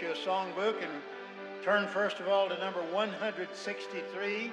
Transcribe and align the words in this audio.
You 0.00 0.10
a 0.10 0.14
songbook 0.14 0.82
and 0.82 0.92
turn 1.64 1.88
first 1.88 2.20
of 2.20 2.28
all 2.28 2.50
to 2.50 2.58
number 2.58 2.82
163. 2.92 4.52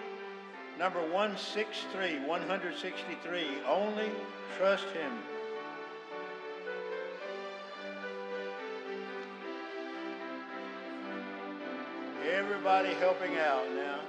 Number 0.79 1.01
163, 1.01 2.19
163, 2.25 3.47
only 3.67 4.09
trust 4.57 4.85
him. 4.85 5.11
Everybody 12.31 12.93
helping 12.93 13.37
out 13.37 13.65
now. 13.75 13.99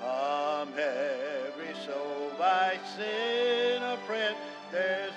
Come 0.00 0.74
every 0.76 1.74
soul 1.86 2.32
by 2.38 2.78
sin 2.96 3.82
oppressed, 3.82 4.36
there's 4.70 5.12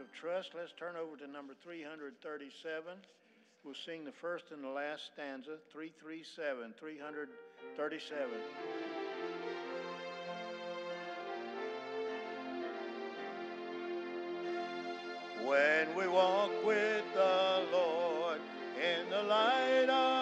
of 0.00 0.06
trust. 0.12 0.50
Let's 0.54 0.72
turn 0.78 0.96
over 0.96 1.16
to 1.16 1.26
number 1.26 1.54
337. 1.62 2.82
We'll 3.64 3.74
sing 3.86 4.04
the 4.04 4.12
first 4.12 4.44
and 4.52 4.62
the 4.62 4.68
last 4.68 5.02
stanza, 5.12 5.58
337, 5.72 6.74
337. 6.78 8.28
When 15.44 15.94
we 15.96 16.06
walk 16.08 16.50
with 16.64 17.04
the 17.14 17.64
Lord 17.72 18.40
in 18.76 19.10
the 19.10 19.22
light 19.22 19.88
of 19.88 20.17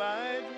by 0.00 0.49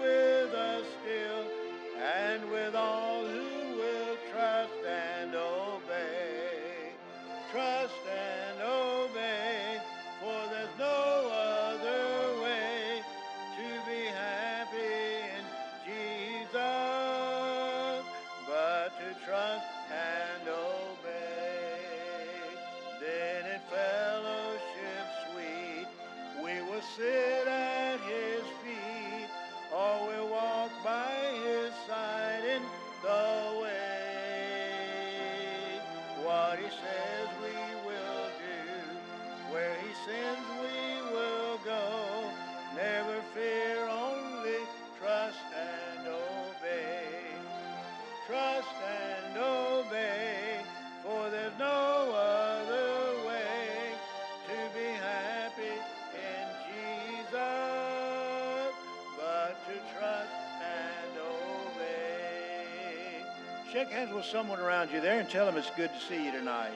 Shake 63.72 63.88
hands 63.88 64.12
with 64.12 64.26
someone 64.26 64.60
around 64.60 64.90
you 64.90 65.00
there 65.00 65.18
and 65.18 65.26
tell 65.26 65.46
them 65.46 65.56
it's 65.56 65.70
good 65.70 65.90
to 65.94 65.98
see 65.98 66.26
you 66.26 66.30
tonight. 66.30 66.72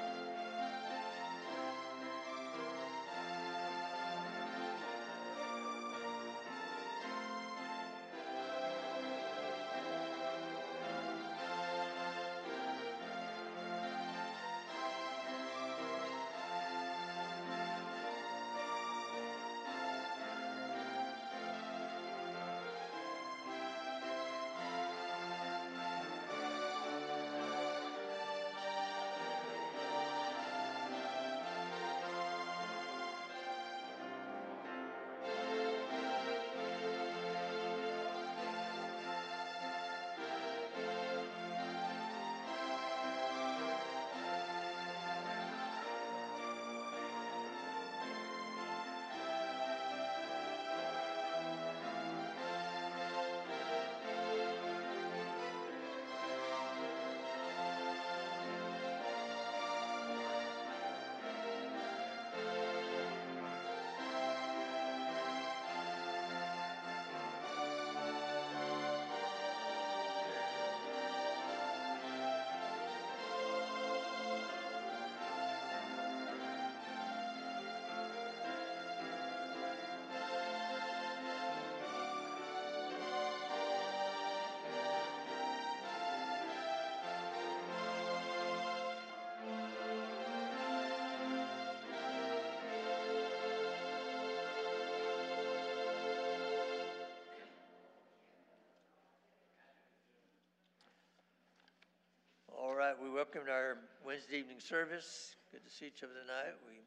Welcome 103.37 103.53
to 103.53 103.61
our 103.69 103.77
Wednesday 104.00 104.41
evening 104.41 104.65
service. 104.65 105.37
Good 105.53 105.61
to 105.61 105.69
see 105.69 105.93
each 105.93 106.00
other 106.00 106.17
tonight. 106.25 106.56
We 106.65 106.81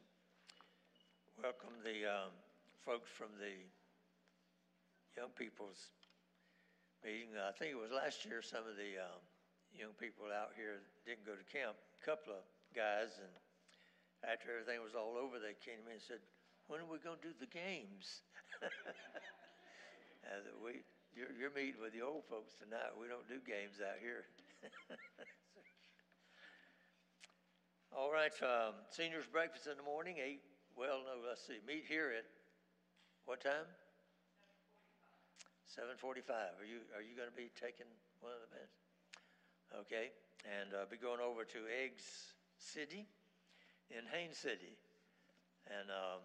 welcome 1.38 1.78
the 1.86 2.10
um, 2.10 2.34
folks 2.82 3.06
from 3.06 3.38
the 3.38 3.54
young 5.14 5.30
people's 5.38 5.94
meeting. 7.06 7.38
I 7.38 7.54
think 7.54 7.78
it 7.78 7.78
was 7.78 7.94
last 7.94 8.26
year, 8.26 8.42
some 8.42 8.66
of 8.66 8.82
the 8.82 8.98
um, 8.98 9.22
young 9.78 9.94
people 10.02 10.26
out 10.34 10.58
here 10.58 10.82
didn't 11.06 11.22
go 11.22 11.38
to 11.38 11.46
camp. 11.54 11.78
A 11.78 12.02
couple 12.02 12.34
of 12.34 12.42
guys, 12.74 13.22
and 13.22 13.30
after 14.26 14.50
everything 14.50 14.82
was 14.82 14.98
all 14.98 15.22
over, 15.22 15.38
they 15.38 15.54
came 15.54 15.78
to 15.78 15.86
me 15.86 16.02
and 16.02 16.02
said, 16.02 16.26
when 16.66 16.82
are 16.82 16.90
we 16.90 16.98
going 16.98 17.22
to 17.22 17.30
do 17.30 17.38
the 17.38 17.52
games? 17.54 18.26
We, 20.62 20.86
you're, 21.16 21.32
you're 21.34 21.56
meeting 21.56 21.82
with 21.82 21.96
the 21.96 22.06
old 22.06 22.22
folks 22.30 22.54
tonight. 22.60 22.94
We 22.94 23.08
don't 23.08 23.26
do 23.26 23.42
games 23.42 23.82
out 23.82 23.98
here. 23.98 24.30
All 27.90 28.14
right, 28.14 28.34
um, 28.46 28.78
seniors 28.94 29.26
breakfast 29.26 29.66
in 29.66 29.74
the 29.74 29.82
morning, 29.82 30.22
eight, 30.22 30.46
well, 30.78 31.02
no, 31.10 31.18
let's 31.26 31.42
see, 31.42 31.58
meet 31.66 31.90
here 31.90 32.14
at 32.14 32.22
what 33.26 33.42
time? 33.42 33.66
Seven 35.66 35.98
forty-five. 35.98 36.54
Are 36.62 36.70
you, 36.70 36.86
are 36.94 37.02
you 37.02 37.18
gonna 37.18 37.34
be 37.34 37.50
taking 37.58 37.90
one 38.22 38.38
of 38.38 38.46
the 38.46 38.52
minutes? 38.54 38.78
Okay, 39.74 40.14
and, 40.46 40.78
uh, 40.78 40.86
be 40.86 41.02
going 41.02 41.18
over 41.18 41.42
to 41.50 41.60
Eggs 41.66 42.38
City 42.62 43.10
in 43.90 44.06
Haines 44.14 44.38
City. 44.38 44.78
And, 45.66 45.90
um, 45.90 46.22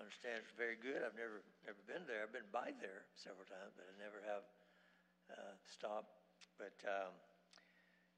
I 0.00 0.08
understand 0.08 0.40
it's 0.40 0.56
very 0.56 0.80
good. 0.80 1.04
I've 1.04 1.16
never, 1.16 1.44
never 1.68 1.80
been 1.84 2.08
there. 2.08 2.24
I've 2.24 2.32
been 2.32 2.48
by 2.48 2.72
there 2.80 3.04
several 3.20 3.44
times, 3.44 3.76
but 3.76 3.84
I 3.84 3.94
never 4.00 4.24
have, 4.24 4.44
uh, 5.28 5.54
stopped. 5.68 6.16
But, 6.56 6.76
um, 6.88 7.12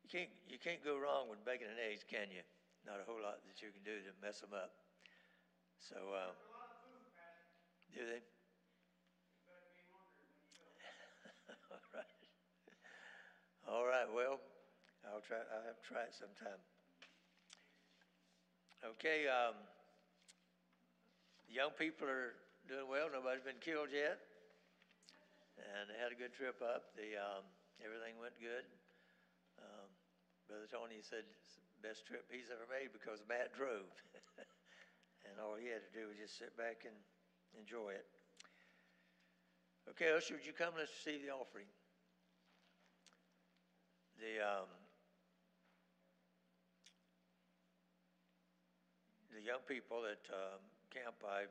you 0.04 0.10
can't, 0.12 0.28
you 0.52 0.60
can't 0.60 0.84
go 0.84 1.00
wrong 1.00 1.32
with 1.32 1.40
bacon 1.48 1.72
and 1.72 1.80
eggs, 1.80 2.04
can 2.04 2.28
you? 2.28 2.44
Not 2.84 3.00
a 3.00 3.08
whole 3.08 3.24
lot 3.24 3.40
that 3.48 3.56
you 3.64 3.72
can 3.72 3.80
do 3.80 3.96
to 4.04 4.12
mess 4.20 4.44
them 4.44 4.52
up. 4.52 4.76
So, 5.80 5.96
uh, 5.96 6.36
do 7.96 8.04
they? 8.04 8.20
All 11.72 11.80
right. 11.96 12.12
All 13.72 13.86
right, 13.88 14.08
well, 14.12 14.44
I'll 15.08 15.24
try, 15.24 15.40
I'll 15.40 15.64
have 15.64 15.80
to 15.80 15.86
try 15.88 16.04
it 16.04 16.12
sometime. 16.12 16.60
Okay, 18.84 19.24
um, 19.24 19.56
the 21.48 21.56
young 21.56 21.72
people 21.72 22.04
are 22.04 22.36
doing 22.68 22.84
well. 22.84 23.08
Nobody's 23.08 23.40
been 23.40 23.60
killed 23.64 23.88
yet. 23.88 24.20
And 25.56 25.88
they 25.88 25.96
had 25.96 26.12
a 26.12 26.18
good 26.18 26.36
trip 26.36 26.60
up. 26.60 26.92
The, 26.92 27.16
um, 27.16 27.48
everything 27.80 28.20
went 28.20 28.36
good. 28.36 28.68
Brother 30.49 30.69
Tony 30.69 31.00
said 31.00 31.25
it's 31.25 31.56
the 31.56 31.81
best 31.81 32.05
trip 32.05 32.29
he's 32.29 32.52
ever 32.52 32.69
made 32.69 32.93
because 32.93 33.25
Matt 33.25 33.56
drove. 33.56 33.88
and 35.25 35.41
all 35.41 35.56
he 35.56 35.73
had 35.73 35.81
to 35.81 35.93
do 35.96 36.12
was 36.12 36.20
just 36.20 36.37
sit 36.37 36.52
back 36.56 36.85
and 36.85 36.96
enjoy 37.56 37.96
it. 37.96 38.05
Okay, 39.88 40.12
Usher, 40.12 40.37
would 40.37 40.44
you 40.44 40.56
come? 40.56 40.76
Let's 40.76 40.93
receive 40.93 41.25
the 41.25 41.32
offering. 41.32 41.69
The, 44.20 44.41
um, 44.41 44.69
the 49.32 49.40
young 49.44 49.64
people 49.69 50.05
at 50.08 50.25
um, 50.32 50.61
camp, 50.93 51.20
I, 51.25 51.49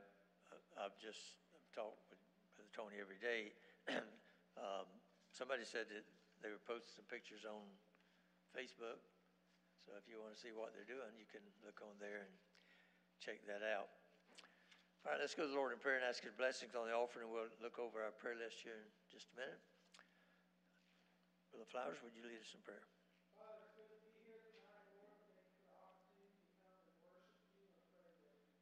I've 0.77 0.97
just 1.01 1.37
talked 1.73 2.01
with 2.09 2.21
Brother 2.57 2.73
Tony 2.73 2.97
every 3.01 3.21
day. 3.21 3.53
um, 4.57 4.85
somebody 5.33 5.65
said 5.65 5.89
that 5.89 6.05
they 6.41 6.49
were 6.49 6.61
posting 6.65 7.01
some 7.01 7.09
pictures 7.09 7.45
on 7.45 7.61
Facebook. 8.53 9.01
So 9.83 9.97
if 9.99 10.05
you 10.07 10.21
want 10.21 10.31
to 10.31 10.39
see 10.39 10.53
what 10.55 10.71
they're 10.71 10.87
doing, 10.87 11.11
you 11.19 11.27
can 11.27 11.43
look 11.65 11.83
on 11.83 11.97
there 11.99 12.23
and 12.23 12.31
check 13.19 13.43
that 13.49 13.65
out. 13.65 13.89
All 15.03 15.11
right, 15.11 15.19
let's 15.19 15.35
go 15.35 15.43
to 15.43 15.51
the 15.51 15.57
Lord 15.59 15.75
in 15.75 15.83
prayer 15.83 15.99
and 15.99 16.07
ask 16.07 16.23
His 16.23 16.31
blessings 16.31 16.77
on 16.77 16.87
the 16.87 16.95
offering. 16.95 17.27
We'll 17.27 17.51
look 17.59 17.75
over 17.75 17.99
our 17.99 18.15
prayer 18.15 18.39
list 18.39 18.63
here 18.63 18.79
in 18.79 18.87
just 19.11 19.27
a 19.35 19.43
minute. 19.43 19.59
Brother 21.51 21.67
Flowers, 21.67 21.99
would 22.05 22.15
you 22.15 22.23
lead 22.23 22.39
us 22.39 22.55
in 22.55 22.63
prayer? 22.63 22.87
Father, 23.35 23.67
it's 23.67 23.75
good 23.75 23.91
to 23.91 23.99
be 23.99 24.15
here 24.23 24.41
tonight, 24.41 24.87
Lord. 24.95 25.13
Thank 25.27 25.43
you 25.51 25.59
for 25.59 25.69
the 25.69 25.83
opportunity 25.83 26.39
to 26.39 26.55
come 26.63 26.81
and 26.87 26.97
worship 27.03 27.45
you 27.59 27.67
and 27.67 27.83
pray 27.91 28.09
with 28.23 28.33
you. 28.41 28.57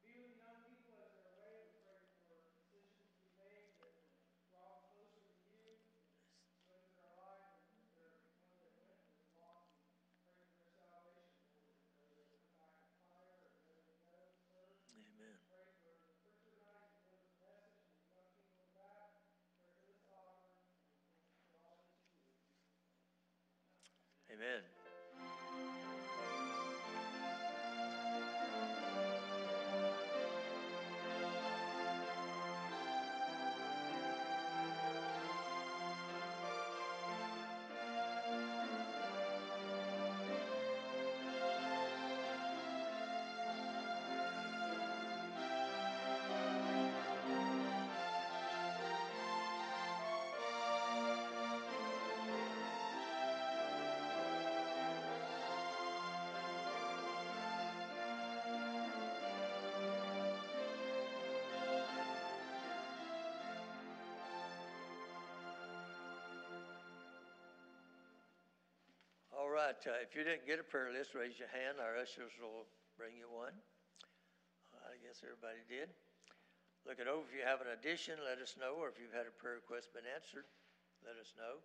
Be 0.00 0.16
with 0.16 0.32
the 0.32 0.42
young 0.42 0.58
people 0.64 0.96
as 1.04 1.12
they're 1.12 1.30
away. 1.38 1.60
We 1.62 2.10
pray 2.26 2.40
for 2.40 2.40
decisions 2.50 3.12
to 3.14 3.20
be 3.20 3.30
made 3.36 3.76
that 3.78 3.92
will 3.92 4.08
draw 4.50 4.64
them 4.74 4.90
closer 4.96 5.22
to 5.22 5.54
you, 5.54 5.76
those 6.66 6.88
that 6.88 7.04
are 7.04 7.14
alive, 7.20 7.62
and 7.68 7.78
if 7.78 7.92
there 7.94 8.10
one 8.42 8.58
that 8.58 8.74
went 8.74 8.90
and 8.96 9.12
was 9.12 9.30
lost, 9.38 9.76
we 9.78 10.18
pray 10.26 10.42
for 10.42 10.50
their 10.58 10.72
salvation, 10.74 11.46
Lord. 11.62 11.78
Whether 11.94 12.26
they 12.26 12.42
come 12.42 12.58
back 12.58 12.74
in 12.82 12.90
fire 13.06 13.38
or 13.38 13.54
whether 13.70 13.86
they 13.86 14.02
go 14.10 14.18
and 14.18 14.34
serve. 14.50 14.82
Amen. 14.98 15.38
Pray 15.46 15.62
for 15.78 16.10
the 16.10 16.18
preacher 16.26 16.50
tonight 16.58 16.90
to 16.90 17.06
give 17.06 17.22
us 17.22 17.30
a 17.30 17.38
message 17.38 17.86
and 17.86 17.94
the 17.94 18.10
young 18.10 18.34
people 18.34 18.50
in 18.50 18.58
the 18.58 18.66
back. 18.74 19.14
Pray 19.62 19.70
for 19.78 19.86
this 19.86 20.02
offering 20.10 20.58
and 20.66 21.46
for 21.54 21.62
all 21.62 21.78
that 21.78 21.86
you 21.94 22.02
do. 22.10 22.26
Amen. 24.42 24.81
Right, 69.62 69.78
uh, 69.86 70.02
if 70.02 70.18
you 70.18 70.26
didn't 70.26 70.42
get 70.42 70.58
a 70.58 70.66
prayer 70.66 70.90
list, 70.90 71.14
raise 71.14 71.38
your 71.38 71.50
hand. 71.54 71.78
Our 71.78 71.94
ushers 71.94 72.34
will 72.42 72.66
bring 72.98 73.14
you 73.14 73.30
one. 73.30 73.54
I 74.74 74.98
guess 74.98 75.22
everybody 75.22 75.62
did. 75.70 75.94
Look 76.82 76.98
it 76.98 77.06
over. 77.06 77.22
If 77.22 77.30
you 77.30 77.46
have 77.46 77.62
an 77.62 77.70
addition, 77.70 78.18
let 78.26 78.42
us 78.42 78.58
know, 78.58 78.74
or 78.74 78.90
if 78.90 78.98
you've 78.98 79.14
had 79.14 79.30
a 79.30 79.34
prayer 79.38 79.62
request 79.62 79.94
been 79.94 80.08
answered, 80.10 80.50
let 81.06 81.14
us 81.14 81.30
know. 81.38 81.62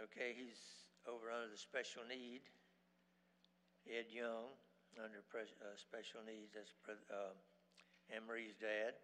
Okay, 0.00 0.32
he's 0.32 0.88
over 1.04 1.28
under 1.28 1.52
the 1.52 1.60
special 1.60 2.00
need. 2.08 2.40
Ed 3.84 4.08
Young, 4.08 4.48
under 4.98 5.22
pres- 5.30 5.54
uh, 5.62 5.76
special 5.78 6.24
needs, 6.26 6.50
that's 6.54 6.74
pre- 6.82 7.06
uh, 7.12 7.34
Anne 8.10 8.26
Marie's 8.26 8.58
dad. 8.58 8.98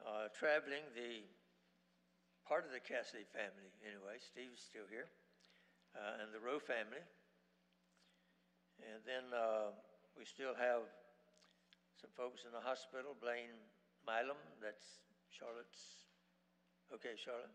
Uh, 0.00 0.32
traveling, 0.32 0.82
the 0.96 1.22
part 2.48 2.64
of 2.64 2.72
the 2.72 2.80
Cassidy 2.80 3.28
family, 3.30 3.70
anyway, 3.84 4.18
Steve's 4.18 4.64
still 4.64 4.88
here, 4.88 5.06
uh, 5.94 6.18
and 6.24 6.32
the 6.32 6.40
Rowe 6.40 6.58
family. 6.58 7.04
And 8.80 9.04
then 9.04 9.28
uh, 9.36 9.76
we 10.16 10.24
still 10.24 10.56
have 10.56 10.88
some 12.00 12.10
folks 12.16 12.48
in 12.48 12.52
the 12.56 12.64
hospital, 12.64 13.12
Blaine 13.20 13.60
Milam, 14.08 14.40
that's 14.58 15.04
Charlotte's. 15.28 16.08
Okay, 16.90 17.14
Charlotte? 17.14 17.52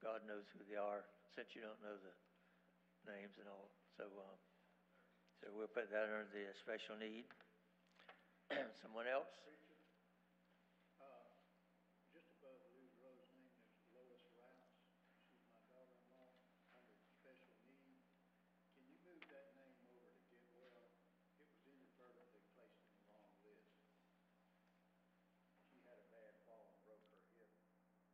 God 0.00 0.24
knows 0.24 0.48
who 0.56 0.64
they 0.64 0.80
are, 0.80 1.04
since 1.36 1.52
you 1.52 1.60
don't 1.60 1.76
know 1.84 2.00
the 2.00 2.14
names 3.12 3.36
and 3.36 3.44
all, 3.44 3.68
so, 4.00 4.08
uh, 4.08 4.36
so 5.40 5.52
we'll 5.52 5.68
put 5.68 5.92
that 5.92 6.08
under 6.08 6.24
the 6.32 6.48
special 6.64 6.96
need. 6.96 7.28
Someone 8.80 9.04
else? 9.04 9.28
Uh, 10.96 11.28
just 12.16 12.32
above 12.40 12.60
Lou 12.72 12.88
Rose's 13.04 13.28
name, 13.36 13.52
there's 13.60 13.84
Lois 13.92 14.24
Rouse. 14.32 14.64
She's 15.28 15.44
my 15.52 15.60
daughter-in-law 15.68 16.32
under 16.80 16.96
special 17.20 17.52
need. 17.68 18.08
Can 18.80 18.88
you 18.88 18.96
move 19.04 19.20
that 19.28 19.52
name 19.60 19.76
over 19.92 20.08
to 20.08 20.24
Get 20.32 20.40
Well? 20.56 20.88
It 21.36 21.44
was 21.44 21.52
inadvertently 21.68 22.44
placed 22.56 22.80
in 22.88 22.96
the 22.96 23.04
wrong 23.12 23.36
list. 23.44 23.76
She 25.72 25.80
had 25.88 25.96
a 25.96 26.08
bad 26.12 26.32
fall 26.44 26.68
and 26.68 26.80
broke 26.84 27.04
her 27.16 27.24
hip, 27.36 27.48
uh, 27.72 28.12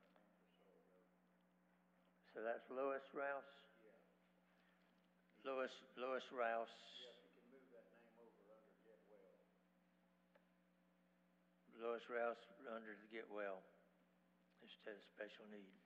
a 0.00 0.16
month 0.16 0.40
or 0.40 0.48
so 0.56 0.68
ago. 0.72 1.00
So 2.32 2.40
that's 2.40 2.63
Lois 2.74 3.06
Rouse? 3.14 3.54
Yeah, 3.86 3.94
Lois, 5.46 5.70
Lois 5.94 6.26
Rouse. 6.34 6.74
yeah, 6.98 7.14
you 7.22 7.30
can 7.30 7.46
move 7.54 7.66
that 7.70 7.86
name 7.94 8.18
over 8.18 8.42
under 8.50 8.74
Get 8.82 8.98
Well. 9.06 9.38
Lois 11.78 12.02
Rouse 12.10 12.42
under 12.66 12.98
the 12.98 13.08
Get 13.14 13.30
Well 13.30 13.62
instead 14.58 14.98
of 14.98 15.06
special 15.14 15.46
need. 15.54 15.78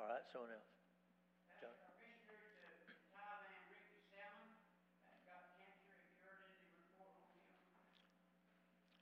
All 0.00 0.08
right, 0.08 0.24
someone 0.32 0.56
else? 0.56 0.64
John? 1.60 1.76
Our 1.76 1.92
missionary 2.00 2.72
to 2.88 2.96
Thailand, 3.12 3.60
Ricky 3.68 4.00
Salmon, 4.08 4.48
that 5.04 5.20
got 5.28 5.44
cancer, 5.60 5.92
have 5.92 6.08
you 6.08 6.24
heard 6.24 6.40
any 6.56 6.72
report 6.72 7.20
on 7.20 7.28
him? 7.36 7.52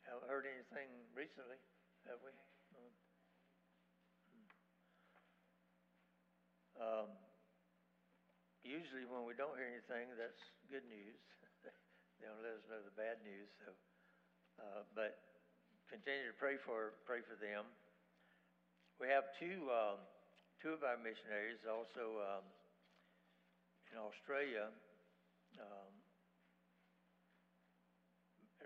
Haven't 0.03 0.18
heard 0.29 0.45
anything 0.45 0.93
recently, 1.17 1.57
have 2.05 2.21
we? 2.21 2.31
Um, 2.77 2.93
Um, 6.79 7.11
usually 8.63 9.03
when 9.03 9.27
we 9.27 9.35
don't 9.35 9.59
hear 9.59 9.67
anything, 9.67 10.15
that's 10.15 10.39
good 10.71 10.87
news. 10.87 11.19
They 12.19 12.27
don't 12.27 12.43
let 12.43 12.55
us 12.55 12.67
know 12.67 12.83
the 12.83 12.95
bad 12.99 13.23
news, 13.23 13.47
so, 13.63 13.71
uh, 14.59 14.83
but 14.95 15.23
continue 15.87 16.27
to 16.27 16.35
pray 16.35 16.59
for, 16.59 16.99
pray 17.07 17.23
for 17.23 17.39
them. 17.39 17.63
We 18.99 19.07
have 19.07 19.31
two, 19.39 19.71
um, 19.71 20.03
two 20.59 20.75
of 20.75 20.83
our 20.83 20.99
missionaries 20.99 21.63
also, 21.63 22.19
um, 22.19 22.45
in 23.95 24.03
Australia, 24.03 24.67
um, 25.63 25.88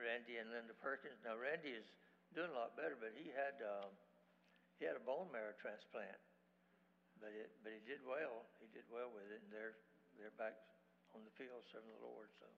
Randy 0.02 0.42
and 0.42 0.50
Linda 0.50 0.74
Perkins. 0.82 1.14
Now 1.22 1.38
Randy 1.38 1.78
is 1.78 1.86
doing 2.34 2.50
a 2.50 2.56
lot 2.58 2.74
better, 2.74 2.98
but 2.98 3.14
he 3.14 3.30
had 3.30 3.62
um, 3.62 3.94
he 4.82 4.84
had 4.84 4.98
a 4.98 5.04
bone 5.06 5.30
marrow 5.30 5.54
transplant, 5.62 6.18
but 7.22 7.30
it 7.30 7.54
but 7.62 7.70
he 7.70 7.80
did 7.86 8.02
well. 8.02 8.50
He 8.58 8.66
did 8.74 8.82
well 8.90 9.14
with 9.14 9.30
it, 9.30 9.38
and 9.46 9.50
they're 9.54 9.78
they're 10.18 10.34
back 10.34 10.58
on 11.14 11.22
the 11.22 11.32
field 11.38 11.62
serving 11.70 11.94
the 11.94 12.02
Lord. 12.02 12.26
So 12.42 12.50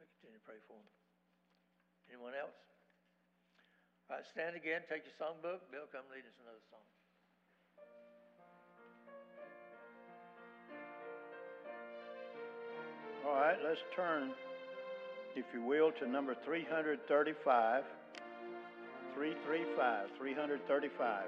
we 0.00 0.08
continue 0.08 0.40
to 0.40 0.46
pray 0.48 0.58
for 0.64 0.80
them. 0.80 0.88
Anyone 2.08 2.32
else? 2.32 2.56
All 4.08 4.16
right, 4.16 4.24
stand 4.32 4.56
again. 4.56 4.80
Take 4.88 5.04
your 5.04 5.12
songbook. 5.20 5.68
Bill, 5.68 5.84
come 5.92 6.08
lead 6.08 6.24
us 6.24 6.32
another 6.40 6.64
song. 6.72 6.80
All 13.28 13.36
right, 13.36 13.60
let's 13.60 13.84
turn, 13.92 14.32
if 15.36 15.44
you 15.54 15.62
will, 15.62 15.92
to 15.92 16.08
number 16.08 16.34
335. 16.44 17.84
335, 19.14 20.08
335. 20.16 21.24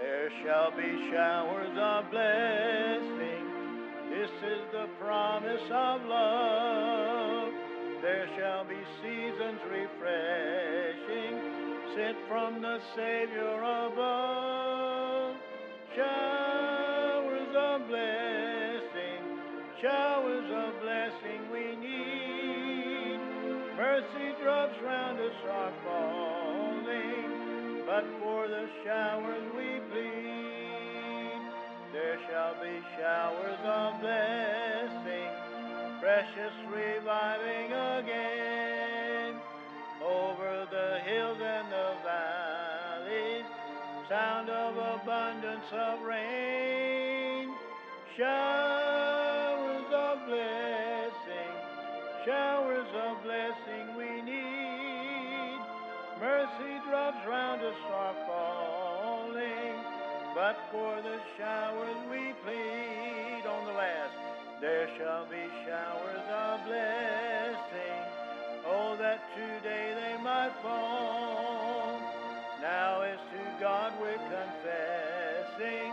There 0.00 0.30
shall 0.44 0.70
be 0.70 1.10
showers 1.10 1.76
of 1.76 2.10
blessing. 2.10 3.44
This 4.10 4.30
is 4.30 4.60
the 4.72 4.88
promise 5.00 5.62
of 5.70 6.04
love. 6.06 7.52
There 8.02 8.28
shall 8.36 8.64
be 8.64 8.78
seasons 9.02 9.60
refreshing, 9.70 11.40
sent 11.96 12.16
from 12.28 12.62
the 12.62 12.80
Savior 12.94 13.62
above. 13.62 15.36
Showers 15.96 17.56
of 17.56 17.88
blessing, 17.88 19.22
showers 19.80 20.13
Mercy 23.94 24.34
drops 24.42 24.74
round 24.82 25.20
us 25.20 25.32
are 25.48 25.72
falling, 25.84 27.30
but 27.86 28.04
for 28.18 28.48
the 28.48 28.66
showers 28.84 29.44
we 29.56 29.78
plead. 29.88 31.38
There 31.92 32.18
shall 32.28 32.54
be 32.60 32.82
showers 32.98 33.60
of 33.62 34.00
blessing, 34.00 35.30
precious 36.00 36.54
reviving 36.74 37.70
again 37.70 39.36
over 40.02 40.66
the 40.72 40.98
hills 41.08 41.38
and 41.40 41.70
the 41.70 41.94
valleys, 42.02 43.44
sound 44.08 44.50
of 44.50 44.76
abundance 44.76 45.70
of 45.72 46.02
rain, 46.02 47.54
showers 48.18 48.83
drops 56.88 57.26
round 57.26 57.62
us 57.62 57.74
are 57.90 58.14
falling, 58.26 59.74
but 60.34 60.56
for 60.70 61.02
the 61.02 61.18
showers 61.38 61.96
we 62.10 62.32
plead 62.44 63.46
on 63.46 63.66
the 63.66 63.72
last. 63.72 64.14
There 64.60 64.88
shall 64.96 65.26
be 65.26 65.42
showers 65.66 66.26
of 66.30 66.64
blessing. 66.66 68.00
Oh, 68.66 68.96
that 68.98 69.20
today 69.34 69.94
they 69.94 70.22
might 70.22 70.52
fall. 70.62 72.00
Now 72.62 73.02
is 73.02 73.18
to 73.18 73.60
God 73.60 73.92
we're 74.00 74.14
confessing. 74.14 75.92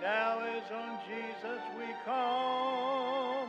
Now 0.00 0.44
is 0.46 0.64
on 0.72 0.98
Jesus 1.06 1.60
we 1.78 1.86
call. 2.04 3.48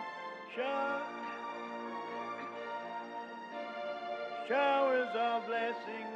Showers 4.53 5.09
of 5.15 5.47
blessing. 5.47 6.12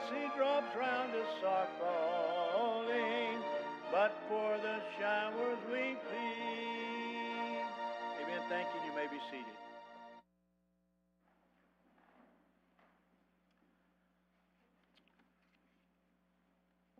Mercy 0.00 0.32
drops 0.36 0.72
round 0.78 1.12
us 1.12 1.44
are 1.44 1.68
falling, 1.78 3.36
but 3.92 4.16
for 4.28 4.56
the 4.56 4.78
showers 4.98 5.58
we 5.68 5.96
plead. 6.08 7.64
Amen. 8.22 8.40
Thank 8.48 8.68
you. 8.72 8.80
You 8.88 8.96
may 8.96 9.06
be 9.12 9.20
seated. 9.30 9.44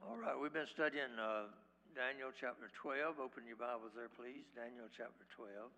All 0.04 0.16
right, 0.20 0.36
we've 0.36 0.52
been 0.52 0.68
studying 0.74 1.16
uh, 1.16 1.48
Daniel 1.96 2.30
chapter 2.38 2.68
12. 2.82 3.16
Open 3.18 3.46
your 3.46 3.56
Bibles 3.56 3.92
there, 3.96 4.10
please. 4.12 4.44
Daniel 4.54 4.88
chapter 4.92 5.24
12. 5.36 5.72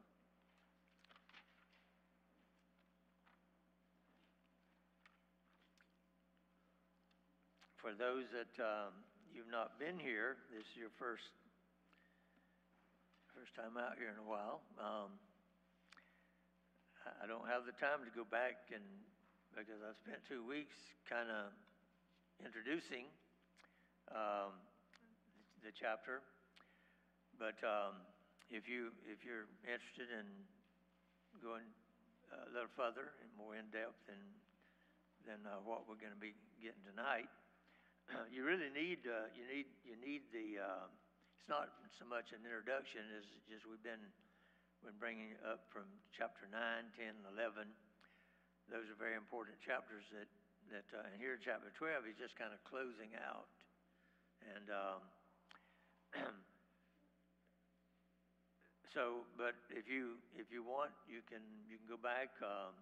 For 7.82 7.98
those 7.98 8.30
that 8.30 8.54
um, 8.62 8.94
you've 9.34 9.50
not 9.50 9.74
been 9.74 9.98
here, 9.98 10.38
this 10.54 10.62
is 10.62 10.78
your 10.78 10.94
first 11.02 11.26
first 13.34 13.58
time 13.58 13.74
out 13.74 13.98
here 13.98 14.06
in 14.06 14.22
a 14.22 14.28
while. 14.28 14.62
Um, 14.78 15.10
I- 17.02 17.26
don't 17.26 17.50
have 17.50 17.66
the 17.66 17.74
time 17.82 18.06
to 18.06 18.12
go 18.14 18.22
back 18.22 18.70
and 18.70 18.86
because 19.50 19.82
I 19.82 19.90
spent 19.98 20.22
two 20.30 20.46
weeks 20.46 20.78
kind 21.10 21.26
of 21.26 21.50
introducing 22.46 23.10
um, 24.14 24.54
the 25.66 25.74
chapter. 25.74 26.22
But 27.34 27.58
um, 27.66 27.98
if 28.46 28.70
you 28.70 28.94
if 29.10 29.26
you're 29.26 29.50
interested 29.66 30.06
in 30.06 30.30
going 31.42 31.66
a 32.30 32.46
little 32.54 32.70
further 32.78 33.10
and 33.18 33.28
more 33.34 33.58
in 33.58 33.66
depth 33.74 33.98
than 34.06 34.22
than 35.26 35.42
uh, 35.50 35.58
what 35.66 35.90
we're 35.90 35.98
going 35.98 36.14
to 36.14 36.22
be 36.22 36.38
getting 36.62 36.86
tonight, 36.86 37.26
you 38.34 38.44
really 38.44 38.68
need 38.72 39.04
uh, 39.08 39.28
you 39.32 39.44
need 39.48 39.68
you 39.84 39.96
need 40.00 40.22
the. 40.32 40.60
Uh, 40.60 40.88
it's 41.38 41.48
not 41.50 41.74
so 41.98 42.06
much 42.06 42.30
an 42.30 42.46
introduction 42.46 43.02
as 43.18 43.26
just 43.50 43.66
we've 43.66 43.82
been 43.82 44.02
been 44.86 44.94
bringing 44.98 45.34
up 45.46 45.62
from 45.70 45.86
chapter 46.10 46.46
9, 46.50 46.58
10, 46.98 47.06
and 47.06 47.22
11. 47.38 47.70
Those 48.66 48.90
are 48.90 48.98
very 48.98 49.14
important 49.14 49.58
chapters 49.62 50.06
that 50.14 50.28
that 50.70 50.86
uh, 50.94 51.06
and 51.06 51.18
here 51.18 51.38
chapter 51.38 51.70
12 51.74 52.06
he's 52.06 52.20
just 52.20 52.36
kind 52.38 52.52
of 52.52 52.60
closing 52.66 53.14
out 53.18 53.48
and. 54.54 54.66
Um, 54.70 55.00
so, 58.94 59.24
but 59.40 59.56
if 59.72 59.88
you 59.88 60.20
if 60.36 60.52
you 60.52 60.60
want, 60.60 60.92
you 61.08 61.24
can 61.24 61.40
you 61.64 61.80
can 61.80 61.88
go 61.88 61.96
back. 61.96 62.36
Um, 62.44 62.76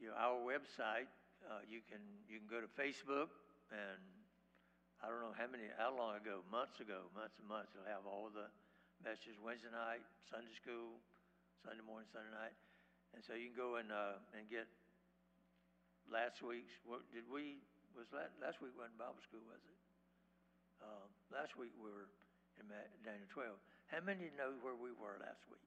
you 0.00 0.08
know, 0.08 0.16
our 0.16 0.40
website. 0.40 1.12
Uh, 1.44 1.60
you 1.68 1.84
can 1.84 2.00
you 2.30 2.40
can 2.40 2.48
go 2.48 2.62
to 2.62 2.70
Facebook 2.72 3.28
and 3.68 4.21
I 5.02 5.10
don't 5.10 5.18
know 5.18 5.34
how 5.34 5.50
many 5.50 5.66
how 5.74 5.90
long 5.90 6.14
ago, 6.14 6.46
months 6.46 6.78
ago, 6.78 7.10
months 7.10 7.34
and 7.42 7.50
months. 7.50 7.74
It'll 7.74 7.90
have 7.90 8.06
all 8.06 8.30
the 8.30 8.46
messages 9.02 9.34
Wednesday 9.42 9.74
night, 9.74 10.06
Sunday 10.30 10.54
school, 10.62 11.02
Sunday 11.66 11.82
morning, 11.82 12.06
Sunday 12.14 12.30
night, 12.30 12.54
and 13.10 13.18
so 13.26 13.34
you 13.34 13.50
can 13.50 13.58
go 13.58 13.82
and 13.82 13.90
uh, 13.90 14.22
and 14.38 14.46
get 14.46 14.70
last 16.06 16.38
week's. 16.38 16.70
What 16.86 17.02
did 17.10 17.26
we 17.26 17.58
was 17.98 18.06
last, 18.14 18.30
last 18.38 18.62
week 18.62 18.78
wasn't 18.78 18.94
Bible 18.94 19.18
school, 19.26 19.42
was 19.50 19.58
it? 19.66 19.78
Um, 20.86 21.10
last 21.34 21.58
week 21.58 21.74
we 21.82 21.90
were 21.90 22.06
in 22.62 22.70
Daniel 23.02 23.26
12. 23.34 23.58
How 23.90 24.06
many 24.06 24.30
know 24.38 24.54
where 24.62 24.78
we 24.78 24.94
were 24.94 25.18
last 25.18 25.42
week? 25.50 25.66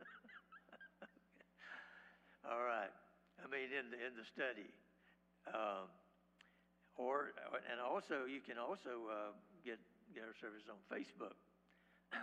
All 2.48 2.64
right. 2.64 2.92
I 3.36 3.44
mean, 3.52 3.68
in 3.68 3.92
the 3.92 4.00
in 4.00 4.16
the 4.16 4.24
study, 4.32 4.72
um, 5.52 5.92
or 6.96 7.34
and 7.70 7.78
also 7.78 8.24
you 8.26 8.40
can 8.40 8.58
also 8.58 9.06
uh, 9.10 9.32
get 9.62 9.78
get 10.14 10.26
our 10.26 10.36
service 10.38 10.66
on 10.66 10.78
Facebook. 10.90 11.36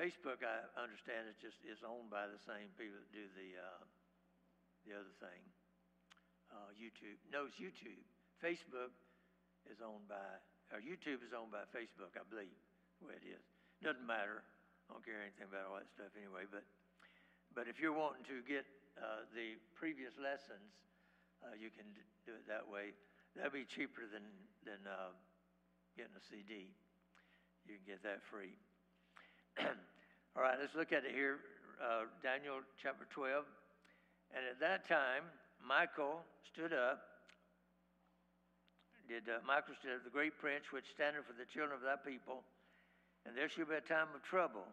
Facebook, 0.00 0.44
I 0.44 0.60
understand, 0.76 1.24
is 1.28 1.40
just 1.40 1.56
is 1.64 1.80
owned 1.80 2.12
by 2.12 2.28
the 2.28 2.40
same 2.44 2.68
people 2.76 3.00
that 3.00 3.10
do 3.12 3.24
the 3.36 3.56
uh, 3.56 3.82
the 4.86 4.92
other 4.94 5.14
thing. 5.18 5.40
Uh, 6.52 6.70
YouTube. 6.78 7.18
No, 7.34 7.50
it's 7.50 7.58
YouTube. 7.58 8.06
Facebook 8.38 8.94
is 9.66 9.82
owned 9.82 10.06
by, 10.06 10.22
or 10.70 10.78
YouTube 10.78 11.24
is 11.26 11.34
owned 11.34 11.50
by 11.50 11.66
Facebook, 11.74 12.14
I 12.14 12.22
believe, 12.28 12.54
the 13.02 13.10
way 13.10 13.18
it 13.18 13.26
is. 13.26 13.42
Doesn't 13.82 14.06
matter. 14.06 14.46
I 14.86 14.94
don't 14.94 15.02
care 15.02 15.18
anything 15.18 15.50
about 15.50 15.66
all 15.66 15.76
that 15.82 15.90
stuff 15.90 16.14
anyway. 16.14 16.46
But, 16.46 16.62
but 17.52 17.66
if 17.66 17.82
you're 17.82 17.96
wanting 17.96 18.22
to 18.30 18.38
get 18.46 18.62
uh, 18.94 19.26
the 19.34 19.58
previous 19.74 20.14
lessons, 20.16 20.70
uh, 21.42 21.58
you 21.58 21.74
can 21.74 21.84
do 22.24 22.32
it 22.32 22.46
that 22.46 22.64
way. 22.64 22.94
That'd 23.36 23.52
be 23.52 23.68
cheaper 23.68 24.08
than 24.08 24.24
than 24.64 24.80
uh, 24.88 25.12
getting 25.96 26.16
a 26.16 26.24
CD. 26.24 26.72
You 27.68 27.76
can 27.76 27.86
get 27.86 28.02
that 28.02 28.24
free. 28.30 28.56
all 30.36 30.42
right, 30.42 30.56
let's 30.60 30.74
look 30.74 30.92
at 30.92 31.04
it 31.04 31.12
here. 31.12 31.38
Uh, 31.76 32.08
Daniel 32.22 32.64
chapter 32.80 33.06
12. 33.10 33.44
And 34.34 34.42
at 34.48 34.58
that 34.60 34.88
time, 34.88 35.28
Michael 35.60 36.22
stood 36.52 36.72
up 36.72 37.16
did 39.06 39.30
uh, 39.30 39.38
Michael 39.46 39.78
stood 39.78 39.94
up, 39.94 40.04
the 40.04 40.10
great 40.10 40.34
prince, 40.38 40.74
which 40.74 40.86
standeth 40.90 41.26
for 41.30 41.34
the 41.38 41.46
children 41.46 41.78
of 41.78 41.82
thy 41.82 41.94
people, 41.94 42.42
and 43.22 43.38
there 43.38 43.46
shall 43.46 43.66
be 43.66 43.78
a 43.78 43.86
time 43.86 44.10
of 44.14 44.22
trouble, 44.26 44.66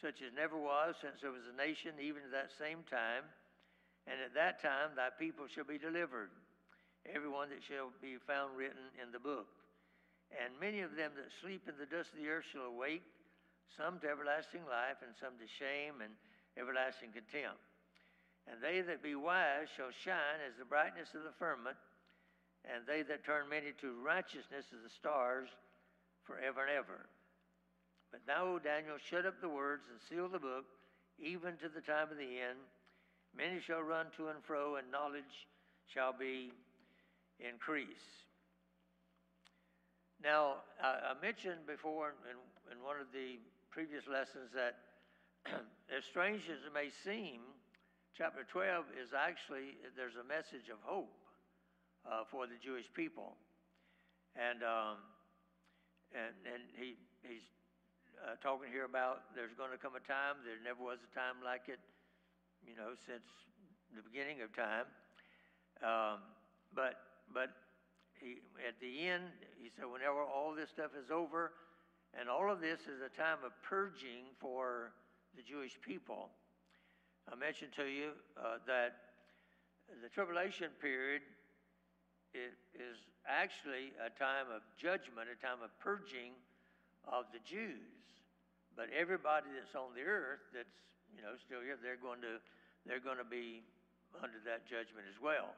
such 0.00 0.20
as 0.20 0.36
never 0.36 0.56
was 0.56 1.00
since 1.00 1.24
there 1.24 1.32
was 1.32 1.48
a 1.48 1.56
nation, 1.56 1.96
even 1.96 2.20
at 2.28 2.32
that 2.32 2.52
same 2.60 2.84
time. 2.88 3.24
And 4.04 4.18
at 4.18 4.34
that 4.34 4.60
time 4.60 4.98
thy 4.98 5.14
people 5.14 5.46
shall 5.48 5.64
be 5.64 5.78
delivered, 5.78 6.28
every 7.08 7.28
one 7.28 7.50
that 7.50 7.62
shall 7.66 7.90
be 8.00 8.16
found 8.26 8.54
written 8.56 8.90
in 9.00 9.10
the 9.10 9.22
book. 9.22 9.48
And 10.32 10.54
many 10.56 10.80
of 10.80 10.96
them 10.96 11.12
that 11.18 11.28
sleep 11.42 11.68
in 11.68 11.76
the 11.76 11.90
dust 11.90 12.14
of 12.14 12.22
the 12.22 12.30
earth 12.30 12.48
shall 12.50 12.70
awake, 12.70 13.04
some 13.76 14.00
to 14.00 14.08
everlasting 14.08 14.64
life, 14.64 15.02
and 15.04 15.12
some 15.18 15.36
to 15.36 15.48
shame 15.48 16.00
and 16.00 16.12
everlasting 16.56 17.12
contempt. 17.12 17.60
And 18.48 18.58
they 18.60 18.80
that 18.80 19.02
be 19.02 19.14
wise 19.14 19.68
shall 19.76 19.92
shine 19.92 20.40
as 20.42 20.56
the 20.58 20.64
brightness 20.64 21.14
of 21.14 21.22
the 21.22 21.36
firmament, 21.38 21.76
and 22.64 22.86
they 22.86 23.02
that 23.02 23.24
turn 23.24 23.48
many 23.48 23.74
to 23.80 24.02
righteousness 24.02 24.66
as 24.72 24.82
the 24.82 24.94
stars 24.94 25.48
forever 26.24 26.62
and 26.62 26.74
ever. 26.74 27.06
But 28.10 28.26
thou, 28.26 28.56
O 28.56 28.58
Daniel, 28.58 28.98
shut 28.98 29.26
up 29.26 29.40
the 29.40 29.48
words 29.48 29.84
and 29.90 29.98
seal 30.08 30.28
the 30.28 30.38
book, 30.38 30.64
even 31.18 31.56
to 31.58 31.68
the 31.68 31.80
time 31.80 32.10
of 32.10 32.18
the 32.18 32.40
end. 32.40 32.60
Many 33.36 33.60
shall 33.60 33.80
run 33.80 34.06
to 34.16 34.28
and 34.28 34.44
fro, 34.44 34.76
and 34.76 34.90
knowledge 34.90 35.48
shall 35.88 36.12
be 36.12 36.52
increased. 37.40 38.22
Now, 40.22 40.62
I, 40.78 41.12
I 41.12 41.20
mentioned 41.20 41.66
before 41.66 42.14
in, 42.30 42.38
in 42.70 42.78
one 42.84 43.00
of 43.00 43.10
the 43.12 43.42
previous 43.70 44.06
lessons 44.06 44.54
that, 44.54 44.78
as 45.96 46.04
strange 46.06 46.46
as 46.46 46.62
it 46.62 46.70
may 46.70 46.94
seem, 47.02 47.42
chapter 48.14 48.46
12 48.46 48.84
is 49.02 49.10
actually, 49.10 49.80
there's 49.96 50.14
a 50.14 50.26
message 50.28 50.70
of 50.70 50.78
hope 50.86 51.10
uh, 52.06 52.22
for 52.30 52.46
the 52.46 52.54
Jewish 52.62 52.86
people. 52.94 53.34
And, 54.38 54.62
um, 54.62 55.02
and, 56.14 56.32
and 56.46 56.62
he, 56.78 56.94
he's 57.26 57.44
uh, 58.22 58.38
talking 58.38 58.70
here 58.70 58.86
about 58.86 59.34
there's 59.34 59.56
going 59.58 59.74
to 59.74 59.80
come 59.80 59.98
a 59.98 60.04
time, 60.06 60.38
there 60.46 60.60
never 60.62 60.80
was 60.80 61.02
a 61.02 61.10
time 61.10 61.42
like 61.42 61.66
it, 61.66 61.82
you 62.62 62.78
know, 62.78 62.94
since 63.08 63.26
the 63.96 64.04
beginning 64.06 64.40
of 64.40 64.54
time. 64.54 64.86
Um, 65.82 66.22
but, 66.72 67.11
but 67.32 67.50
he, 68.20 68.38
at 68.66 68.78
the 68.80 69.08
end, 69.08 69.24
he 69.60 69.70
said, 69.76 69.86
whenever 69.90 70.22
all 70.22 70.54
this 70.54 70.70
stuff 70.70 70.90
is 70.96 71.10
over, 71.10 71.52
and 72.18 72.28
all 72.28 72.50
of 72.50 72.60
this 72.60 72.80
is 72.82 73.00
a 73.00 73.08
time 73.08 73.38
of 73.44 73.52
purging 73.62 74.28
for 74.38 74.92
the 75.36 75.42
Jewish 75.42 75.80
people. 75.80 76.28
I 77.30 77.36
mentioned 77.36 77.72
to 77.76 77.84
you 77.84 78.12
uh, 78.36 78.58
that 78.66 78.96
the 80.02 80.08
tribulation 80.08 80.68
period 80.80 81.22
is 82.34 82.96
actually 83.28 83.92
a 84.00 84.08
time 84.16 84.48
of 84.48 84.64
judgment, 84.80 85.28
a 85.28 85.38
time 85.40 85.60
of 85.64 85.70
purging 85.80 86.32
of 87.04 87.28
the 87.32 87.40
Jews. 87.44 87.92
But 88.76 88.88
everybody 88.88 89.52
that's 89.52 89.76
on 89.76 89.92
the 89.92 90.04
earth 90.04 90.40
that's 90.52 90.72
you 91.12 91.20
know 91.20 91.36
still 91.36 91.60
here, 91.60 91.76
they're 91.76 92.00
going 92.00 92.24
to 92.24 92.40
they're 92.88 93.04
going 93.04 93.20
to 93.20 93.28
be 93.28 93.60
under 94.16 94.40
that 94.48 94.64
judgment 94.64 95.04
as 95.08 95.20
well. 95.20 95.52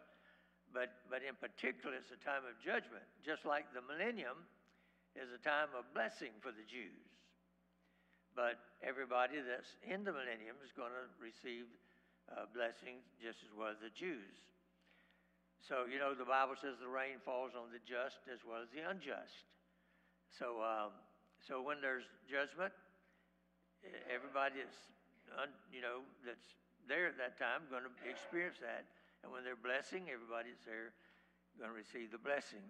But 0.75 0.91
but 1.07 1.23
in 1.23 1.39
particular, 1.39 1.95
it's 1.95 2.11
a 2.11 2.19
time 2.19 2.43
of 2.43 2.59
judgment, 2.59 3.07
just 3.23 3.47
like 3.47 3.71
the 3.71 3.81
millennium 3.87 4.43
is 5.15 5.31
a 5.31 5.39
time 5.39 5.71
of 5.79 5.87
blessing 5.95 6.35
for 6.43 6.51
the 6.51 6.67
Jews. 6.67 7.07
But 8.35 8.59
everybody 8.83 9.39
that's 9.39 9.79
in 9.87 10.03
the 10.03 10.11
millennium 10.11 10.59
is 10.67 10.75
going 10.75 10.91
to 10.91 11.07
receive 11.23 11.71
uh, 12.27 12.51
blessings 12.51 13.07
just 13.23 13.47
as 13.47 13.55
well 13.55 13.71
as 13.71 13.79
the 13.79 13.95
Jews. 13.95 14.35
So, 15.63 15.89
you 15.89 15.97
know, 15.97 16.13
the 16.13 16.29
Bible 16.29 16.59
says 16.61 16.77
the 16.77 16.91
rain 16.91 17.23
falls 17.25 17.57
on 17.57 17.73
the 17.73 17.81
just 17.87 18.21
as 18.29 18.45
well 18.45 18.61
as 18.61 18.69
the 18.75 18.85
unjust. 18.85 19.49
So, 20.35 20.61
um, 20.61 20.93
so 21.41 21.63
when 21.63 21.81
there's 21.81 22.05
judgment, 22.29 22.75
everybody 24.13 24.61
that's, 24.61 24.81
un, 25.41 25.49
you 25.73 25.81
know, 25.81 26.05
that's 26.21 26.45
there 26.85 27.09
at 27.09 27.17
that 27.17 27.41
time 27.41 27.65
going 27.73 27.87
to 27.87 27.95
experience 28.05 28.61
that. 28.61 28.85
And 29.25 29.33
when 29.33 29.41
they're 29.41 29.57
blessing, 29.57 30.13
everybody's 30.13 30.61
there 30.69 30.93
going 31.57 31.73
to 31.73 31.77
receive 31.77 32.13
the 32.13 32.21
blessing. 32.21 32.61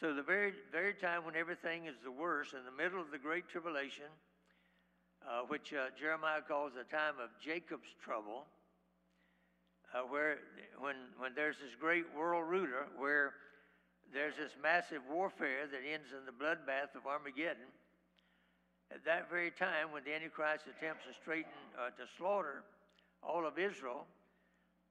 So 0.00 0.16
the 0.16 0.24
very, 0.24 0.56
very 0.72 0.94
time 0.94 1.28
when 1.28 1.36
everything 1.36 1.84
is 1.84 2.00
the 2.02 2.10
worst, 2.10 2.54
in 2.56 2.64
the 2.64 2.72
middle 2.72 3.04
of 3.04 3.12
the 3.12 3.20
great 3.20 3.52
tribulation, 3.52 4.08
uh, 5.28 5.44
which 5.46 5.76
uh, 5.76 5.92
Jeremiah 6.00 6.40
calls 6.40 6.72
the 6.72 6.88
time 6.88 7.20
of 7.22 7.28
Jacob's 7.36 7.92
trouble, 8.02 8.48
uh, 9.92 10.00
where 10.08 10.38
when 10.80 10.96
when 11.18 11.36
there's 11.36 11.60
this 11.60 11.76
great 11.78 12.08
world 12.16 12.48
ruler, 12.48 12.88
where 12.96 13.34
there's 14.08 14.36
this 14.40 14.56
massive 14.62 15.02
warfare 15.04 15.68
that 15.68 15.84
ends 15.84 16.16
in 16.16 16.24
the 16.24 16.32
bloodbath 16.32 16.96
of 16.96 17.04
Armageddon, 17.04 17.68
at 18.90 19.04
that 19.04 19.28
very 19.28 19.50
time 19.50 19.92
when 19.92 20.02
the 20.04 20.14
Antichrist 20.14 20.64
attempts 20.64 21.04
to 21.04 21.12
straighten, 21.20 21.52
uh, 21.76 21.92
to 22.00 22.08
slaughter 22.16 22.64
all 23.22 23.46
of 23.46 23.58
Israel, 23.58 24.06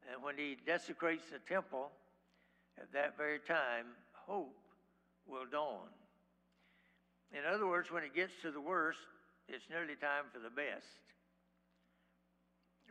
and 0.10 0.24
when 0.24 0.38
he 0.38 0.58
desecrates 0.66 1.24
the 1.32 1.40
temple, 1.52 1.92
at 2.78 2.92
that 2.94 3.18
very 3.18 3.40
time, 3.40 3.86
hope 4.14 4.56
will 5.28 5.46
dawn. 5.46 5.88
In 7.32 7.46
other 7.48 7.68
words, 7.68 7.92
when 7.92 8.04
it 8.04 8.16
gets 8.16 8.34
to 8.42 8.52
the 8.52 8.62
worst, 8.62 9.00
it's 9.48 9.64
nearly 9.70 9.96
time 9.96 10.26
for 10.34 10.40
the 10.40 10.50
best. 10.50 10.88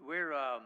We're, 0.01 0.33
um, 0.33 0.63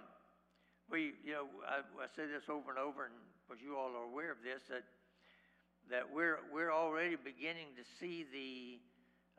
we, 0.90 1.14
you 1.24 1.32
know, 1.32 1.46
I, 1.66 1.82
I 1.82 2.06
say 2.14 2.26
this 2.26 2.46
over 2.48 2.70
and 2.70 2.78
over, 2.78 3.10
and 3.10 3.14
because 3.42 3.62
you 3.62 3.76
all 3.76 3.90
are 3.96 4.06
aware 4.06 4.30
of 4.30 4.38
this, 4.44 4.62
that 4.70 4.84
that 5.90 6.08
we're 6.08 6.40
we're 6.48 6.72
already 6.72 7.16
beginning 7.16 7.76
to 7.76 7.84
see 8.00 8.24
the 8.32 8.80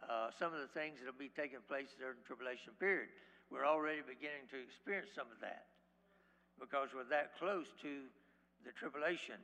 uh, 0.05 0.29
some 0.37 0.53
of 0.53 0.59
the 0.59 0.69
things 0.77 1.01
that 1.01 1.09
will 1.09 1.17
be 1.17 1.31
taking 1.33 1.63
place 1.65 1.89
during 1.97 2.19
the 2.21 2.27
tribulation 2.27 2.75
period. 2.77 3.09
We're 3.49 3.65
already 3.65 4.01
beginning 4.05 4.45
to 4.51 4.57
experience 4.61 5.09
some 5.15 5.25
of 5.31 5.39
that 5.41 5.74
because 6.59 6.89
we're 6.95 7.07
that 7.09 7.37
close 7.37 7.67
to 7.81 8.07
the 8.63 8.71
tribulation. 8.71 9.39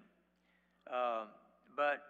Um, 0.89 1.29
but 1.75 2.01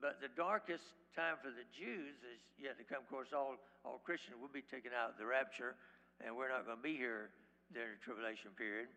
but 0.00 0.18
the 0.18 0.32
darkest 0.34 0.82
time 1.14 1.38
for 1.38 1.54
the 1.54 1.64
Jews 1.70 2.18
is 2.26 2.40
yet 2.58 2.76
to 2.78 2.84
come. 2.84 3.00
Of 3.00 3.08
course, 3.08 3.30
all 3.30 3.56
all 3.84 4.02
Christians 4.02 4.36
will 4.40 4.52
be 4.52 4.62
taken 4.62 4.90
out 4.90 5.14
of 5.14 5.16
the 5.18 5.26
rapture, 5.26 5.74
and 6.20 6.34
we're 6.34 6.50
not 6.50 6.66
going 6.66 6.78
to 6.78 6.82
be 6.82 6.96
here 6.96 7.30
during 7.72 7.96
the 7.96 8.02
tribulation 8.02 8.52
period. 8.58 8.90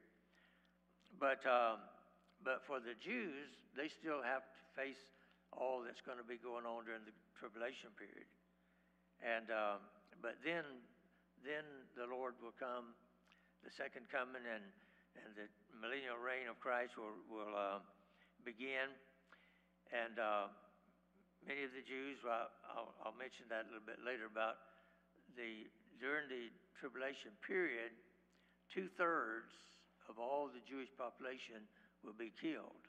But 1.20 1.40
um, 1.48 1.80
but 2.44 2.66
for 2.68 2.84
the 2.84 2.98
Jews, 3.00 3.54
they 3.78 3.88
still 3.88 4.20
have 4.22 4.44
to 4.44 4.62
face 4.76 5.00
all 5.56 5.82
that's 5.86 6.04
going 6.04 6.20
to 6.20 6.28
be 6.28 6.36
going 6.36 6.68
on 6.68 6.84
during 6.84 7.06
the 7.08 7.16
tribulation 7.40 7.94
period. 7.96 8.28
And 9.24 9.48
um, 9.54 9.80
but 10.20 10.42
then 10.44 10.68
then 11.46 11.64
the 11.94 12.10
Lord 12.10 12.34
will 12.42 12.56
come, 12.58 12.98
the 13.66 13.74
second 13.74 14.06
coming, 14.14 14.46
and 14.46 14.62
and 15.18 15.34
the 15.34 15.50
millennial 15.82 16.22
reign 16.22 16.46
of 16.46 16.62
Christ 16.62 16.94
will 17.02 17.18
will 17.26 17.54
uh, 17.58 17.82
begin. 18.46 18.94
And 19.90 20.22
uh, 20.22 20.54
many 21.50 21.66
of 21.66 21.74
the 21.74 21.82
Jews, 21.82 22.22
well, 22.22 22.54
I'll, 22.70 22.94
I'll 23.02 23.18
mention 23.18 23.50
that 23.50 23.66
a 23.66 23.74
little 23.74 23.86
bit 23.86 24.06
later 24.06 24.30
about 24.30 24.62
the 25.34 25.66
during 25.98 26.30
the 26.30 26.54
tribulation 26.78 27.34
period, 27.42 27.90
two 28.70 28.86
thirds 29.02 29.50
of 30.06 30.22
all 30.22 30.46
the 30.46 30.62
Jewish 30.70 30.94
population 30.94 31.66
will 32.06 32.18
be 32.18 32.30
killed. 32.38 32.86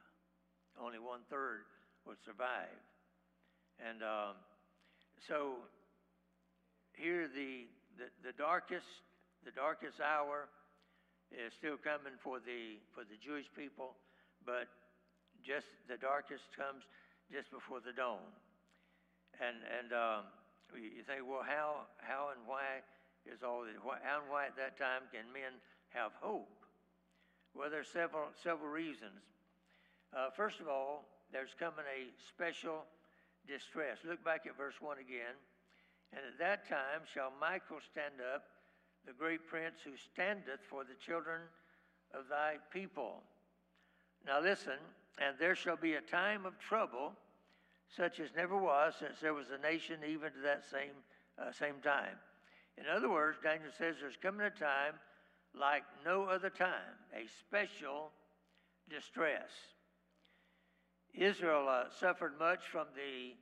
Only 0.77 1.01
one 1.01 1.25
third 1.33 1.65
will 2.05 2.21
survive. 2.29 2.77
And 3.81 4.05
um, 4.05 4.37
so 5.25 5.65
here 6.93 7.33
the, 7.33 7.65
the, 7.97 8.13
the 8.21 8.35
darkest 8.37 8.85
the 9.45 9.55
darkest 9.55 10.03
hour 10.03 10.51
is 11.31 11.53
still 11.55 11.77
coming 11.77 12.15
for 12.23 12.39
the 12.39 12.79
for 12.95 13.03
the 13.03 13.19
Jewish 13.19 13.47
people, 13.55 13.95
but 14.45 14.69
just 15.43 15.67
the 15.89 15.99
darkest 15.99 16.45
comes 16.55 16.87
just 17.31 17.51
before 17.51 17.81
the 17.81 17.93
dawn. 17.93 18.23
And 19.39 19.59
and 19.67 19.91
um, 19.93 20.23
you 20.75 21.03
think, 21.03 21.27
well, 21.27 21.45
how 21.45 21.87
how 21.99 22.31
and 22.35 22.43
why 22.47 22.83
is 23.27 23.43
all 23.43 23.63
this? 23.67 23.77
How 23.83 24.23
and 24.23 24.31
why 24.31 24.47
at 24.47 24.57
that 24.57 24.79
time 24.79 25.11
can 25.13 25.27
men 25.33 25.59
have 25.91 26.13
hope? 26.23 26.51
Well, 27.55 27.71
there's 27.71 27.89
several 27.89 28.31
several 28.43 28.71
reasons. 28.71 29.23
Uh, 30.15 30.31
first 30.31 30.61
of 30.61 30.69
all, 30.69 31.05
there's 31.33 31.55
coming 31.59 31.85
a 31.91 32.09
special 32.31 32.87
distress. 33.47 33.99
Look 34.07 34.23
back 34.25 34.47
at 34.47 34.57
verse 34.57 34.79
one 34.81 34.99
again. 34.99 35.35
And 36.15 36.23
at 36.23 36.39
that 36.39 36.69
time 36.69 37.03
shall 37.11 37.35
Michael 37.41 37.83
stand 37.83 38.23
up, 38.23 38.47
the 39.07 39.13
great 39.13 39.47
prince 39.47 39.77
who 39.85 39.93
standeth 40.13 40.61
for 40.69 40.85
the 40.85 40.95
children 41.05 41.41
of 42.13 42.29
thy 42.29 42.57
people. 42.73 43.23
Now 44.27 44.41
listen, 44.41 44.79
and 45.21 45.37
there 45.39 45.55
shall 45.55 45.77
be 45.77 45.95
a 45.95 46.01
time 46.01 46.45
of 46.45 46.59
trouble, 46.59 47.13
such 47.97 48.21
as 48.21 48.31
never 48.37 48.57
was 48.57 48.95
since 48.99 49.21
there 49.21 49.35
was 49.35 49.47
a 49.51 49.63
nation 49.63 50.01
even 50.07 50.33
to 50.33 50.41
that 50.43 50.65
same 50.71 50.91
uh, 51.39 51.53
same 51.53 51.77
time. 51.83 52.17
In 52.79 52.85
other 52.95 53.11
words, 53.11 53.39
Daniel 53.43 53.71
says 53.77 53.97
there's 54.01 54.17
coming 54.21 54.47
a 54.47 54.51
time 54.51 54.95
like 55.59 55.85
no 56.05 56.25
other 56.25 56.51
time, 56.51 56.97
a 57.15 57.27
special 57.41 58.11
distress. 58.91 59.49
Israel 61.15 61.67
uh, 61.69 61.85
suffered 61.99 62.39
much 62.39 62.61
from 62.71 62.87
the 62.95 63.35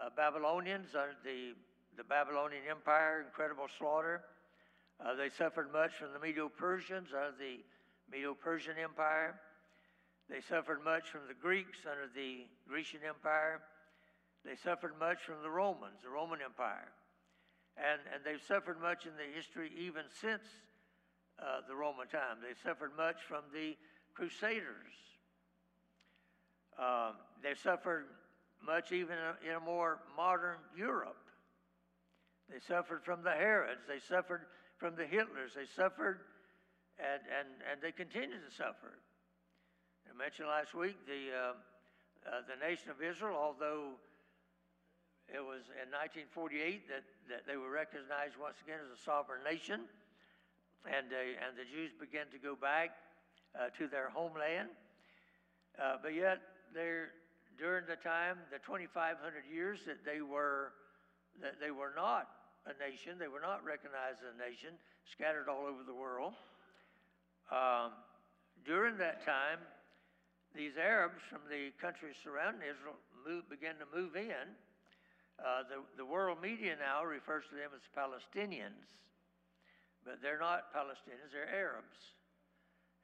uh, 0.00 0.10
Babylonians 0.14 0.88
under 0.94 1.16
the, 1.24 1.54
the 1.96 2.04
Babylonian 2.04 2.62
Empire, 2.68 3.24
incredible 3.26 3.66
slaughter. 3.78 4.22
Uh, 5.04 5.14
they 5.14 5.28
suffered 5.28 5.72
much 5.72 5.92
from 5.94 6.12
the 6.12 6.18
Medo 6.18 6.48
Persians 6.48 7.08
under 7.14 7.34
the 7.38 7.60
Medo 8.10 8.34
Persian 8.34 8.74
Empire. 8.82 9.38
They 10.28 10.40
suffered 10.40 10.84
much 10.84 11.08
from 11.08 11.22
the 11.28 11.34
Greeks 11.34 11.78
under 11.90 12.12
the 12.14 12.46
Grecian 12.68 13.00
Empire. 13.06 13.60
They 14.44 14.56
suffered 14.56 14.94
much 14.98 15.22
from 15.22 15.42
the 15.42 15.50
Romans, 15.50 16.02
the 16.02 16.10
Roman 16.10 16.40
Empire. 16.44 16.92
And, 17.76 18.00
and 18.12 18.24
they've 18.24 18.42
suffered 18.42 18.80
much 18.80 19.06
in 19.06 19.12
the 19.16 19.34
history 19.34 19.70
even 19.78 20.02
since 20.20 20.42
uh, 21.38 21.60
the 21.68 21.74
Roman 21.74 22.08
time. 22.08 22.38
They 22.42 22.54
suffered 22.68 22.92
much 22.96 23.22
from 23.26 23.42
the 23.54 23.76
Crusaders. 24.14 24.98
Um, 26.78 27.14
they 27.42 27.54
suffered 27.54 28.06
much 28.64 28.90
even 28.90 29.16
in 29.46 29.54
a 29.54 29.60
more 29.60 30.00
modern 30.16 30.58
Europe. 30.76 31.16
They 32.50 32.58
suffered 32.58 33.04
from 33.04 33.22
the 33.22 33.30
Herods. 33.30 33.80
They 33.86 34.00
suffered 34.00 34.42
from 34.78 34.94
the 34.94 35.04
Hitlers. 35.04 35.54
They 35.54 35.66
suffered 35.76 36.22
and, 36.98 37.22
and, 37.30 37.48
and 37.70 37.76
they 37.82 37.92
continue 37.92 38.38
to 38.38 38.52
suffer. 38.54 38.98
I 40.06 40.16
mentioned 40.16 40.48
last 40.48 40.74
week 40.74 40.96
the, 41.06 41.30
uh, 41.30 41.52
uh, 42.26 42.42
the 42.46 42.58
nation 42.58 42.90
of 42.90 43.02
Israel, 43.02 43.36
although 43.38 43.98
it 45.28 45.42
was 45.42 45.68
in 45.78 45.92
1948 45.92 46.88
that, 46.88 47.04
that 47.28 47.42
they 47.46 47.58
were 47.58 47.70
recognized 47.70 48.34
once 48.40 48.56
again 48.64 48.80
as 48.80 48.90
a 48.90 49.02
sovereign 49.02 49.44
nation, 49.44 49.86
and, 50.86 51.12
uh, 51.12 51.44
and 51.44 51.58
the 51.58 51.68
Jews 51.68 51.92
began 51.98 52.26
to 52.32 52.38
go 52.38 52.56
back 52.56 52.96
uh, 53.54 53.68
to 53.76 53.86
their 53.86 54.08
homeland. 54.08 54.70
Uh, 55.76 55.98
but 56.02 56.14
yet, 56.14 56.40
during 56.74 57.84
the 57.86 57.96
time, 57.96 58.38
the 58.50 58.58
2,500 58.58 59.18
years 59.46 59.80
that 59.86 60.02
they 60.06 60.22
were 60.22 60.72
that 61.40 61.60
they 61.60 61.70
were 61.70 61.92
not 61.94 62.26
a 62.66 62.74
nation, 62.78 63.18
they 63.18 63.28
were 63.28 63.40
not 63.42 63.64
recognized 63.64 64.24
as 64.24 64.34
a 64.34 64.38
nation, 64.38 64.74
scattered 65.10 65.48
all 65.48 65.66
over 65.66 65.84
the 65.86 65.94
world. 65.94 66.34
Um, 67.50 67.92
during 68.64 68.98
that 68.98 69.24
time, 69.24 69.60
these 70.54 70.76
Arabs 70.76 71.20
from 71.28 71.44
the 71.48 71.70
countries 71.80 72.16
surrounding 72.18 72.64
Israel 72.64 72.96
move, 73.24 73.48
began 73.48 73.76
to 73.78 73.86
move 73.88 74.16
in. 74.16 74.56
Uh, 75.38 75.62
the, 75.70 75.78
the 75.96 76.04
world 76.04 76.42
media 76.42 76.74
now 76.74 77.04
refers 77.04 77.46
to 77.46 77.54
them 77.54 77.70
as 77.70 77.84
Palestinians, 77.94 78.90
but 80.04 80.18
they're 80.18 80.40
not 80.40 80.74
Palestinians, 80.74 81.30
they're 81.30 81.46
Arabs. 81.46 82.18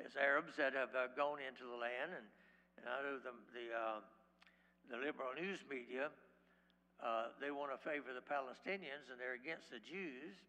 It's 0.02 0.16
Arabs 0.16 0.58
that 0.58 0.74
have 0.74 0.90
uh, 0.98 1.14
gone 1.14 1.38
into 1.38 1.62
the 1.70 1.78
land, 1.78 2.10
and, 2.10 2.26
and 2.82 2.84
I 2.90 2.98
know 3.06 3.22
the, 3.22 3.34
the, 3.54 3.66
uh, 3.70 4.00
the 4.90 4.98
liberal 4.98 5.30
news 5.38 5.62
media, 5.70 6.10
uh, 7.04 7.36
they 7.36 7.52
want 7.52 7.68
to 7.68 7.76
favor 7.76 8.16
the 8.16 8.24
Palestinians 8.24 9.12
and 9.12 9.20
they're 9.20 9.36
against 9.36 9.68
the 9.68 9.78
Jews. 9.84 10.40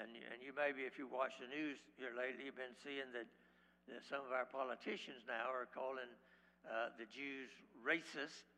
And, 0.00 0.08
and 0.32 0.40
you 0.40 0.56
maybe, 0.56 0.88
if 0.88 0.96
you 0.96 1.04
watch 1.04 1.36
the 1.36 1.50
news 1.50 1.76
here 2.00 2.16
lately, 2.16 2.48
you've 2.48 2.56
been 2.56 2.72
seeing 2.80 3.12
that, 3.12 3.28
that 3.92 4.00
some 4.08 4.24
of 4.24 4.32
our 4.32 4.48
politicians 4.48 5.28
now 5.28 5.52
are 5.52 5.68
calling 5.68 6.08
uh, 6.64 6.96
the 6.96 7.04
Jews 7.12 7.52
racist. 7.84 8.48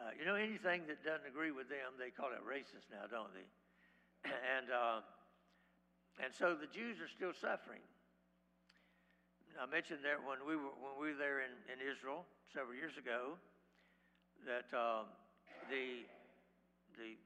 Uh, 0.00 0.16
you 0.16 0.24
know, 0.24 0.34
anything 0.34 0.88
that 0.88 1.04
doesn't 1.04 1.28
agree 1.28 1.52
with 1.52 1.68
them, 1.68 2.00
they 2.00 2.08
call 2.08 2.32
it 2.32 2.40
racist 2.40 2.88
now, 2.88 3.04
don't 3.04 3.30
they? 3.36 3.44
and, 4.56 4.72
uh, 4.72 5.04
and 6.24 6.32
so 6.32 6.56
the 6.56 6.70
Jews 6.72 7.04
are 7.04 7.12
still 7.12 7.36
suffering. 7.36 7.84
I 9.60 9.68
mentioned 9.68 10.00
that 10.02 10.18
when 10.18 10.42
we 10.42 10.58
were 10.58 10.74
when 10.82 10.98
we 10.98 11.14
were 11.14 11.20
there 11.20 11.46
in, 11.46 11.54
in 11.70 11.78
Israel 11.78 12.26
several 12.50 12.74
years 12.74 12.98
ago, 12.98 13.38
that 14.42 14.66
uh, 14.74 15.06
the 15.70 16.02
the 16.98 17.18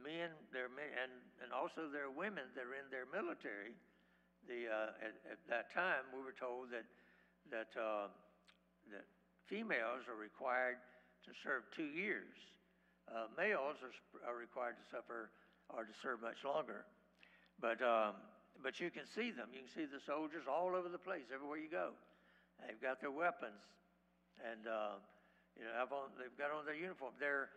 men, 0.00 0.32
their 0.52 0.68
men, 0.68 0.88
and 0.96 1.12
and 1.44 1.52
also 1.52 1.88
their 1.88 2.10
women 2.10 2.48
that 2.56 2.64
are 2.64 2.76
in 2.76 2.88
their 2.88 3.08
military. 3.08 3.76
The 4.48 4.68
uh, 4.68 5.04
at, 5.04 5.14
at, 5.36 5.40
that 5.48 5.68
time 5.72 6.08
we 6.16 6.24
were 6.24 6.36
told 6.36 6.72
that 6.72 6.88
that 7.52 7.70
uh, 7.76 8.08
that 8.92 9.04
females 9.46 10.08
are 10.08 10.16
required 10.16 10.80
to 11.24 11.30
serve 11.44 11.68
two 11.74 11.90
years. 11.92 12.32
Uh, 13.10 13.26
males 13.36 13.76
are, 13.82 13.92
are 14.22 14.38
required 14.38 14.78
to 14.78 14.86
suffer 14.86 15.30
or 15.68 15.84
to 15.84 15.94
serve 16.00 16.22
much 16.22 16.40
longer, 16.44 16.86
but 17.60 17.82
um, 17.82 18.16
but 18.62 18.80
you 18.80 18.90
can 18.90 19.04
see 19.04 19.30
them. 19.30 19.48
You 19.52 19.66
can 19.66 19.72
see 19.72 19.86
the 19.88 20.00
soldiers 20.00 20.44
all 20.48 20.72
over 20.74 20.88
the 20.88 21.00
place, 21.00 21.28
everywhere 21.32 21.58
you 21.58 21.70
go. 21.70 21.92
They've 22.60 22.80
got 22.80 23.00
their 23.00 23.12
weapons, 23.12 23.60
and 24.40 24.68
uh, 24.68 25.00
you 25.56 25.64
know, 25.64 25.72
on, 25.76 26.12
they've 26.16 26.36
got 26.36 26.52
on 26.52 26.64
their 26.64 26.76
uniform. 26.76 27.12
They're 27.18 27.48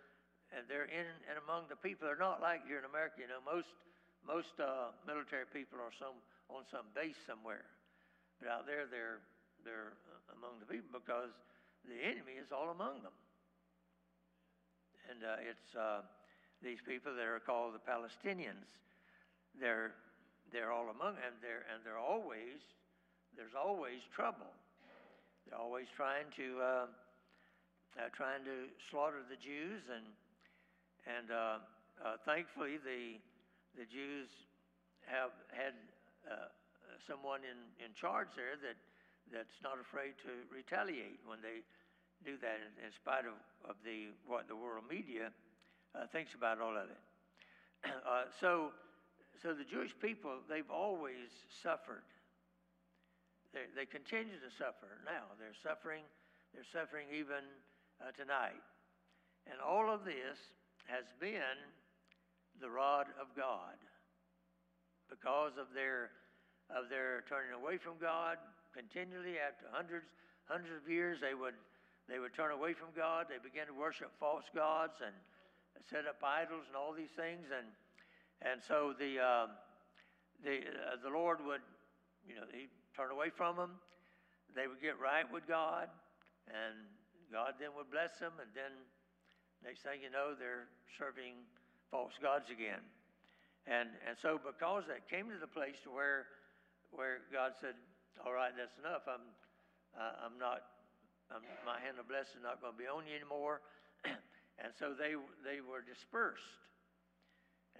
and 0.54 0.70
they're 0.70 0.89
in 0.89 1.06
and 1.28 1.38
among 1.42 1.68
the 1.68 1.78
people. 1.78 2.06
They're 2.06 2.20
not 2.20 2.42
like 2.42 2.66
here 2.70 2.80
in 2.80 2.88
America. 2.88 3.26
You 3.26 3.30
know, 3.30 3.42
most 3.42 3.70
most 4.24 4.56
uh, 4.62 4.96
military 5.04 5.50
people 5.50 5.82
are 5.82 5.92
some 5.98 6.16
on 6.48 6.63
some 6.70 6.88
base 6.94 7.18
somewhere, 7.26 7.66
but 8.39 8.48
out 8.48 8.66
there 8.70 8.86
they're 8.88 9.20
they're 9.66 9.98
uh, 10.08 10.38
among 10.38 10.62
the 10.62 10.70
people 10.70 10.94
because 10.94 11.34
the 11.89 12.00
enemy 12.00 12.39
is 12.39 12.54
all 12.54 12.72
among 12.72 13.04
them. 13.04 13.16
And 15.12 15.20
uh, 15.20 15.50
it's 15.52 15.70
uh, 15.76 16.02
these 16.63 16.80
people 16.88 17.12
that 17.12 17.28
are 17.28 17.44
called 17.44 17.76
the 17.76 17.84
Palestinians. 17.84 18.70
They're 19.60 19.92
they're 20.54 20.72
all 20.72 20.89
among 20.89 21.18
and 21.20 21.36
they're 21.42 21.68
and 21.74 21.84
they're 21.84 22.00
always 22.00 22.62
there's 23.36 23.58
always 23.58 24.00
trouble. 24.16 24.50
They're 25.50 25.60
always 25.60 25.88
trying 25.98 26.30
to 26.38 26.48
uh, 26.62 26.88
uh, 28.00 28.10
trying 28.16 28.46
to 28.46 28.72
slaughter 28.89 29.22
the 29.28 29.38
Jews 29.38 29.84
and 29.92 30.06
and 31.06 31.32
uh, 31.32 31.58
uh, 32.04 32.18
thankfully 32.26 32.80
the 32.80 33.20
the 33.76 33.86
Jews 33.89 34.30
have 35.10 35.34
had 35.50 35.74
uh, 36.30 36.48
someone 37.10 37.42
in, 37.44 37.58
in 37.84 37.92
charge 37.98 38.30
there 38.38 38.56
that 38.62 38.78
that's 39.32 39.60
not 39.63 39.80
afraid 39.80 40.13
to 40.24 40.32
retaliate 40.52 41.20
when 41.26 41.42
they 41.42 41.66
do 42.22 42.38
that 42.39 42.60
in, 42.62 42.72
in 42.86 42.92
spite 42.94 43.26
of, 43.26 43.36
of 43.68 43.76
the 43.84 44.13
what 44.28 44.48
the 44.48 44.56
world 44.56 44.86
media 44.88 45.32
uh, 45.96 46.08
thinks 46.12 46.34
about 46.34 46.60
all 46.60 46.76
of 46.76 46.88
it. 46.89 47.04
Uh, 48.08 48.24
so, 48.39 48.72
so 49.42 49.52
the 49.52 49.68
Jewish 49.68 49.92
people 50.00 50.39
they've 50.48 50.72
always 50.72 51.28
suffered. 51.52 52.08
They, 53.52 53.68
they 53.76 53.86
continue 53.86 54.39
to 54.39 54.52
suffer 54.56 55.04
now. 55.04 55.36
They're 55.36 55.58
suffering. 55.60 56.08
They're 56.56 56.72
suffering 56.72 57.12
even 57.12 57.44
uh, 58.00 58.16
tonight, 58.16 58.63
and 59.52 59.60
all 59.60 59.92
of 59.92 60.06
this 60.06 60.39
has 60.86 61.06
been 61.19 61.58
the 62.62 62.69
rod 62.69 63.08
of 63.19 63.28
God. 63.36 63.78
Because 65.10 65.54
of 65.60 65.67
their 65.76 66.10
of 66.72 66.89
their 66.89 67.24
turning 67.30 67.54
away 67.54 67.78
from 67.78 67.93
God 68.02 68.38
continually 68.74 69.38
after 69.38 69.65
hundreds 69.69 70.08
hundreds 70.50 70.84
of 70.84 70.89
years 70.89 71.19
they 71.22 71.36
would 71.36 71.54
they 72.10 72.19
would 72.19 72.34
turn 72.34 72.52
away 72.52 72.74
from 72.74 72.89
God. 72.96 73.28
They 73.30 73.38
began 73.38 73.67
to 73.67 73.74
worship 73.74 74.12
false 74.19 74.46
gods 74.56 75.00
and 75.06 75.13
set 75.89 76.08
up 76.08 76.17
idols 76.24 76.65
and 76.67 76.76
all 76.76 76.93
these 76.93 77.13
things. 77.15 77.48
And 77.54 77.67
and 78.41 78.62
so 78.62 78.93
the 78.98 79.19
uh, 79.19 79.48
the 80.43 80.65
uh, 80.65 80.98
the 81.04 81.10
Lord 81.10 81.39
would 81.46 81.62
you 82.28 82.36
know 82.36 82.48
he 82.52 82.67
turn 82.96 83.12
away 83.12 83.30
from 83.30 83.56
them 83.56 83.72
they 84.56 84.69
would 84.69 84.82
get 84.82 85.00
right 85.02 85.26
with 85.34 85.48
God 85.48 85.89
and 86.48 86.86
God 87.34 87.58
then 87.60 87.74
would 87.76 87.89
bless 87.89 88.22
them 88.22 88.34
and 88.38 88.50
then 88.54 88.69
next 89.63 89.82
thing 89.82 90.04
you 90.04 90.12
know 90.12 90.36
they're 90.36 90.67
serving 90.99 91.39
false 91.89 92.13
gods 92.21 92.52
again. 92.52 92.84
And 93.65 93.89
and 94.08 94.19
so 94.19 94.39
because 94.39 94.84
that 94.91 95.08
came 95.08 95.32
to 95.32 95.39
the 95.39 95.49
place 95.49 95.80
to 95.88 95.89
where 95.89 96.28
where 96.91 97.23
God 97.32 97.56
said 97.60 97.76
all 98.21 98.36
right 98.36 98.52
that's 98.54 98.76
enough. 98.78 99.08
I'm 99.08 99.26
uh, 99.95 100.28
I'm 100.28 100.38
not 100.38 100.67
I'm, 101.32 101.41
my 101.65 101.80
hand 101.80 101.97
of 101.97 102.08
blessing 102.12 102.43
is 102.43 102.45
not 102.45 102.60
going 102.60 102.76
to 102.76 102.80
be 102.80 102.88
on 102.88 103.08
you 103.08 103.15
anymore. 103.15 103.62
And 104.62 104.69
so 104.78 104.93
they 104.93 105.17
they 105.41 105.65
were 105.65 105.82
dispersed. 105.82 106.62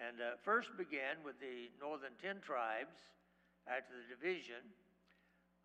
And 0.02 0.18
uh, 0.18 0.42
first 0.42 0.74
began 0.74 1.22
with 1.22 1.38
the 1.38 1.70
northern 1.78 2.18
ten 2.18 2.42
tribes 2.42 2.98
after 3.70 3.94
the 3.94 4.10
division 4.10 4.66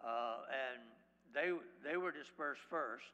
uh, 0.05 0.47
and 0.47 0.79
they 1.35 1.51
they 1.83 1.97
were 1.97 2.13
dispersed 2.13 2.63
first 2.71 3.11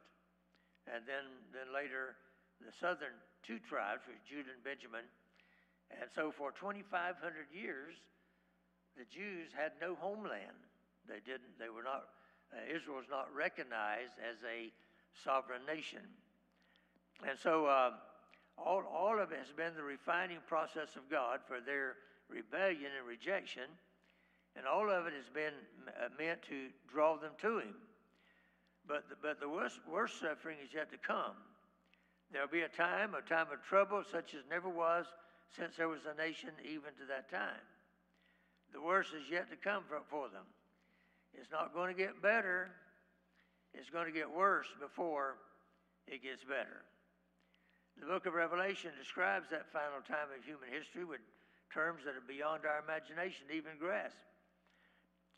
and 0.85 1.01
then 1.09 1.25
then 1.49 1.73
later 1.73 2.15
the 2.63 2.71
southern 2.71 3.15
two 3.43 3.59
tribes 3.59 4.03
which 4.07 4.21
Judah 4.27 4.51
and 4.53 4.63
Benjamin 4.63 5.05
and 5.91 6.09
so 6.13 6.31
for 6.31 6.51
2,500 6.51 7.15
years, 7.53 7.95
the 8.97 9.05
Jews 9.05 9.51
had 9.55 9.71
no 9.81 9.95
homeland. 9.95 10.57
They 11.07 11.19
didn't, 11.25 11.59
they 11.59 11.69
were 11.69 11.83
not, 11.83 12.09
uh, 12.53 12.57
Israel 12.73 12.97
was 12.97 13.09
not 13.09 13.27
recognized 13.35 14.17
as 14.17 14.37
a 14.43 14.71
sovereign 15.23 15.61
nation. 15.67 16.01
And 17.27 17.37
so 17.37 17.65
uh, 17.65 17.91
all, 18.57 18.83
all 18.83 19.19
of 19.19 19.31
it 19.31 19.39
has 19.39 19.51
been 19.51 19.75
the 19.75 19.83
refining 19.83 20.39
process 20.47 20.95
of 20.95 21.09
God 21.09 21.39
for 21.47 21.59
their 21.61 21.95
rebellion 22.29 22.91
and 22.97 23.07
rejection. 23.07 23.69
And 24.55 24.65
all 24.65 24.89
of 24.89 25.05
it 25.05 25.13
has 25.13 25.29
been 25.33 25.53
uh, 25.87 26.07
meant 26.17 26.41
to 26.43 26.69
draw 26.91 27.17
them 27.17 27.33
to 27.41 27.59
Him. 27.59 27.75
But 28.87 29.09
the, 29.09 29.15
but 29.21 29.39
the 29.39 29.49
worst, 29.49 29.79
worst 29.91 30.19
suffering 30.19 30.57
is 30.63 30.73
yet 30.73 30.91
to 30.91 30.97
come. 30.97 31.35
There'll 32.31 32.47
be 32.47 32.61
a 32.61 32.69
time, 32.69 33.13
a 33.13 33.21
time 33.21 33.47
of 33.53 33.63
trouble 33.63 34.03
such 34.11 34.33
as 34.33 34.41
never 34.49 34.69
was 34.69 35.05
since 35.55 35.77
there 35.77 35.87
was 35.87 36.01
a 36.05 36.17
nation 36.17 36.49
even 36.63 36.91
to 36.99 37.05
that 37.07 37.29
time. 37.29 37.63
The 38.73 38.81
worst 38.81 39.13
is 39.13 39.29
yet 39.31 39.49
to 39.51 39.55
come 39.55 39.83
for, 39.87 40.27
them. 40.29 40.43
It's 41.33 41.51
not 41.51 41.73
going 41.73 41.93
to 41.93 41.97
get 41.97 42.21
better, 42.21 42.71
it's 43.73 43.89
going 43.89 44.05
to 44.05 44.11
get 44.11 44.29
worse 44.29 44.67
before 44.81 45.37
it 46.07 46.23
gets 46.23 46.43
better. 46.43 46.83
The 47.99 48.07
book 48.07 48.25
of 48.25 48.33
Revelation 48.33 48.91
describes 48.99 49.47
that 49.51 49.71
final 49.71 50.03
time 50.07 50.27
of 50.37 50.43
human 50.43 50.67
history 50.69 51.05
with 51.05 51.21
terms 51.73 52.03
that 52.05 52.15
are 52.15 52.27
beyond 52.27 52.63
our 52.65 52.83
imagination 52.83 53.47
to 53.47 53.55
even 53.55 53.79
grasp. 53.79 54.17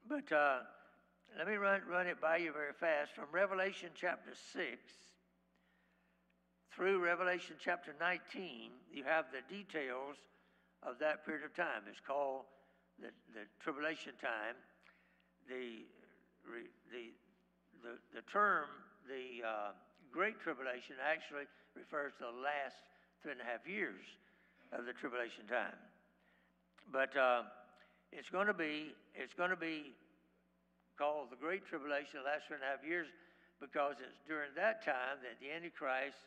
But 0.07 0.31
uh, 0.31 0.59
let 1.37 1.47
me 1.47 1.55
run, 1.55 1.81
run 1.87 2.07
it 2.07 2.19
by 2.21 2.37
you 2.37 2.53
very 2.53 2.73
fast. 2.73 3.13
From 3.13 3.25
Revelation 3.31 3.89
chapter 3.93 4.31
6 4.53 4.63
through 6.77 7.01
Revelation 7.01 7.55
chapter 7.57 7.97
19, 7.97 8.69
you 8.93 9.01
have 9.01 9.25
the 9.33 9.41
details 9.49 10.13
of 10.85 11.01
that 11.01 11.25
period 11.25 11.41
of 11.41 11.49
time. 11.57 11.81
It's 11.89 11.97
called 12.05 12.45
the, 13.01 13.09
the 13.33 13.49
tribulation 13.65 14.13
time. 14.21 14.53
The, 15.49 15.89
the, 16.93 17.17
the, 17.81 17.97
the 18.13 18.21
term, 18.29 18.69
the 19.09 19.41
uh, 19.41 19.73
Great 20.13 20.37
Tribulation, 20.37 21.01
actually 21.01 21.49
refers 21.73 22.13
to 22.21 22.29
the 22.29 22.37
last 22.45 22.77
three 23.25 23.33
and 23.33 23.41
a 23.41 23.47
half 23.49 23.65
years 23.65 24.05
of 24.69 24.85
the 24.85 24.93
tribulation 24.93 25.49
time. 25.49 25.81
But 26.93 27.09
uh, 27.17 27.49
it's 28.13 28.29
going 28.29 28.45
to 28.45 28.53
be 28.53 28.93
it's 29.17 29.33
going 29.33 29.49
to 29.49 29.57
be 29.57 29.97
called 30.93 31.33
the 31.33 31.41
Great 31.41 31.65
Tribulation, 31.65 32.21
the 32.21 32.29
last 32.29 32.45
three 32.45 32.61
and 32.61 32.65
a 32.65 32.69
half 32.69 32.85
years, 32.85 33.09
because 33.57 33.97
it's 33.97 34.21
during 34.29 34.53
that 34.53 34.85
time 34.85 35.17
that 35.25 35.41
the 35.41 35.49
Antichrist 35.49 36.21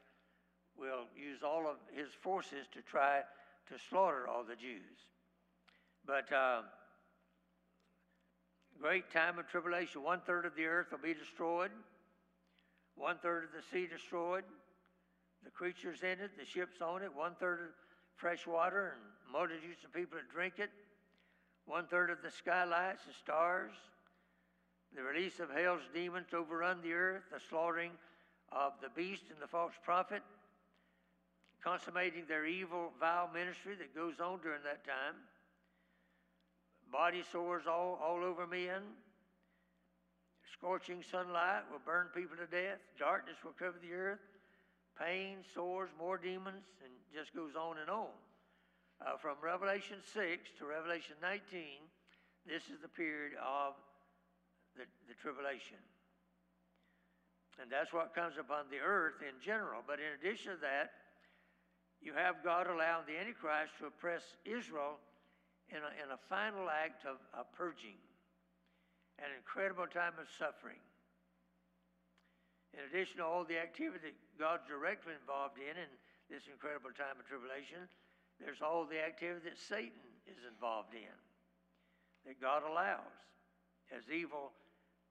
will 0.80 1.04
use 1.14 1.42
all 1.44 1.66
of 1.68 1.76
his 1.94 2.08
forces 2.22 2.66
to 2.72 2.80
try 2.80 3.20
to 3.68 3.74
slaughter 3.90 4.26
all 4.26 4.42
the 4.42 4.56
Jews. 4.56 4.96
But 6.06 6.32
uh, 6.32 6.62
great 8.80 9.12
time 9.12 9.38
of 9.38 9.46
tribulation, 9.46 10.02
one 10.02 10.20
third 10.26 10.46
of 10.46 10.56
the 10.56 10.64
earth 10.64 10.86
will 10.90 10.98
be 10.98 11.14
destroyed, 11.14 11.70
one 12.96 13.18
third 13.22 13.44
of 13.44 13.50
the 13.52 13.62
sea 13.70 13.86
destroyed, 13.86 14.44
the 15.44 15.50
creatures 15.50 16.02
in 16.02 16.18
it, 16.24 16.30
the 16.38 16.46
ships 16.46 16.80
on 16.80 17.02
it, 17.02 17.14
one 17.14 17.34
third 17.38 17.60
of 17.60 17.66
fresh 18.16 18.46
water 18.46 18.94
and 18.96 19.32
multitudes 19.32 19.84
of 19.84 19.92
people 19.92 20.18
that 20.18 20.32
drink 20.32 20.54
it, 20.58 20.70
one 21.66 21.86
third 21.86 22.10
of 22.10 22.22
the 22.22 22.30
skylights, 22.30 23.04
the 23.06 23.12
stars, 23.12 23.72
the 24.96 25.02
release 25.02 25.38
of 25.40 25.50
hell's 25.50 25.82
demons 25.94 26.26
to 26.30 26.38
overrun 26.38 26.80
the 26.82 26.92
earth, 26.92 27.22
the 27.32 27.40
slaughtering 27.48 27.92
of 28.50 28.72
the 28.82 28.88
beast 28.96 29.22
and 29.30 29.40
the 29.40 29.46
false 29.46 29.74
prophet 29.84 30.22
consummating 31.62 32.24
their 32.28 32.46
evil, 32.46 32.92
vile 32.98 33.28
ministry 33.32 33.74
that 33.76 33.94
goes 33.94 34.20
on 34.20 34.40
during 34.42 34.62
that 34.64 34.84
time. 34.84 35.16
Body 36.90 37.22
sores 37.30 37.64
all, 37.68 37.98
all 38.02 38.24
over 38.24 38.46
men. 38.46 38.82
Scorching 40.58 41.04
sunlight 41.10 41.62
will 41.70 41.80
burn 41.84 42.08
people 42.14 42.36
to 42.36 42.46
death. 42.46 42.78
Darkness 42.98 43.36
will 43.44 43.54
cover 43.58 43.78
the 43.80 43.94
earth. 43.94 44.20
Pain, 44.98 45.38
sores, 45.54 45.88
more 45.98 46.18
demons, 46.18 46.66
and 46.84 46.92
just 47.14 47.34
goes 47.34 47.56
on 47.56 47.78
and 47.78 47.88
on. 47.88 48.12
Uh, 49.00 49.16
from 49.16 49.36
Revelation 49.40 49.96
6 50.12 50.50
to 50.58 50.66
Revelation 50.66 51.16
19, 51.22 51.40
this 52.44 52.68
is 52.68 52.80
the 52.82 52.92
period 52.92 53.32
of 53.40 53.72
the, 54.76 54.84
the 55.08 55.16
tribulation. 55.16 55.80
And 57.60 57.70
that's 57.70 57.92
what 57.92 58.14
comes 58.14 58.36
upon 58.36 58.68
the 58.70 58.80
earth 58.80 59.20
in 59.20 59.36
general. 59.40 59.80
But 59.86 60.00
in 60.00 60.12
addition 60.20 60.56
to 60.56 60.60
that, 60.60 60.92
you 62.00 62.16
have 62.16 62.40
God 62.40 62.66
allowing 62.66 63.04
the 63.04 63.20
Antichrist 63.20 63.76
to 63.80 63.92
oppress 63.92 64.24
Israel 64.48 64.96
in 65.68 65.78
a, 65.84 65.90
in 66.00 66.08
a 66.10 66.20
final 66.32 66.66
act 66.72 67.04
of, 67.04 67.20
of 67.36 67.46
purging, 67.52 68.00
an 69.20 69.28
incredible 69.36 69.86
time 69.86 70.16
of 70.16 70.26
suffering. 70.40 70.80
In 72.72 72.80
addition 72.88 73.20
to 73.20 73.26
all 73.26 73.44
the 73.44 73.60
activity 73.60 74.10
that 74.10 74.18
God's 74.40 74.64
directly 74.64 75.12
involved 75.12 75.60
in 75.60 75.76
in 75.76 75.90
this 76.32 76.48
incredible 76.48 76.94
time 76.94 77.18
of 77.18 77.26
tribulation, 77.28 77.84
there's 78.40 78.62
all 78.64 78.88
the 78.88 78.98
activity 78.98 79.52
that 79.52 79.58
Satan 79.60 80.06
is 80.24 80.40
involved 80.48 80.96
in, 80.96 81.16
that 82.24 82.40
God 82.40 82.62
allows 82.64 83.12
as 83.92 84.08
evil 84.08 84.54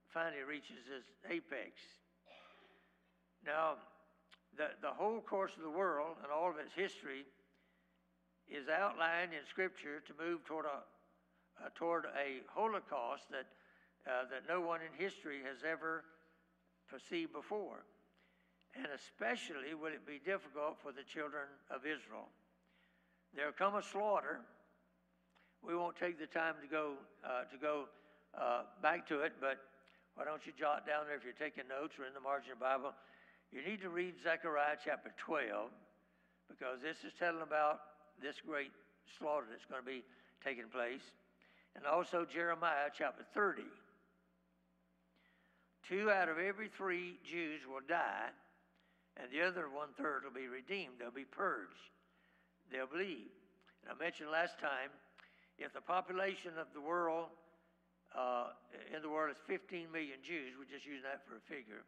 finally 0.10 0.41
reaches 0.41 0.89
its 0.89 1.06
apex. 1.30 1.78
Now, 3.45 3.78
the, 4.59 4.67
the 4.81 4.91
whole 4.91 5.21
course 5.21 5.55
of 5.55 5.63
the 5.63 5.71
world 5.71 6.19
and 6.21 6.27
all 6.31 6.51
of 6.51 6.57
its 6.59 6.75
history 6.75 7.23
is 8.51 8.67
outlined 8.67 9.31
in 9.31 9.39
Scripture 9.47 10.03
to 10.05 10.13
move 10.19 10.43
toward 10.43 10.65
a, 10.65 10.83
uh, 11.63 11.69
toward 11.75 12.05
a 12.11 12.43
Holocaust 12.51 13.23
that, 13.31 13.47
uh, 14.03 14.27
that 14.29 14.43
no 14.51 14.59
one 14.59 14.81
in 14.83 14.91
history 14.99 15.39
has 15.47 15.63
ever 15.63 16.03
perceived 16.91 17.31
before. 17.31 17.87
And 18.75 18.87
especially 18.93 19.73
will 19.79 19.95
it 19.95 20.05
be 20.05 20.19
difficult 20.19 20.75
for 20.83 20.91
the 20.91 21.07
children 21.07 21.47
of 21.71 21.87
Israel. 21.87 22.27
There'll 23.33 23.55
come 23.55 23.75
a 23.75 23.83
slaughter. 23.83 24.41
We 25.63 25.73
won't 25.73 25.95
take 25.95 26.19
the 26.19 26.27
time 26.27 26.55
to 26.61 26.67
go, 26.67 26.93
uh, 27.23 27.47
to 27.47 27.57
go 27.57 27.85
uh, 28.35 28.63
back 28.81 29.07
to 29.07 29.21
it, 29.21 29.33
but 29.39 29.57
why 30.15 30.25
don't 30.25 30.45
you 30.45 30.51
jot 30.51 30.85
down 30.85 31.07
there 31.07 31.15
if 31.15 31.23
you're 31.23 31.31
taking 31.31 31.63
notes 31.69 31.95
or 31.97 32.05
in 32.05 32.13
the 32.13 32.19
margin 32.19 32.51
of 32.51 32.59
the 32.59 32.65
Bible? 32.65 32.91
You 33.51 33.65
need 33.65 33.81
to 33.81 33.89
read 33.89 34.13
Zechariah 34.23 34.77
chapter 34.83 35.12
12 35.17 35.69
because 36.49 36.81
this 36.81 36.97
is 37.05 37.13
telling 37.17 37.41
about 37.41 37.81
this 38.21 38.35
great 38.45 38.71
slaughter 39.17 39.47
that's 39.49 39.65
going 39.65 39.81
to 39.81 39.85
be 39.85 40.03
taking 40.43 40.69
place. 40.69 41.01
And 41.75 41.85
also 41.85 42.25
Jeremiah 42.25 42.93
chapter 42.95 43.23
30. 43.33 43.63
Two 45.88 46.12
out 46.12 46.29
of 46.29 46.38
every 46.38 46.67
three 46.67 47.17
Jews 47.25 47.62
will 47.65 47.81
die, 47.88 48.29
and 49.17 49.31
the 49.31 49.41
other 49.41 49.65
one 49.69 49.89
third 49.97 50.21
will 50.23 50.35
be 50.35 50.47
redeemed. 50.47 50.99
They'll 50.99 51.09
be 51.09 51.25
purged. 51.25 51.89
They'll 52.71 52.85
believe. 52.85 53.33
And 53.81 53.89
I 53.89 53.97
mentioned 53.97 54.29
last 54.29 54.59
time 54.59 54.93
if 55.57 55.73
the 55.73 55.81
population 55.81 56.51
of 56.62 56.67
the 56.75 56.81
world 56.81 57.33
uh, 58.13 58.53
in 58.95 59.01
the 59.01 59.09
world 59.09 59.31
is 59.31 59.41
15 59.47 59.91
million 59.91 60.21
Jews, 60.21 60.53
we're 60.57 60.69
just 60.69 60.85
using 60.85 61.03
that 61.09 61.25
for 61.25 61.38
a 61.38 61.43
figure, 61.49 61.81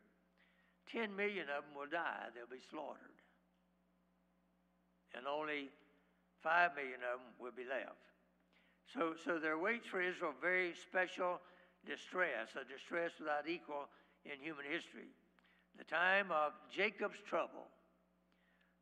10 0.92 1.16
million 1.16 1.48
of 1.48 1.64
them 1.64 1.74
will 1.76 1.90
die, 1.90 2.28
they'll 2.36 2.52
be 2.52 2.62
slaughtered. 2.70 3.18
And 5.16 5.28
only 5.28 5.72
5 6.44 6.76
million 6.76 7.00
of 7.08 7.20
them 7.20 7.32
will 7.40 7.56
be 7.56 7.68
left. 7.68 8.12
So, 8.92 9.16
so 9.24 9.40
there 9.40 9.58
waits 9.58 9.88
for 9.88 10.02
Israel 10.02 10.34
very 10.42 10.74
special 10.76 11.40
distress, 11.88 12.52
a 12.60 12.68
distress 12.68 13.12
without 13.20 13.48
equal 13.48 13.88
in 14.26 14.40
human 14.42 14.66
history. 14.68 15.16
The 15.78 15.88
time 15.88 16.28
of 16.32 16.52
Jacob's 16.68 17.20
trouble, 17.24 17.72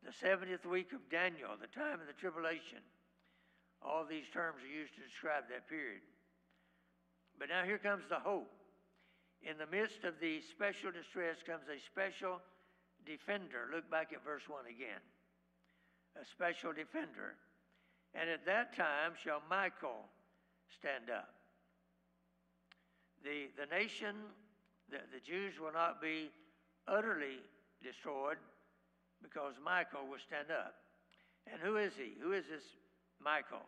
the 0.02 0.10
70th 0.10 0.66
week 0.66 0.92
of 0.92 1.06
Daniel, 1.10 1.54
the 1.60 1.70
time 1.70 2.00
of 2.00 2.06
the 2.06 2.18
tribulation. 2.18 2.82
All 3.82 4.04
these 4.04 4.28
terms 4.32 4.60
are 4.62 4.68
used 4.68 4.94
to 4.96 5.00
describe 5.00 5.44
that 5.48 5.68
period. 5.68 6.02
But 7.38 7.48
now 7.48 7.64
here 7.64 7.78
comes 7.78 8.04
the 8.08 8.18
hope. 8.18 8.50
In 9.42 9.56
the 9.56 9.66
midst 9.66 10.04
of 10.04 10.20
the 10.20 10.40
special 10.42 10.92
distress 10.92 11.36
comes 11.46 11.64
a 11.68 11.80
special 11.80 12.40
defender. 13.06 13.68
Look 13.72 13.90
back 13.90 14.12
at 14.12 14.24
verse 14.24 14.48
1 14.48 14.66
again. 14.66 15.00
A 16.20 16.24
special 16.24 16.72
defender. 16.72 17.36
And 18.14 18.28
at 18.28 18.44
that 18.46 18.76
time 18.76 19.12
shall 19.22 19.42
Michael 19.48 20.04
stand 20.68 21.08
up. 21.08 21.32
The, 23.24 23.48
the 23.56 23.66
nation, 23.66 24.16
the, 24.90 24.98
the 25.12 25.20
Jews 25.20 25.54
will 25.60 25.72
not 25.72 26.02
be 26.02 26.30
utterly 26.88 27.40
destroyed 27.82 28.36
because 29.22 29.54
Michael 29.62 30.08
will 30.08 30.20
stand 30.20 30.50
up. 30.50 30.74
And 31.50 31.60
who 31.60 31.76
is 31.76 31.92
he? 31.96 32.16
Who 32.20 32.32
is 32.32 32.44
this 32.50 32.64
Michael? 33.22 33.64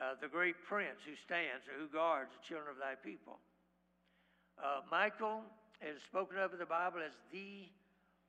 Uh, 0.00 0.16
the 0.20 0.28
great 0.28 0.56
prince 0.64 1.04
who 1.04 1.16
stands 1.16 1.68
or 1.68 1.76
who 1.80 1.88
guards 1.88 2.30
the 2.32 2.44
children 2.46 2.72
of 2.72 2.80
thy 2.80 2.96
people. 2.96 3.38
Uh, 4.58 4.80
Michael 4.90 5.42
is 5.80 6.02
spoken 6.02 6.38
of 6.38 6.52
in 6.52 6.58
the 6.58 6.66
Bible 6.66 7.00
as 7.04 7.12
the 7.32 7.68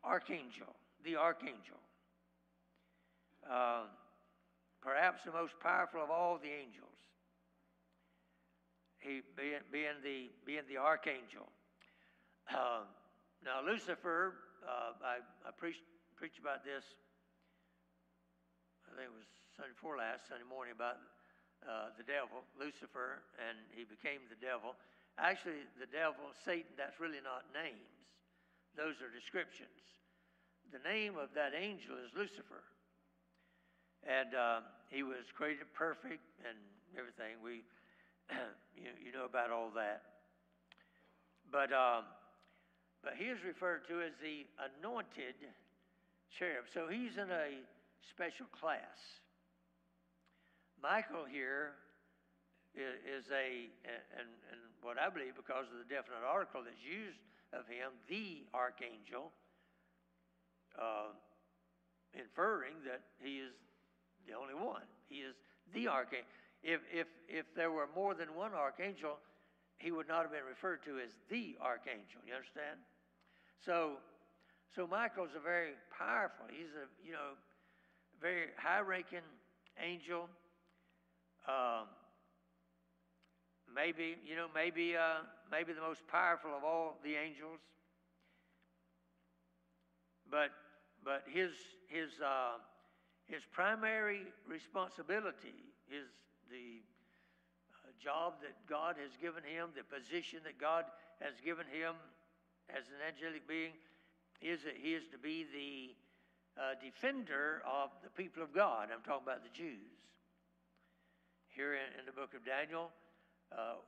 archangel, 0.03 0.75
the 1.03 1.15
archangel. 1.15 1.79
Uh, 3.49 3.83
perhaps 4.81 5.23
the 5.23 5.31
most 5.31 5.53
powerful 5.59 6.01
of 6.01 6.09
all 6.09 6.37
the 6.37 6.49
angels. 6.49 6.89
He 8.99 9.21
being, 9.35 9.59
being 9.71 9.99
the 10.03 10.31
being 10.45 10.63
the 10.69 10.77
archangel. 10.77 11.51
Uh, 12.47 12.87
now 13.43 13.59
Lucifer, 13.59 14.33
uh, 14.63 14.95
I, 15.03 15.19
I 15.47 15.51
preached 15.51 15.83
preached 16.15 16.39
about 16.39 16.63
this. 16.63 16.83
I 18.87 18.95
think 18.95 19.11
it 19.11 19.15
was 19.15 19.27
Sunday 19.59 19.75
before 19.75 19.99
last 19.99 20.31
Sunday 20.31 20.47
morning 20.47 20.71
about 20.71 21.03
uh, 21.67 21.91
the 21.99 22.03
devil, 22.07 22.47
Lucifer, 22.55 23.23
and 23.39 23.59
he 23.75 23.83
became 23.83 24.23
the 24.31 24.39
devil. 24.39 24.75
Actually, 25.19 25.61
the 25.77 25.85
devil, 25.85 26.33
Satan, 26.45 26.73
that's 26.77 26.99
really 26.99 27.21
not 27.21 27.45
names. 27.53 27.93
Those 28.73 28.97
are 29.05 29.13
descriptions. 29.13 29.69
The 30.73 30.81
name 30.81 31.21
of 31.21 31.29
that 31.37 31.53
angel 31.53 31.93
is 32.01 32.09
Lucifer. 32.17 32.65
And 34.01 34.33
uh, 34.33 34.59
he 34.89 35.03
was 35.03 35.29
created 35.37 35.69
perfect 35.73 36.25
and 36.41 36.57
everything. 36.97 37.37
We, 37.45 37.61
you, 38.75 38.89
you 38.97 39.11
know 39.13 39.25
about 39.25 39.51
all 39.51 39.69
that. 39.77 40.01
But, 41.51 41.71
um, 41.71 42.09
but 43.03 43.13
he 43.13 43.25
is 43.25 43.37
referred 43.45 43.87
to 43.87 44.01
as 44.01 44.17
the 44.17 44.49
anointed 44.57 45.37
cherub. 46.33 46.65
So 46.73 46.89
he's 46.89 47.21
in 47.21 47.29
a 47.29 47.61
special 48.09 48.49
class. 48.49 49.21
Michael 50.81 51.23
here 51.29 51.77
is, 52.75 53.29
a, 53.29 53.69
and, 53.85 54.27
and 54.49 54.59
what 54.83 54.99
I 54.99 55.09
believe 55.09 55.35
because 55.35 55.65
of 55.71 55.79
the 55.79 55.89
definite 55.89 56.23
article 56.27 56.61
that's 56.63 56.83
used 56.83 57.19
of 57.51 57.65
him, 57.67 57.95
the 58.07 58.43
archangel, 58.53 59.31
uh, 60.77 61.15
inferring 62.13 62.77
that 62.85 63.01
he 63.19 63.39
is 63.39 63.53
the 64.27 64.35
only 64.35 64.53
one. 64.53 64.85
He 65.07 65.23
is 65.25 65.35
the 65.73 65.87
archangel. 65.87 66.27
If, 66.63 66.79
if, 66.91 67.07
if 67.27 67.45
there 67.55 67.71
were 67.71 67.89
more 67.95 68.13
than 68.13 68.35
one 68.35 68.53
archangel, 68.53 69.19
he 69.77 69.91
would 69.91 70.07
not 70.07 70.23
have 70.23 70.31
been 70.31 70.47
referred 70.47 70.83
to 70.85 70.99
as 70.99 71.11
the 71.29 71.57
archangel. 71.59 72.23
You 72.25 72.33
understand? 72.33 72.79
So, 73.65 73.99
so 74.75 74.87
Michael's 74.87 75.35
a 75.35 75.43
very 75.43 75.75
powerful. 75.91 76.45
He's 76.49 76.71
a 76.75 76.87
you 77.05 77.11
know 77.11 77.35
very 78.21 78.47
high-ranking 78.57 79.25
angel. 79.83 80.29
Um, 81.47 81.91
maybe 83.75 84.15
you 84.25 84.35
know 84.35 84.47
maybe 84.53 84.95
uh, 84.95 85.25
maybe 85.51 85.73
the 85.73 85.81
most 85.81 86.05
powerful 86.07 86.51
of 86.55 86.63
all 86.63 86.97
the 87.03 87.15
angels. 87.15 87.59
But 90.29 90.51
but 91.03 91.23
his 91.27 91.51
his 91.87 92.09
uh, 92.23 92.57
his 93.25 93.41
primary 93.51 94.21
responsibility 94.47 95.55
is 95.89 96.07
the 96.49 96.81
uh, 97.83 97.91
job 98.01 98.41
that 98.41 98.55
God 98.67 98.95
has 99.01 99.11
given 99.21 99.43
him, 99.43 99.69
the 99.75 99.83
position 99.83 100.39
that 100.43 100.59
God 100.59 100.85
has 101.19 101.33
given 101.43 101.65
him 101.71 101.95
as 102.69 102.83
an 102.87 102.99
angelic 103.07 103.47
being, 103.47 103.73
is 104.41 104.63
that 104.63 104.75
he 104.75 104.93
is 104.93 105.03
to 105.11 105.17
be 105.17 105.45
the 105.53 105.95
uh, 106.61 106.75
defender 106.83 107.61
of 107.65 107.89
the 108.03 108.09
people 108.09 108.43
of 108.43 108.53
God. 108.53 108.89
I'm 108.93 109.01
talking 109.01 109.25
about 109.25 109.43
the 109.43 109.53
Jews. 109.55 109.89
Here 111.49 111.73
in, 111.73 111.99
in 111.99 112.05
the 112.05 112.11
book 112.11 112.33
of 112.33 112.45
Daniel, 112.45 112.89
uh, 113.53 113.79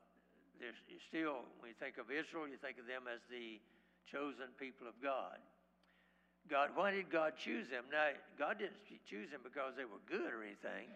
there's 0.59 0.79
still, 1.09 1.43
when 1.59 1.73
you 1.73 1.77
think 1.77 1.97
of 1.97 2.07
Israel, 2.07 2.47
you 2.47 2.57
think 2.57 2.79
of 2.79 2.87
them 2.87 3.09
as 3.11 3.19
the 3.27 3.59
chosen 4.07 4.53
people 4.55 4.87
of 4.87 4.95
God. 5.01 5.41
God, 6.45 6.77
why 6.77 6.93
did 6.93 7.09
God 7.09 7.33
choose 7.35 7.67
them? 7.67 7.89
Now, 7.89 8.13
God 8.37 8.61
didn't 8.61 8.77
choose 9.09 9.33
them 9.33 9.41
because 9.41 9.73
they 9.73 9.85
were 9.85 10.01
good 10.05 10.29
or 10.29 10.45
anything. 10.45 10.93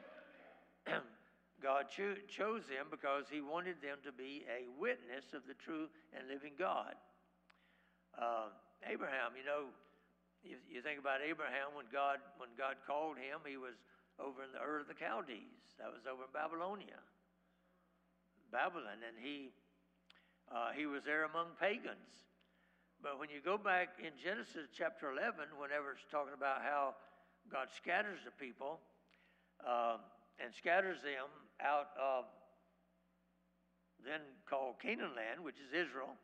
God 1.61 1.89
cho- 1.89 2.21
chose 2.29 2.63
them 2.69 2.87
because 2.93 3.25
He 3.27 3.41
wanted 3.41 3.81
them 3.81 3.97
to 4.05 4.13
be 4.13 4.45
a 4.47 4.69
witness 4.79 5.33
of 5.33 5.43
the 5.49 5.57
true 5.57 5.89
and 6.13 6.29
living 6.29 6.53
God. 6.53 6.93
Uh, 8.13 8.53
Abraham, 8.85 9.35
you 9.35 9.43
know, 9.43 9.73
you, 10.43 10.55
you 10.71 10.79
think 10.79 10.99
about 10.99 11.19
Abraham 11.19 11.75
when 11.75 11.85
God 11.91 12.23
when 12.39 12.49
God 12.55 12.79
called 12.87 13.19
him, 13.19 13.43
he 13.43 13.59
was 13.59 13.75
over 14.19 14.43
in 14.43 14.51
the 14.55 14.61
Ur 14.63 14.79
of 14.79 14.87
the 14.87 14.95
Chaldees. 14.95 15.75
That 15.79 15.91
was 15.91 16.07
over 16.07 16.23
in 16.23 16.31
Babylonia, 16.31 16.99
Babylon, 18.51 19.01
and 19.05 19.17
he 19.17 19.51
uh, 20.51 20.73
he 20.75 20.85
was 20.85 21.03
there 21.05 21.25
among 21.25 21.53
pagans. 21.61 22.25
But 23.01 23.19
when 23.19 23.29
you 23.29 23.39
go 23.39 23.57
back 23.57 23.95
in 24.01 24.11
Genesis 24.17 24.67
chapter 24.75 25.11
11, 25.11 25.55
whenever 25.55 25.93
it's 25.93 26.03
talking 26.11 26.33
about 26.33 26.61
how 26.61 26.95
God 27.47 27.69
scatters 27.77 28.19
the 28.25 28.35
people 28.35 28.79
uh, 29.63 29.97
and 30.43 30.51
scatters 30.51 30.99
them 31.01 31.29
out 31.61 31.93
of 31.95 32.25
then 34.05 34.21
called 34.49 34.79
Canaan 34.81 35.11
land, 35.15 35.43
which 35.43 35.59
is 35.59 35.71
Israel, 35.75 36.15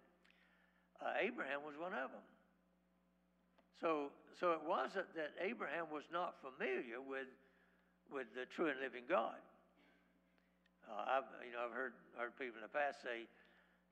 uh, 1.03 1.19
Abraham 1.19 1.63
was 1.65 1.75
one 1.77 1.91
of 1.91 2.11
them. 2.11 2.23
So, 3.81 4.11
so 4.39 4.51
it 4.51 4.63
wasn't 4.63 5.11
that 5.15 5.35
Abraham 5.43 5.91
was 5.91 6.07
not 6.11 6.35
familiar 6.39 7.03
with, 7.03 7.27
with 8.11 8.27
the 8.33 8.47
true 8.47 8.71
and 8.71 8.79
living 8.79 9.03
God. 9.07 9.35
Uh, 10.85 11.19
I've, 11.19 11.29
you 11.41 11.53
know, 11.53 11.65
I've 11.65 11.73
heard, 11.73 11.97
heard 12.13 12.37
people 12.37 12.61
in 12.61 12.65
the 12.65 12.71
past 12.71 13.01
say, 13.01 13.25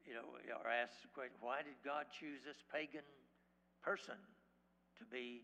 you 0.06 0.14
know, 0.14 0.26
or 0.34 0.70
ask 0.70 1.02
the 1.02 1.12
question, 1.16 1.36
why 1.40 1.64
did 1.64 1.78
God 1.82 2.06
choose 2.12 2.44
this 2.44 2.60
pagan 2.70 3.06
person 3.82 4.20
to 5.00 5.04
be 5.08 5.44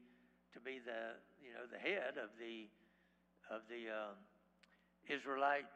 to 0.53 0.59
be 0.59 0.81
the 0.81 1.19
you 1.39 1.53
know 1.53 1.67
the 1.69 1.77
head 1.77 2.17
of 2.17 2.33
the 2.39 2.67
of 3.49 3.65
the 3.69 3.89
um, 3.89 4.17
Israelite 5.07 5.67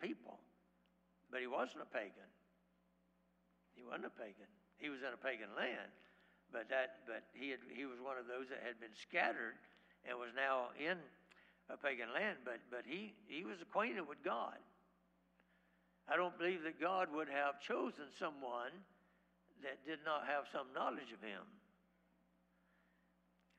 people, 0.00 0.38
but 1.30 1.40
he 1.40 1.48
wasn't 1.48 1.82
a 1.82 1.90
pagan. 1.90 2.30
He 3.74 3.84
wasn't 3.84 4.08
a 4.08 4.16
pagan. 4.16 4.48
He 4.76 4.88
was 4.88 5.00
in 5.00 5.12
a 5.12 5.20
pagan 5.20 5.52
land, 5.56 5.92
but 6.52 6.68
that 6.68 7.04
but 7.06 7.24
he 7.32 7.50
had, 7.50 7.60
he 7.68 7.84
was 7.84 8.00
one 8.00 8.16
of 8.16 8.28
those 8.28 8.48
that 8.52 8.60
had 8.64 8.80
been 8.80 8.94
scattered 8.96 9.56
and 10.04 10.16
was 10.16 10.32
now 10.36 10.72
in 10.76 10.96
a 11.68 11.76
pagan 11.76 12.12
land. 12.12 12.44
But 12.44 12.60
but 12.70 12.84
he 12.84 13.14
he 13.28 13.44
was 13.44 13.60
acquainted 13.60 14.04
with 14.06 14.22
God. 14.22 14.56
I 16.08 16.16
don't 16.16 16.36
believe 16.38 16.62
that 16.62 16.80
God 16.80 17.08
would 17.14 17.28
have 17.28 17.60
chosen 17.60 18.04
someone 18.18 18.70
that 19.62 19.84
did 19.86 19.98
not 20.04 20.22
have 20.26 20.44
some 20.52 20.66
knowledge 20.74 21.12
of 21.12 21.20
Him. 21.20 21.42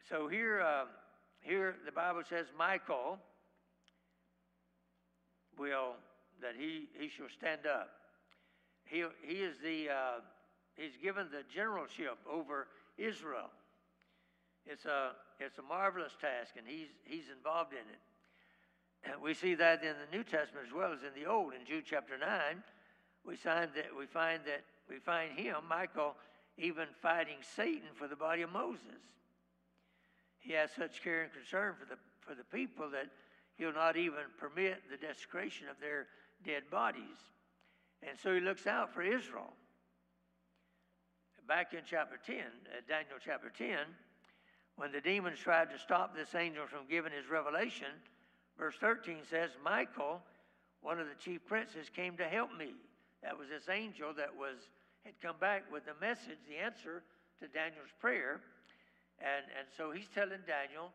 So 0.10 0.28
here, 0.28 0.62
uh, 0.62 0.86
here 1.42 1.76
the 1.86 1.92
Bible 1.92 2.22
says 2.30 2.46
Michael 2.58 3.20
will 5.58 5.96
that 6.42 6.54
he 6.58 6.88
he 6.98 7.10
shall 7.10 7.28
stand 7.30 7.66
up. 7.66 7.90
He 8.86 9.04
he 9.24 9.36
is 9.42 9.56
the 9.62 9.90
uh, 9.90 10.20
he's 10.76 10.96
given 11.02 11.28
the 11.32 11.44
generalship 11.54 12.18
over 12.30 12.68
Israel. 12.98 13.50
It's 14.66 14.86
a 14.86 15.12
it's 15.40 15.58
a 15.58 15.64
marvelous 15.64 16.14
task, 16.22 16.54
and 16.58 16.66
he's 16.68 16.90
he's 17.04 17.30
involved 17.36 17.74
in 17.74 17.80
it. 17.80 18.02
And 19.12 19.22
we 19.22 19.34
see 19.34 19.56
that 19.56 19.84
in 19.84 19.94
the 19.94 20.18
New 20.18 20.24
Testament 20.24 20.68
as 20.68 20.74
well 20.74 20.92
as 20.92 21.00
in 21.04 21.20
the 21.20 21.30
Old. 21.30 21.54
In 21.54 21.66
Jude 21.66 21.86
chapter 21.86 22.18
nine, 22.18 22.64
we 23.26 23.36
find 23.36 23.72
that 23.76 23.96
we 23.98 24.06
find 24.06 24.42
that 24.46 24.64
we 24.90 24.98
find 24.98 25.32
him, 25.38 25.56
Michael, 25.70 26.16
even 26.58 26.88
fighting 27.02 27.38
Satan 27.56 27.90
for 27.96 28.08
the 28.08 28.16
body 28.16 28.42
of 28.42 28.52
Moses. 28.52 28.82
He 30.40 30.54
has 30.54 30.72
such 30.72 31.04
care 31.04 31.24
and 31.24 31.32
concern 31.34 31.76
for 31.80 31.86
the 31.86 31.98
for 32.22 32.36
the 32.36 32.44
people 32.44 32.90
that 32.92 33.08
he'll 33.56 33.74
not 33.74 33.96
even 33.96 34.28
permit 34.38 34.84
the 34.90 34.98
desecration 34.98 35.68
of 35.70 35.80
their 35.80 36.08
dead 36.46 36.64
bodies. 36.70 37.18
And 38.08 38.18
so 38.22 38.34
he 38.34 38.42
looks 38.42 38.68
out 38.68 38.94
for 38.94 39.02
Israel. 39.02 39.54
Back 41.48 41.74
in 41.74 41.80
chapter 41.90 42.20
10, 42.26 42.36
uh, 42.36 42.42
Daniel 42.90 43.16
chapter 43.24 43.50
10, 43.58 43.78
when 44.76 44.92
the 44.92 45.00
demons 45.00 45.40
tried 45.40 45.70
to 45.72 45.80
stop 45.80 46.14
this 46.14 46.36
angel 46.36 46.68
from 46.68 46.82
giving 46.90 47.14
his 47.14 47.30
revelation, 47.30 47.88
Verse 48.58 48.76
13 48.80 49.18
says, 49.30 49.52
Michael, 49.64 50.22
one 50.82 51.00
of 51.00 51.08
the 51.08 51.16
chief 51.24 51.46
princes, 51.46 51.90
came 51.96 52.18
to 52.18 52.26
help 52.26 52.50
me. 52.58 52.74
That 53.24 53.38
was 53.38 53.50
this 53.50 53.70
angel 53.70 54.14
that 54.18 54.36
was 54.36 54.58
had 55.06 55.16
come 55.22 55.36
back 55.40 55.64
with 55.72 55.86
the 55.86 55.96
message, 56.02 56.38
the 56.50 56.58
answer 56.58 57.02
to 57.40 57.48
Daniel's 57.48 57.94
prayer. 58.02 58.42
And, 59.20 59.46
and 59.58 59.68
so 59.78 59.92
he's 59.92 60.10
telling 60.14 60.44
Daniel, 60.46 60.92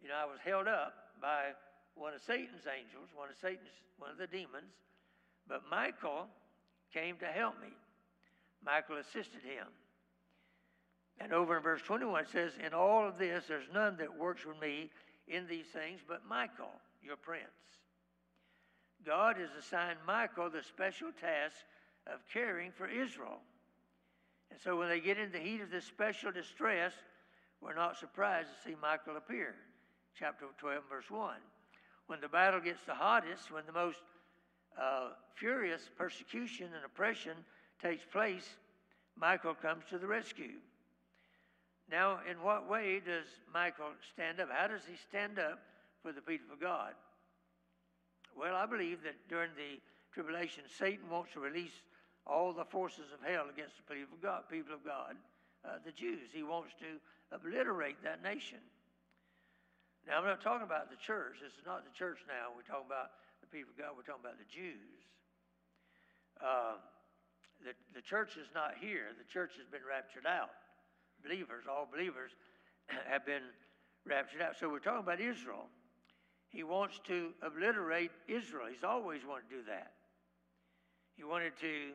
you 0.00 0.08
know, 0.08 0.14
I 0.14 0.24
was 0.24 0.38
held 0.44 0.68
up 0.68 0.94
by 1.20 1.56
one 1.94 2.14
of 2.14 2.20
Satan's 2.22 2.68
angels, 2.68 3.08
one 3.14 3.28
of 3.28 3.36
Satan's, 3.40 3.74
one 3.98 4.10
of 4.10 4.18
the 4.18 4.28
demons, 4.28 4.70
but 5.48 5.62
Michael 5.70 6.28
came 6.92 7.16
to 7.18 7.26
help 7.26 7.54
me. 7.60 7.72
Michael 8.64 8.96
assisted 8.98 9.42
him. 9.42 9.66
And 11.18 11.32
over 11.32 11.56
in 11.56 11.62
verse 11.62 11.82
21 11.82 12.24
it 12.24 12.28
says, 12.30 12.52
In 12.64 12.74
all 12.74 13.08
of 13.08 13.18
this, 13.18 13.44
there's 13.48 13.68
none 13.72 13.96
that 13.98 14.16
works 14.16 14.44
with 14.44 14.60
me 14.60 14.90
in 15.26 15.46
these 15.48 15.66
things 15.72 16.00
but 16.06 16.22
Michael 16.28 16.70
your 17.06 17.16
prince. 17.16 17.44
God 19.04 19.36
has 19.36 19.50
assigned 19.58 19.98
Michael 20.06 20.50
the 20.50 20.62
special 20.62 21.08
task 21.12 21.54
of 22.06 22.20
caring 22.32 22.72
for 22.72 22.88
Israel. 22.88 23.38
And 24.50 24.60
so 24.60 24.76
when 24.76 24.88
they 24.88 25.00
get 25.00 25.18
in 25.18 25.30
the 25.32 25.38
heat 25.38 25.60
of 25.60 25.70
this 25.70 25.84
special 25.84 26.32
distress, 26.32 26.92
we're 27.60 27.74
not 27.74 27.96
surprised 27.96 28.48
to 28.48 28.68
see 28.68 28.76
Michael 28.80 29.16
appear. 29.16 29.54
Chapter 30.18 30.46
12, 30.58 30.82
verse 30.90 31.10
1. 31.10 31.34
When 32.06 32.20
the 32.20 32.28
battle 32.28 32.60
gets 32.60 32.80
the 32.86 32.94
hottest, 32.94 33.50
when 33.50 33.64
the 33.66 33.72
most 33.72 33.98
uh, 34.80 35.10
furious 35.34 35.82
persecution 35.96 36.66
and 36.74 36.84
oppression 36.84 37.32
takes 37.82 38.04
place, 38.04 38.48
Michael 39.16 39.54
comes 39.54 39.84
to 39.90 39.98
the 39.98 40.06
rescue. 40.06 40.58
Now, 41.90 42.18
in 42.28 42.42
what 42.42 42.68
way 42.68 43.00
does 43.04 43.26
Michael 43.52 43.90
stand 44.12 44.40
up? 44.40 44.48
How 44.50 44.66
does 44.66 44.82
he 44.88 44.96
stand 44.96 45.38
up 45.38 45.60
for 46.06 46.14
the 46.14 46.22
people 46.22 46.54
of 46.54 46.62
God? 46.62 46.94
Well, 48.38 48.54
I 48.54 48.62
believe 48.70 49.02
that 49.02 49.18
during 49.26 49.50
the 49.58 49.82
tribulation, 50.14 50.62
Satan 50.70 51.10
wants 51.10 51.34
to 51.34 51.42
release 51.42 51.74
all 52.22 52.54
the 52.54 52.62
forces 52.62 53.10
of 53.10 53.18
hell 53.26 53.50
against 53.50 53.74
the 53.74 53.86
people 53.90 54.14
of 54.14 54.22
God, 54.22 54.46
people 54.46 54.70
of 54.70 54.86
God 54.86 55.18
uh, 55.66 55.82
the 55.82 55.90
Jews. 55.90 56.30
He 56.30 56.46
wants 56.46 56.78
to 56.78 57.02
obliterate 57.34 57.98
that 58.06 58.22
nation. 58.22 58.62
Now, 60.06 60.22
I'm 60.22 60.28
not 60.30 60.38
talking 60.38 60.62
about 60.62 60.94
the 60.94 61.00
church. 61.02 61.42
This 61.42 61.58
is 61.58 61.66
not 61.66 61.82
the 61.82 61.90
church 61.90 62.22
now. 62.30 62.54
We're 62.54 62.62
talking 62.62 62.86
about 62.86 63.18
the 63.42 63.50
people 63.50 63.74
of 63.74 63.78
God. 63.82 63.98
We're 63.98 64.06
talking 64.06 64.22
about 64.22 64.38
the 64.38 64.46
Jews. 64.46 65.02
Uh, 66.38 66.78
the, 67.66 67.74
the 67.98 68.04
church 68.04 68.38
is 68.38 68.46
not 68.54 68.78
here. 68.78 69.10
The 69.18 69.26
church 69.26 69.58
has 69.58 69.66
been 69.66 69.82
raptured 69.82 70.22
out. 70.22 70.54
Believers, 71.26 71.66
all 71.66 71.90
believers, 71.90 72.30
have 73.10 73.26
been 73.26 73.42
raptured 74.06 74.38
out. 74.38 74.54
So 74.54 74.70
we're 74.70 74.78
talking 74.78 75.02
about 75.02 75.18
Israel. 75.18 75.66
He 76.48 76.62
wants 76.62 77.00
to 77.06 77.32
obliterate 77.42 78.10
Israel. 78.28 78.66
He's 78.72 78.84
always 78.84 79.22
wanted 79.26 79.50
to 79.50 79.56
do 79.56 79.62
that. 79.68 79.92
He 81.16 81.24
wanted 81.24 81.52
to 81.60 81.92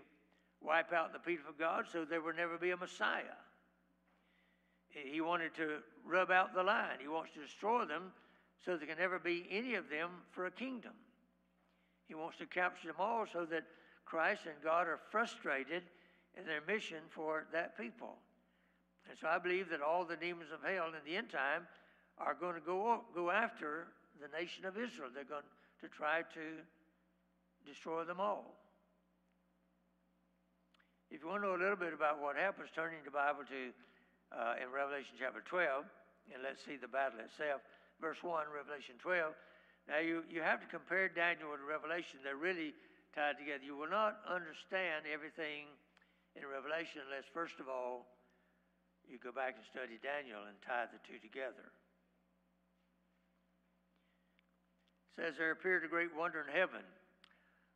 wipe 0.61 0.93
out 0.93 1.13
the 1.13 1.19
people 1.19 1.49
of 1.49 1.57
God 1.57 1.85
so 1.91 2.05
there 2.05 2.21
would 2.21 2.35
never 2.35 2.57
be 2.57 2.71
a 2.71 2.77
Messiah. 2.77 3.37
He 4.89 5.21
wanted 5.21 5.55
to 5.55 5.77
rub 6.05 6.31
out 6.31 6.53
the 6.53 6.63
line. 6.63 6.97
He 6.99 7.07
wants 7.07 7.31
to 7.33 7.41
destroy 7.41 7.85
them 7.85 8.11
so 8.63 8.75
there 8.75 8.87
can 8.87 8.97
never 8.97 9.19
be 9.19 9.47
any 9.49 9.75
of 9.75 9.89
them 9.89 10.09
for 10.31 10.45
a 10.45 10.51
kingdom. 10.51 10.91
He 12.07 12.13
wants 12.13 12.37
to 12.39 12.45
capture 12.45 12.87
them 12.87 12.97
all 12.99 13.25
so 13.31 13.45
that 13.45 13.63
Christ 14.05 14.41
and 14.45 14.55
God 14.63 14.87
are 14.87 14.99
frustrated 15.09 15.83
in 16.37 16.45
their 16.45 16.61
mission 16.67 16.97
for 17.09 17.45
that 17.53 17.77
people. 17.77 18.17
And 19.09 19.17
so 19.17 19.27
I 19.27 19.39
believe 19.39 19.69
that 19.69 19.81
all 19.81 20.05
the 20.05 20.15
demons 20.15 20.49
of 20.53 20.59
hell 20.69 20.87
in 20.87 21.09
the 21.09 21.17
end 21.17 21.29
time 21.29 21.67
are 22.17 22.35
going 22.35 22.55
to 22.55 22.61
go, 22.61 23.01
go 23.15 23.31
after 23.31 23.87
the 24.21 24.31
nation 24.31 24.63
of 24.69 24.77
Israel. 24.77 25.09
They're 25.09 25.27
going 25.27 25.45
to 25.81 25.87
try 25.89 26.21
to 26.21 26.45
destroy 27.65 28.05
them 28.05 28.21
all. 28.21 28.53
If 31.09 31.19
you 31.19 31.27
want 31.27 31.43
to 31.43 31.51
know 31.51 31.57
a 31.57 31.61
little 31.61 31.75
bit 31.75 31.91
about 31.91 32.23
what 32.23 32.39
happens, 32.39 32.71
turning 32.71 33.03
the 33.03 33.11
Bible 33.11 33.43
to 33.43 33.61
uh, 34.31 34.63
in 34.63 34.71
Revelation 34.71 35.19
chapter 35.19 35.43
12, 35.43 35.83
and 36.31 36.39
let's 36.39 36.63
see 36.63 36.79
the 36.79 36.87
battle 36.87 37.19
itself. 37.19 37.59
Verse 37.99 38.21
1, 38.23 38.47
Revelation 38.47 38.95
12. 39.03 39.35
Now, 39.91 39.99
you, 39.99 40.23
you 40.31 40.39
have 40.39 40.63
to 40.63 40.69
compare 40.71 41.11
Daniel 41.11 41.51
with 41.51 41.59
Revelation. 41.65 42.23
They're 42.23 42.39
really 42.39 42.71
tied 43.11 43.35
together. 43.41 43.59
You 43.59 43.75
will 43.75 43.91
not 43.91 44.23
understand 44.23 45.09
everything 45.09 45.67
in 46.37 46.47
Revelation 46.47 47.03
unless, 47.03 47.27
first 47.35 47.59
of 47.59 47.67
all, 47.67 48.07
you 49.03 49.19
go 49.19 49.35
back 49.35 49.59
and 49.59 49.65
study 49.67 49.99
Daniel 49.99 50.47
and 50.47 50.55
tie 50.63 50.87
the 50.87 51.01
two 51.03 51.19
together. 51.19 51.75
Says 55.15 55.35
there 55.37 55.51
appeared 55.51 55.83
a 55.83 55.87
great 55.87 56.15
wonder 56.15 56.41
in 56.41 56.53
heaven 56.53 56.81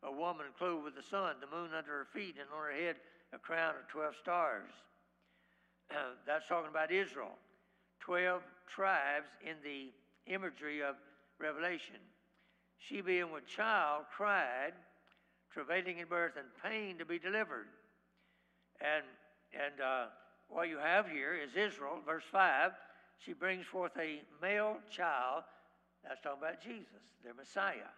a 0.02 0.12
woman 0.12 0.46
clothed 0.58 0.84
with 0.84 0.94
the 0.94 1.02
sun, 1.02 1.36
the 1.40 1.56
moon 1.56 1.70
under 1.76 1.90
her 1.90 2.06
feet, 2.12 2.36
and 2.38 2.48
on 2.54 2.64
her 2.64 2.72
head 2.72 2.96
a 3.32 3.38
crown 3.38 3.74
of 3.80 3.88
12 3.88 4.14
stars. 4.22 4.70
That's 6.26 6.46
talking 6.48 6.70
about 6.70 6.92
Israel. 6.92 7.34
12 8.00 8.42
tribes 8.68 9.26
in 9.42 9.56
the 9.64 9.90
imagery 10.32 10.82
of 10.82 10.94
Revelation. 11.38 11.96
She, 12.78 13.00
being 13.00 13.32
with 13.32 13.46
child, 13.46 14.04
cried, 14.14 14.72
travailing 15.52 15.98
in 15.98 16.06
birth 16.06 16.34
and 16.36 16.46
pain 16.62 16.98
to 16.98 17.04
be 17.04 17.18
delivered. 17.18 17.66
And, 18.80 19.04
and 19.52 19.80
uh, 19.80 20.04
what 20.48 20.68
you 20.68 20.78
have 20.78 21.08
here 21.08 21.34
is 21.34 21.56
Israel, 21.56 21.98
verse 22.06 22.24
5. 22.30 22.72
She 23.18 23.32
brings 23.32 23.66
forth 23.66 23.92
a 23.98 24.20
male 24.40 24.76
child 24.90 25.42
that's 26.06 26.20
talking 26.20 26.42
about 26.42 26.62
Jesus, 26.62 27.02
their 27.24 27.34
Messiah, 27.34 27.90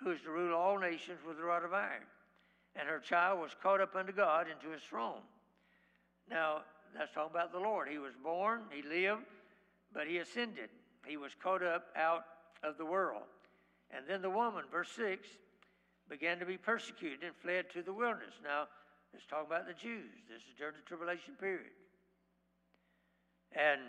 who 0.00 0.12
is 0.12 0.20
to 0.22 0.30
rule 0.30 0.54
all 0.54 0.78
nations 0.78 1.18
with 1.26 1.38
a 1.38 1.42
rod 1.42 1.64
of 1.64 1.72
iron. 1.72 2.06
And 2.76 2.88
her 2.88 3.00
child 3.00 3.40
was 3.40 3.50
caught 3.60 3.80
up 3.80 3.96
unto 3.96 4.12
God 4.12 4.46
into 4.48 4.72
his 4.72 4.82
throne. 4.82 5.22
Now, 6.30 6.62
that's 6.96 7.12
talking 7.12 7.32
about 7.32 7.52
the 7.52 7.58
Lord. 7.58 7.88
He 7.88 7.98
was 7.98 8.14
born, 8.22 8.62
he 8.70 8.82
lived, 8.82 9.24
but 9.92 10.06
he 10.06 10.18
ascended. 10.18 10.70
He 11.06 11.16
was 11.16 11.32
caught 11.42 11.62
up 11.62 11.86
out 11.96 12.24
of 12.62 12.78
the 12.78 12.84
world. 12.84 13.22
And 13.90 14.04
then 14.08 14.22
the 14.22 14.30
woman, 14.30 14.64
verse 14.70 14.90
6, 14.96 15.26
began 16.08 16.38
to 16.38 16.46
be 16.46 16.56
persecuted 16.56 17.22
and 17.24 17.34
fled 17.42 17.70
to 17.72 17.82
the 17.82 17.92
wilderness. 17.92 18.34
Now, 18.44 18.68
it's 19.12 19.26
talking 19.26 19.46
about 19.46 19.66
the 19.66 19.74
Jews. 19.74 20.10
This 20.28 20.42
is 20.42 20.54
during 20.56 20.74
the 20.74 20.86
tribulation 20.86 21.34
period. 21.40 21.72
And 23.52 23.80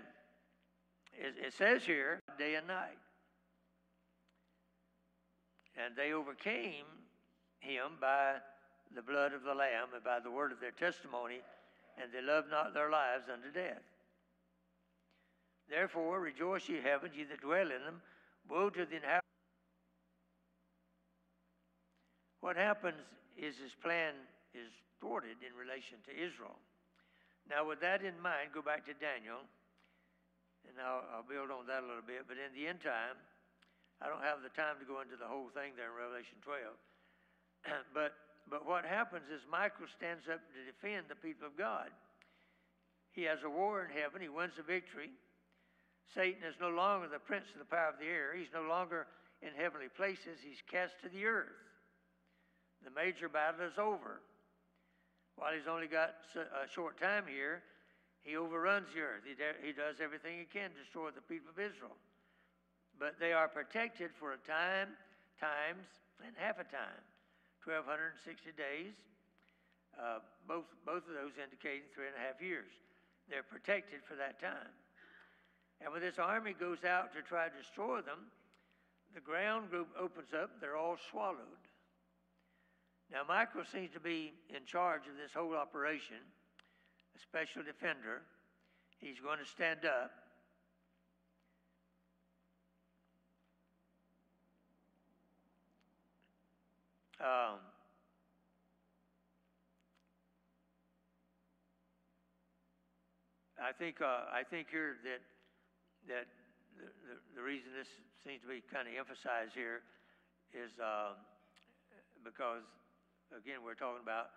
it, 1.13 1.35
it 1.47 1.53
says 1.53 1.83
here, 1.83 2.19
day 2.39 2.55
and 2.55 2.67
night. 2.67 2.97
And 5.77 5.95
they 5.95 6.13
overcame 6.13 6.85
him 7.59 7.97
by 7.99 8.35
the 8.93 9.01
blood 9.01 9.33
of 9.33 9.43
the 9.43 9.53
Lamb 9.53 9.89
and 9.93 10.03
by 10.03 10.19
the 10.19 10.31
word 10.31 10.51
of 10.51 10.59
their 10.59 10.71
testimony, 10.71 11.39
and 12.01 12.11
they 12.11 12.21
loved 12.21 12.49
not 12.49 12.73
their 12.73 12.89
lives 12.89 13.25
unto 13.31 13.51
death. 13.51 13.83
Therefore, 15.69 16.19
rejoice, 16.19 16.67
ye 16.67 16.81
heavens, 16.81 17.13
ye 17.15 17.23
that 17.23 17.41
dwell 17.41 17.71
in 17.71 17.83
them. 17.85 18.01
Woe 18.49 18.69
to 18.69 18.85
the 18.85 18.95
inhabitants. 18.95 19.31
What 22.41 22.57
happens 22.57 22.97
is 23.37 23.55
his 23.57 23.71
plan 23.81 24.13
is 24.53 24.67
thwarted 24.99 25.37
in 25.39 25.55
relation 25.55 25.97
to 26.03 26.11
Israel. 26.11 26.57
Now, 27.49 27.67
with 27.67 27.79
that 27.81 28.03
in 28.03 28.19
mind, 28.19 28.51
go 28.53 28.61
back 28.61 28.85
to 28.85 28.93
Daniel, 28.93 29.45
and 30.67 30.75
I'll, 30.81 31.03
I'll 31.15 31.27
build 31.27 31.49
on 31.51 31.65
that 31.67 31.83
a 31.83 31.87
little 31.87 32.05
bit. 32.05 32.25
But 32.27 32.37
in 32.37 32.51
the 32.53 32.67
end 32.67 32.81
time, 32.81 33.15
I 34.01 34.09
don't 34.09 34.25
have 34.25 34.41
the 34.41 34.49
time 34.57 34.81
to 34.81 34.85
go 34.89 35.05
into 35.05 35.13
the 35.13 35.29
whole 35.29 35.53
thing 35.53 35.77
there 35.77 35.93
in 35.93 35.95
Revelation 35.95 36.41
12. 36.41 36.57
but, 37.97 38.17
but 38.49 38.65
what 38.65 38.81
happens 38.81 39.29
is 39.29 39.45
Michael 39.45 39.85
stands 39.93 40.25
up 40.25 40.41
to 40.41 40.59
defend 40.65 41.05
the 41.05 41.21
people 41.21 41.45
of 41.45 41.53
God. 41.53 41.93
He 43.13 43.29
has 43.29 43.45
a 43.45 43.51
war 43.51 43.85
in 43.85 43.93
heaven, 43.93 44.25
he 44.25 44.31
wins 44.31 44.57
the 44.57 44.65
victory. 44.65 45.13
Satan 46.17 46.41
is 46.41 46.57
no 46.57 46.73
longer 46.73 47.07
the 47.07 47.21
prince 47.21 47.45
of 47.53 47.61
the 47.61 47.69
power 47.69 47.93
of 47.93 48.01
the 48.01 48.09
air, 48.09 48.33
he's 48.33 48.51
no 48.51 48.65
longer 48.65 49.05
in 49.45 49.53
heavenly 49.53 49.87
places, 49.93 50.41
he's 50.41 50.65
cast 50.65 50.97
to 51.05 51.09
the 51.09 51.25
earth. 51.25 51.53
The 52.81 52.91
major 52.91 53.29
battle 53.29 53.61
is 53.69 53.77
over. 53.77 54.25
While 55.37 55.53
he's 55.53 55.69
only 55.69 55.87
got 55.87 56.17
a 56.35 56.65
short 56.73 56.99
time 56.99 57.25
here, 57.29 57.61
he 58.21 58.37
overruns 58.37 58.89
the 58.93 59.01
earth. 59.01 59.23
He, 59.25 59.37
he 59.65 59.73
does 59.73 60.01
everything 60.01 60.37
he 60.37 60.45
can 60.45 60.69
to 60.73 60.77
destroy 60.81 61.09
the 61.13 61.21
people 61.21 61.49
of 61.53 61.57
Israel. 61.57 61.97
But 63.01 63.17
they 63.17 63.33
are 63.33 63.49
protected 63.49 64.13
for 64.13 64.37
a 64.37 64.41
time, 64.45 64.93
times, 65.41 65.89
and 66.21 66.37
half 66.37 66.61
a 66.61 66.67
time 66.69 67.01
1,260 67.65 68.53
days. 68.53 68.93
Uh, 69.97 70.21
both, 70.47 70.69
both 70.85 71.01
of 71.09 71.17
those 71.17 71.33
indicating 71.41 71.89
three 71.97 72.05
and 72.05 72.15
a 72.15 72.21
half 72.21 72.37
years. 72.37 72.69
They're 73.25 73.41
protected 73.41 74.05
for 74.05 74.13
that 74.21 74.37
time. 74.39 74.69
And 75.81 75.91
when 75.91 76.05
this 76.05 76.21
army 76.21 76.53
goes 76.53 76.85
out 76.85 77.09
to 77.17 77.25
try 77.25 77.49
to 77.49 77.57
destroy 77.57 78.05
them, 78.05 78.29
the 79.17 79.19
ground 79.19 79.71
group 79.73 79.89
opens 79.97 80.29
up, 80.37 80.61
they're 80.61 80.77
all 80.77 80.97
swallowed. 81.09 81.65
Now, 83.11 83.25
Michael 83.27 83.65
seems 83.65 83.91
to 83.97 83.99
be 83.99 84.31
in 84.47 84.63
charge 84.69 85.09
of 85.09 85.17
this 85.17 85.33
whole 85.33 85.57
operation, 85.57 86.21
a 87.17 87.19
special 87.19 87.63
defender. 87.65 88.21
He's 89.01 89.19
going 89.19 89.39
to 89.39 89.49
stand 89.49 89.85
up. 89.89 90.20
Um, 97.21 97.61
I 103.61 103.69
think 103.77 104.01
uh, 104.01 104.25
I 104.33 104.41
think 104.41 104.73
here 104.73 104.97
that 105.05 105.21
that 106.09 106.25
the, 106.81 106.89
the, 107.05 107.15
the, 107.37 107.43
reason 107.45 107.77
this 107.77 107.93
seems 108.25 108.41
to 108.41 108.49
be 108.49 108.65
kind 108.73 108.89
of 108.89 108.97
emphasized 108.97 109.53
here 109.53 109.85
is 110.49 110.73
uh, 110.81 111.13
because 112.25 112.65
again 113.29 113.61
we're 113.61 113.77
talking 113.77 114.01
about 114.01 114.33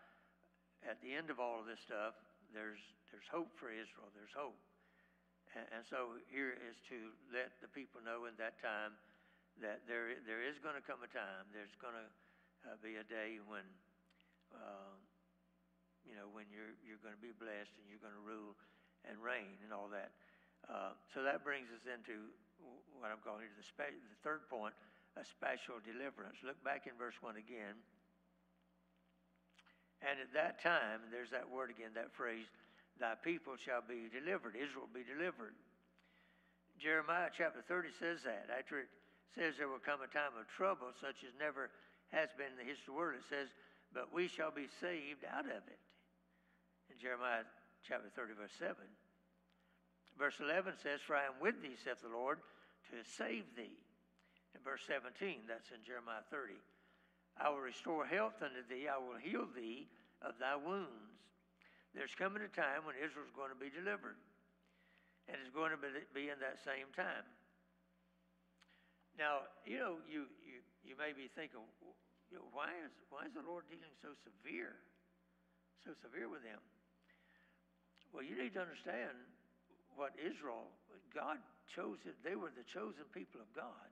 at 0.85 1.01
the 1.01 1.09
end 1.09 1.32
of 1.32 1.41
all 1.41 1.57
of 1.57 1.64
this 1.64 1.80
stuff 1.80 2.12
there's 2.53 2.85
there's 3.09 3.24
hope 3.32 3.49
for 3.57 3.72
Israel 3.72 4.12
there's 4.12 4.37
hope. 4.37 4.61
And, 5.57 5.80
and 5.80 5.82
so 5.89 6.20
here 6.28 6.53
is 6.61 6.76
to 6.93 7.16
let 7.32 7.49
the 7.64 7.70
people 7.72 8.05
know 8.05 8.28
in 8.28 8.37
that 8.37 8.61
time 8.61 8.93
that 9.64 9.89
there 9.89 10.20
there 10.28 10.45
is 10.45 10.61
going 10.61 10.76
to 10.76 10.85
come 10.85 11.01
a 11.01 11.09
time 11.09 11.49
there's 11.57 11.72
going 11.80 11.97
to 11.97 12.12
uh, 12.64 12.76
be 12.80 12.96
a 12.96 13.06
day 13.06 13.40
when 13.44 13.64
uh, 14.56 14.96
you 16.04 16.16
know 16.16 16.28
when 16.32 16.48
you're 16.48 16.76
you're 16.84 17.00
going 17.00 17.16
to 17.16 17.24
be 17.24 17.32
blessed 17.36 17.72
and 17.80 17.84
you're 17.88 18.02
going 18.02 18.16
to 18.16 18.24
rule 18.24 18.56
and 19.04 19.20
reign 19.20 19.60
and 19.64 19.72
all 19.72 19.88
that. 19.92 20.12
Uh, 20.64 20.96
so 21.12 21.20
that 21.20 21.44
brings 21.44 21.68
us 21.68 21.84
into 21.84 22.32
what 22.96 23.12
I'm 23.12 23.20
calling 23.20 23.52
the, 23.52 23.66
spe- 23.66 23.92
the 23.92 24.20
third 24.24 24.48
point, 24.48 24.72
a 25.20 25.24
special 25.36 25.76
deliverance. 25.84 26.40
Look 26.40 26.56
back 26.64 26.88
in 26.88 26.96
verse 26.96 27.16
1 27.20 27.36
again. 27.36 27.76
And 30.00 30.16
at 30.20 30.32
that 30.32 30.64
time, 30.64 31.04
there's 31.12 31.32
that 31.36 31.48
word 31.48 31.68
again, 31.68 31.92
that 31.96 32.12
phrase, 32.16 32.48
thy 32.96 33.12
people 33.20 33.60
shall 33.60 33.84
be 33.84 34.08
delivered, 34.08 34.56
Israel 34.56 34.88
be 34.88 35.04
delivered. 35.04 35.52
Jeremiah 36.80 37.30
chapter 37.32 37.60
30 37.60 37.92
says 38.00 38.18
that. 38.24 38.48
After 38.48 38.84
it 38.84 38.90
says 39.36 39.54
there 39.56 39.70
will 39.70 39.82
come 39.82 40.02
a 40.02 40.10
time 40.10 40.34
of 40.34 40.48
trouble 40.50 40.90
such 41.00 41.22
as 41.22 41.32
never 41.38 41.70
has 42.14 42.30
been 42.38 42.54
in 42.54 42.58
the 42.58 42.64
history 42.66 42.94
of 42.94 42.94
the 42.94 43.00
world, 43.02 43.18
it 43.18 43.26
says, 43.26 43.50
but 43.90 44.14
we 44.14 44.30
shall 44.30 44.50
be 44.50 44.70
saved 44.80 45.26
out 45.26 45.46
of 45.46 45.62
it. 45.66 45.82
In 46.90 46.98
Jeremiah 46.98 47.46
chapter 47.82 48.10
30, 48.14 48.34
verse 48.34 48.54
7. 48.58 48.74
Verse 50.18 50.38
11 50.38 50.78
says, 50.78 51.02
For 51.02 51.18
I 51.18 51.26
am 51.26 51.42
with 51.42 51.58
thee, 51.62 51.74
saith 51.78 52.02
the 52.02 52.10
Lord, 52.10 52.38
to 52.90 53.02
save 53.18 53.44
thee. 53.58 53.78
In 54.54 54.62
verse 54.62 54.82
17, 54.86 55.50
that's 55.50 55.74
in 55.74 55.82
Jeremiah 55.82 56.22
30. 56.30 56.54
I 57.34 57.50
will 57.50 57.62
restore 57.62 58.06
health 58.06 58.38
unto 58.38 58.62
thee, 58.70 58.86
I 58.86 58.98
will 58.98 59.18
heal 59.18 59.50
thee 59.50 59.90
of 60.22 60.38
thy 60.38 60.54
wounds. 60.54 61.18
There's 61.94 62.14
coming 62.14 62.42
a 62.42 62.50
time 62.50 62.86
when 62.86 62.98
Israel's 62.98 63.34
going 63.34 63.50
to 63.50 63.58
be 63.58 63.70
delivered. 63.70 64.18
And 65.26 65.38
it's 65.40 65.54
going 65.54 65.70
to 65.72 65.80
be 65.80 66.30
in 66.30 66.38
that 66.42 66.62
same 66.62 66.90
time. 66.94 67.26
Now, 69.18 69.46
you 69.62 69.78
know, 69.78 70.02
you, 70.10 70.26
you, 70.42 70.60
you 70.82 70.94
may 70.98 71.14
be 71.14 71.30
thinking, 71.30 71.62
you 72.35 72.43
know, 72.43 72.51
why, 72.51 72.66
is, 72.82 72.91
why 73.14 73.30
is 73.30 73.35
the 73.39 73.47
Lord 73.47 73.62
dealing 73.70 73.95
so 74.03 74.11
severe, 74.26 74.74
so 75.87 75.95
severe 76.03 76.26
with 76.26 76.43
them? 76.43 76.59
Well, 78.11 78.26
you 78.26 78.35
need 78.35 78.59
to 78.59 78.62
understand 78.66 79.14
what 79.95 80.18
Israel, 80.18 80.66
God 81.14 81.39
chose 81.70 82.03
it. 82.03 82.18
They 82.26 82.35
were 82.35 82.51
the 82.51 82.66
chosen 82.66 83.07
people 83.14 83.39
of 83.39 83.47
God. 83.55 83.87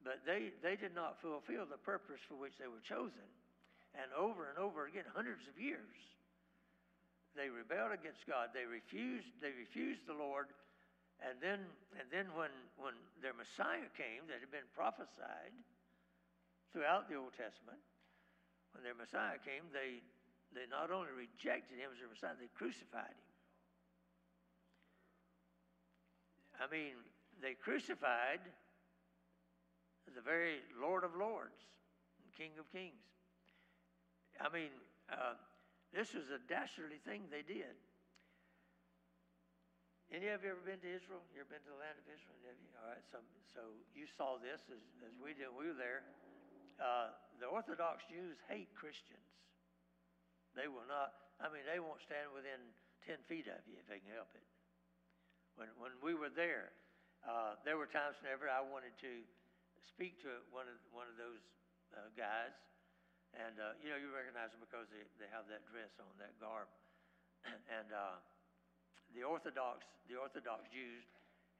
But 0.00 0.24
they, 0.24 0.56
they 0.64 0.80
did 0.80 0.96
not 0.96 1.20
fulfill 1.20 1.68
the 1.68 1.76
purpose 1.76 2.24
for 2.24 2.40
which 2.40 2.56
they 2.56 2.72
were 2.72 2.80
chosen. 2.80 3.28
And 3.92 4.08
over 4.16 4.48
and 4.48 4.56
over 4.56 4.88
again, 4.88 5.04
hundreds 5.12 5.44
of 5.52 5.60
years, 5.60 6.00
they 7.36 7.52
rebelled 7.52 7.92
against 7.92 8.24
God. 8.24 8.56
They 8.56 8.64
refused, 8.64 9.28
they 9.44 9.52
refused 9.52 10.08
the 10.08 10.16
Lord. 10.16 10.48
And 11.20 11.36
then, 11.44 11.68
and 12.00 12.08
then 12.08 12.32
when, 12.32 12.50
when 12.80 12.96
their 13.20 13.36
Messiah 13.36 13.92
came 13.92 14.24
that 14.32 14.40
had 14.40 14.48
been 14.48 14.64
prophesied 14.72 15.52
throughout 16.72 17.08
the 17.08 17.16
Old 17.16 17.36
Testament, 17.36 17.78
when 18.72 18.80
their 18.82 18.96
Messiah 18.96 19.36
came, 19.36 19.68
they, 19.72 20.00
they 20.56 20.64
not 20.72 20.88
only 20.88 21.12
rejected 21.12 21.76
him 21.76 21.92
as 21.92 22.00
their 22.00 22.08
Messiah, 22.08 22.36
they 22.40 22.48
crucified 22.56 23.12
him. 23.12 23.30
I 26.56 26.66
mean, 26.72 26.96
they 27.40 27.52
crucified 27.52 28.40
the 30.08 30.24
very 30.24 30.60
Lord 30.76 31.04
of 31.04 31.16
Lords 31.16 31.56
and 32.20 32.28
King 32.32 32.56
of 32.60 32.68
Kings. 32.72 33.04
I 34.40 34.48
mean, 34.48 34.72
uh, 35.12 35.36
this 35.92 36.16
was 36.16 36.32
a 36.32 36.40
dastardly 36.48 37.00
thing 37.04 37.28
they 37.28 37.44
did. 37.44 37.76
Any 40.12 40.28
of 40.28 40.44
you 40.44 40.52
ever 40.52 40.60
been 40.60 40.80
to 40.84 40.92
Israel? 40.92 41.24
You 41.32 41.40
ever 41.40 41.56
been 41.56 41.64
to 41.64 41.72
the 41.72 41.80
land 41.80 41.96
of 41.96 42.04
Israel? 42.04 42.36
Of 42.36 42.44
you? 42.44 42.68
All 42.84 42.92
right, 42.92 43.06
so, 43.08 43.24
so 43.56 43.62
you 43.96 44.04
saw 44.04 44.36
this 44.36 44.60
as, 44.68 44.82
as 45.08 45.12
we 45.16 45.32
did. 45.32 45.48
We 45.56 45.72
were 45.72 45.78
there. 45.78 46.04
Uh, 46.82 47.14
the 47.38 47.46
Orthodox 47.46 48.02
Jews 48.10 48.34
hate 48.50 48.74
Christians. 48.74 49.22
They 50.58 50.66
will 50.66 50.84
not, 50.90 51.14
I 51.38 51.46
mean, 51.46 51.62
they 51.62 51.78
won't 51.78 52.02
stand 52.02 52.34
within 52.34 52.58
10 53.06 53.22
feet 53.30 53.46
of 53.46 53.62
you 53.70 53.78
if 53.78 53.86
they 53.86 54.02
can 54.02 54.10
help 54.10 54.34
it. 54.34 54.42
When, 55.54 55.70
when 55.78 55.94
we 56.02 56.18
were 56.18 56.32
there, 56.32 56.74
uh, 57.22 57.54
there 57.62 57.78
were 57.78 57.86
times 57.86 58.18
whenever 58.18 58.50
I 58.50 58.58
wanted 58.58 58.98
to 58.98 59.22
speak 59.78 60.18
to 60.26 60.42
one 60.50 60.66
of, 60.66 60.74
one 60.90 61.06
of 61.06 61.14
those 61.14 61.38
uh, 61.94 62.10
guys, 62.18 62.50
and 63.38 63.56
uh, 63.62 63.78
you 63.78 63.88
know, 63.88 63.96
you 63.96 64.10
recognize 64.10 64.50
them 64.50 64.60
because 64.60 64.90
they, 64.90 65.06
they 65.22 65.30
have 65.30 65.46
that 65.48 65.62
dress 65.70 65.94
on, 66.02 66.10
that 66.18 66.34
garb. 66.42 66.66
and 67.78 67.88
uh, 67.94 68.18
the 69.14 69.22
Orthodox, 69.22 69.86
the 70.10 70.18
Orthodox 70.18 70.66
Jews, 70.68 71.06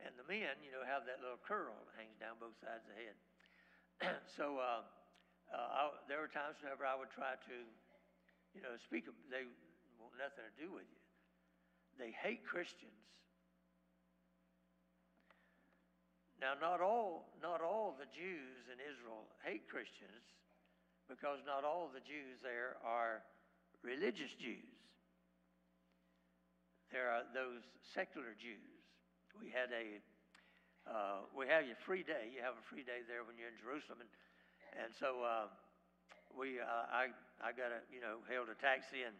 and 0.03 0.13
the 0.19 0.27
men, 0.27 0.59
you 0.67 0.75
know, 0.75 0.83
have 0.83 1.07
that 1.07 1.23
little 1.23 1.39
curl 1.41 1.79
that 1.87 1.95
hangs 1.95 2.19
down 2.19 2.43
both 2.43 2.59
sides 2.59 2.83
of 2.85 2.91
the 2.91 2.99
head. 2.99 3.17
so 4.37 4.59
uh, 4.59 4.83
uh, 4.83 5.02
I, 5.59 5.93
there 6.09 6.21
were 6.21 6.33
times 6.33 6.57
whenever 6.65 6.89
I 6.89 6.97
would 6.97 7.13
try 7.13 7.37
to 7.37 7.57
you 8.57 8.61
know, 8.61 8.77
speak 8.85 9.09
they 9.33 9.49
want 10.01 10.17
nothing 10.17 10.45
to 10.45 10.55
do 10.57 10.73
with 10.73 10.89
you. 10.89 11.03
They 12.01 12.13
hate 12.13 12.45
Christians. 12.45 12.97
Now, 16.41 16.59
not 16.59 16.83
all, 16.83 17.31
not 17.39 17.63
all 17.63 17.95
the 17.95 18.09
Jews 18.11 18.67
in 18.67 18.83
Israel 18.83 19.31
hate 19.47 19.69
Christians 19.71 20.27
because 21.07 21.39
not 21.47 21.63
all 21.63 21.87
the 21.93 22.03
Jews 22.03 22.43
there 22.43 22.83
are 22.83 23.23
religious 23.85 24.33
Jews. 24.35 24.75
There 26.91 27.09
are 27.09 27.23
those 27.33 27.63
secular 27.95 28.35
Jews. 28.37 28.83
We 29.39 29.49
had 29.49 29.71
a, 29.73 30.03
uh, 30.85 31.25
we 31.33 31.47
have 31.47 31.65
a 31.65 31.79
free 31.87 32.03
day. 32.03 32.29
You 32.35 32.43
have 32.43 32.59
a 32.59 32.67
free 32.69 32.85
day 32.85 33.07
there 33.07 33.23
when 33.25 33.39
you're 33.39 33.49
in 33.49 33.61
Jerusalem, 33.63 34.05
and, 34.05 34.11
and 34.79 34.91
so 34.97 35.21
uh, 35.21 35.49
we, 36.33 36.61
uh, 36.61 36.89
I, 36.89 37.13
I 37.43 37.53
got 37.53 37.73
a, 37.73 37.85
you 37.93 38.01
know, 38.01 38.25
hailed 38.29 38.49
a 38.49 38.57
taxi 38.57 39.05
and, 39.05 39.17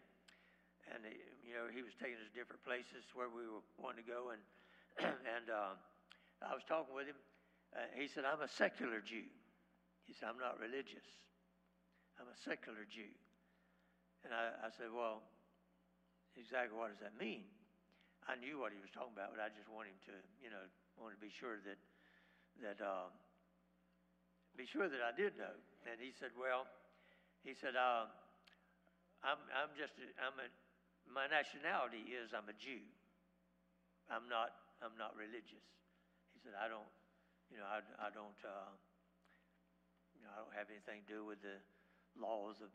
and, 0.91 1.05
you 1.45 1.55
know, 1.55 1.69
he 1.69 1.85
was 1.85 1.93
taking 1.97 2.19
us 2.19 2.27
to 2.27 2.35
different 2.35 2.65
places 2.65 3.05
where 3.13 3.29
we 3.29 3.45
were 3.45 3.63
wanting 3.77 4.03
to 4.03 4.09
go. 4.09 4.33
And 4.35 4.43
and 5.01 5.49
uh, 5.49 5.73
I 6.45 6.53
was 6.53 6.65
talking 6.69 6.93
with 6.93 7.09
him. 7.09 7.17
He 7.97 8.05
said, 8.05 8.29
I'm 8.29 8.45
a 8.45 8.51
secular 8.51 9.01
Jew. 9.01 9.25
He 10.05 10.13
said, 10.13 10.29
I'm 10.29 10.37
not 10.37 10.61
religious. 10.61 11.07
I'm 12.21 12.29
a 12.29 12.37
secular 12.45 12.85
Jew. 12.85 13.09
And 14.29 14.37
I, 14.37 14.69
I 14.69 14.71
said, 14.77 14.93
Well, 14.93 15.25
exactly 16.37 16.77
what 16.77 16.93
does 16.93 17.01
that 17.01 17.17
mean? 17.17 17.49
I 18.29 18.37
knew 18.37 18.61
what 18.61 18.71
he 18.71 18.79
was 18.79 18.93
talking 18.93 19.17
about, 19.17 19.33
but 19.35 19.41
I 19.43 19.51
just 19.51 19.67
want 19.67 19.91
him 19.91 19.99
to, 20.13 20.15
you 20.39 20.53
know, 20.53 20.63
wanted 21.01 21.19
to 21.19 21.25
be 21.25 21.33
sure 21.33 21.59
that, 21.65 21.81
that, 22.61 22.79
uh, 22.79 23.11
be 24.57 24.67
sure 24.69 24.89
that 24.89 25.03
I 25.03 25.13
did 25.15 25.37
know. 25.41 25.55
And 25.89 25.99
he 25.99 26.13
said, 26.13 26.31
Well, 26.37 26.69
he 27.43 27.55
said, 27.57 27.75
uh, 27.75 28.07
I'm, 29.23 29.39
I'm 29.55 29.71
just, 29.75 29.95
a, 29.99 30.07
I'm 30.19 30.37
a, 30.39 30.47
my 31.11 31.27
nationality 31.31 32.11
is 32.11 32.35
I'm 32.35 32.47
a 32.51 32.57
Jew. 32.59 32.83
I'm 34.11 34.27
not, 34.27 34.55
I'm 34.83 34.95
not 34.99 35.15
religious. 35.15 35.63
He 36.35 36.39
said, 36.43 36.59
I 36.59 36.67
don't, 36.67 36.87
you 37.51 37.59
know, 37.59 37.67
I, 37.67 37.83
I 37.99 38.11
don't, 38.11 38.41
uh, 38.43 38.71
you 40.19 40.27
know, 40.27 40.31
I 40.35 40.39
don't 40.43 40.55
have 40.55 40.71
anything 40.71 41.07
to 41.07 41.09
do 41.09 41.21
with 41.23 41.43
the 41.43 41.59
laws 42.19 42.59
of, 42.63 42.71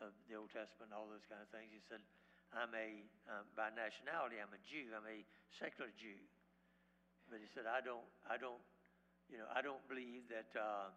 of 0.00 0.14
the 0.30 0.38
Old 0.38 0.50
Testament 0.54 0.94
all 0.94 1.10
those 1.10 1.26
kind 1.26 1.42
of 1.42 1.50
things. 1.50 1.70
He 1.70 1.82
said, 1.82 2.02
I'm 2.54 2.72
a, 2.72 3.04
um, 3.28 3.44
by 3.52 3.68
nationality, 3.74 4.40
I'm 4.40 4.54
a 4.54 4.62
Jew. 4.64 4.88
I'm 4.96 5.04
a 5.04 5.20
secular 5.52 5.92
Jew. 5.98 6.16
But 7.28 7.44
he 7.44 7.48
said, 7.52 7.68
I 7.68 7.84
don't, 7.84 8.06
I 8.24 8.40
don't, 8.40 8.62
you 9.28 9.36
know, 9.36 9.48
I 9.52 9.60
don't 9.60 9.82
believe 9.84 10.24
that 10.32 10.48
uh, 10.56 10.88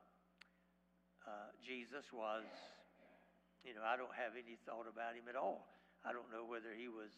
uh, 1.27 1.53
Jesus 1.61 2.09
was, 2.09 2.45
you 3.61 3.77
know, 3.77 3.85
I 3.85 3.93
don't 3.93 4.13
have 4.17 4.33
any 4.33 4.57
thought 4.65 4.89
about 4.89 5.13
him 5.13 5.29
at 5.29 5.37
all. 5.37 5.69
I 6.01 6.09
don't 6.09 6.29
know 6.33 6.41
whether 6.41 6.73
he 6.73 6.89
was 6.89 7.13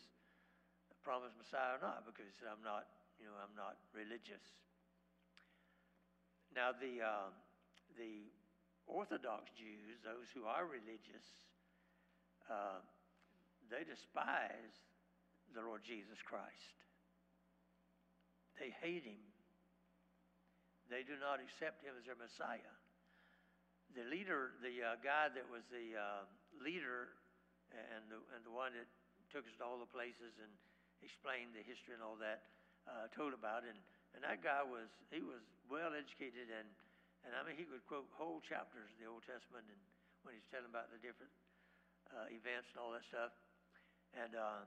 a 0.92 0.96
promised 1.08 1.40
Messiah 1.40 1.80
or 1.80 1.82
not 1.82 2.04
because 2.04 2.36
I'm 2.44 2.60
not, 2.60 2.84
you 3.16 3.32
know, 3.32 3.38
I'm 3.40 3.56
not 3.56 3.80
religious. 3.96 4.44
Now 6.52 6.76
the 6.76 7.00
uh, 7.00 7.32
the 7.96 8.28
Orthodox 8.86 9.48
Jews, 9.56 10.04
those 10.04 10.28
who 10.36 10.44
are 10.44 10.68
religious, 10.68 11.24
uh, 12.52 12.84
they 13.72 13.88
despise 13.88 14.76
the 15.56 15.64
Lord 15.64 15.82
Jesus 15.88 16.20
Christ. 16.20 16.76
They 18.60 18.76
hate 18.84 19.08
him. 19.08 19.24
They 20.92 21.08
do 21.08 21.16
not 21.18 21.40
accept 21.40 21.82
him 21.82 21.96
as 21.96 22.04
their 22.04 22.20
Messiah 22.20 22.76
the 23.94 24.06
leader, 24.10 24.58
the 24.66 24.74
uh, 24.82 24.98
guy 25.02 25.30
that 25.30 25.46
was 25.50 25.62
the 25.70 25.94
uh, 25.94 26.26
leader 26.62 27.14
and 27.70 28.06
the, 28.10 28.20
and 28.34 28.42
the 28.46 28.54
one 28.54 28.74
that 28.74 28.90
took 29.30 29.46
us 29.46 29.54
to 29.58 29.64
all 29.66 29.78
the 29.82 29.90
places 29.90 30.34
and 30.42 30.50
explained 31.02 31.54
the 31.54 31.66
history 31.66 31.94
and 31.98 32.02
all 32.02 32.18
that, 32.18 32.46
uh, 32.90 33.10
told 33.14 33.34
about. 33.34 33.66
And, 33.66 33.78
and 34.18 34.22
that 34.26 34.42
guy 34.42 34.62
was, 34.66 34.90
he 35.14 35.22
was 35.22 35.42
well 35.70 35.94
educated 35.94 36.50
and, 36.50 36.70
and 37.24 37.32
I 37.38 37.42
mean, 37.46 37.56
he 37.56 37.64
could 37.64 37.82
quote 37.88 38.10
whole 38.20 38.44
chapters 38.44 38.92
of 38.92 38.98
the 39.00 39.08
Old 39.08 39.24
Testament 39.24 39.64
and 39.70 39.80
when 40.28 40.36
he's 40.36 40.48
telling 40.52 40.68
about 40.68 40.92
the 40.92 41.00
different 41.00 41.32
uh, 42.12 42.28
events 42.32 42.72
and 42.74 42.78
all 42.82 42.92
that 42.92 43.06
stuff. 43.08 43.32
And 44.16 44.36
uh, 44.36 44.64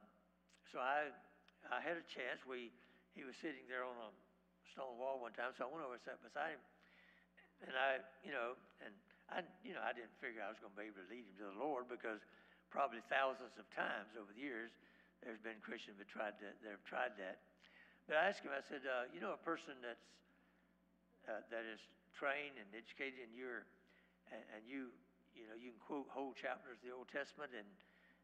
so 0.73 0.81
I, 0.81 1.11
I 1.69 1.79
had 1.83 1.99
a 1.99 2.07
chance. 2.09 2.43
We, 2.49 2.73
he 3.13 3.25
was 3.25 3.37
sitting 3.39 3.65
there 3.69 3.85
on 3.85 3.97
a 3.97 4.11
stone 4.73 4.97
wall 5.01 5.21
one 5.21 5.33
time, 5.37 5.53
so 5.57 5.65
I 5.65 5.69
went 5.71 5.85
over 5.85 5.97
and 5.97 6.05
sat 6.05 6.21
beside 6.21 6.57
him. 6.57 6.65
And 7.65 7.73
I, 7.73 8.05
you 8.21 8.37
know, 8.37 8.53
and 8.85 8.93
I, 9.31 9.43
you 9.67 9.75
know, 9.75 9.83
I 9.83 9.91
didn't 9.91 10.15
figure 10.23 10.39
I 10.39 10.51
was 10.51 10.61
going 10.63 10.71
to 10.71 10.79
be 10.79 10.87
able 10.87 11.03
to 11.03 11.11
lead 11.11 11.27
him 11.27 11.35
to 11.43 11.47
the 11.51 11.59
Lord 11.59 11.91
because 11.91 12.23
probably 12.71 13.03
thousands 13.11 13.59
of 13.59 13.67
times 13.75 14.15
over 14.15 14.31
the 14.31 14.43
years 14.43 14.71
there's 15.25 15.43
been 15.43 15.59
Christians 15.65 15.99
that 15.99 16.07
tried 16.07 16.39
to, 16.39 16.49
that 16.63 16.71
have 16.71 16.87
tried 16.87 17.19
that. 17.19 17.43
But 18.07 18.23
I 18.23 18.31
asked 18.31 18.47
him, 18.47 18.55
I 18.55 18.63
said, 18.63 18.87
uh, 18.87 19.11
you 19.11 19.19
know, 19.19 19.35
a 19.35 19.43
person 19.43 19.75
that's 19.83 20.07
uh, 21.27 21.43
that 21.51 21.67
is 21.67 21.83
trained 22.15 22.55
and 22.55 22.71
educated, 22.71 23.19
and 23.19 23.35
you're 23.35 23.67
and, 24.31 24.43
and 24.55 24.63
you 24.63 24.95
you 25.35 25.43
know 25.51 25.59
you 25.59 25.75
can 25.75 25.83
quote 25.83 26.07
whole 26.07 26.31
chapters 26.39 26.79
of 26.79 26.87
the 26.87 26.95
Old 26.95 27.11
Testament, 27.11 27.51
and 27.51 27.67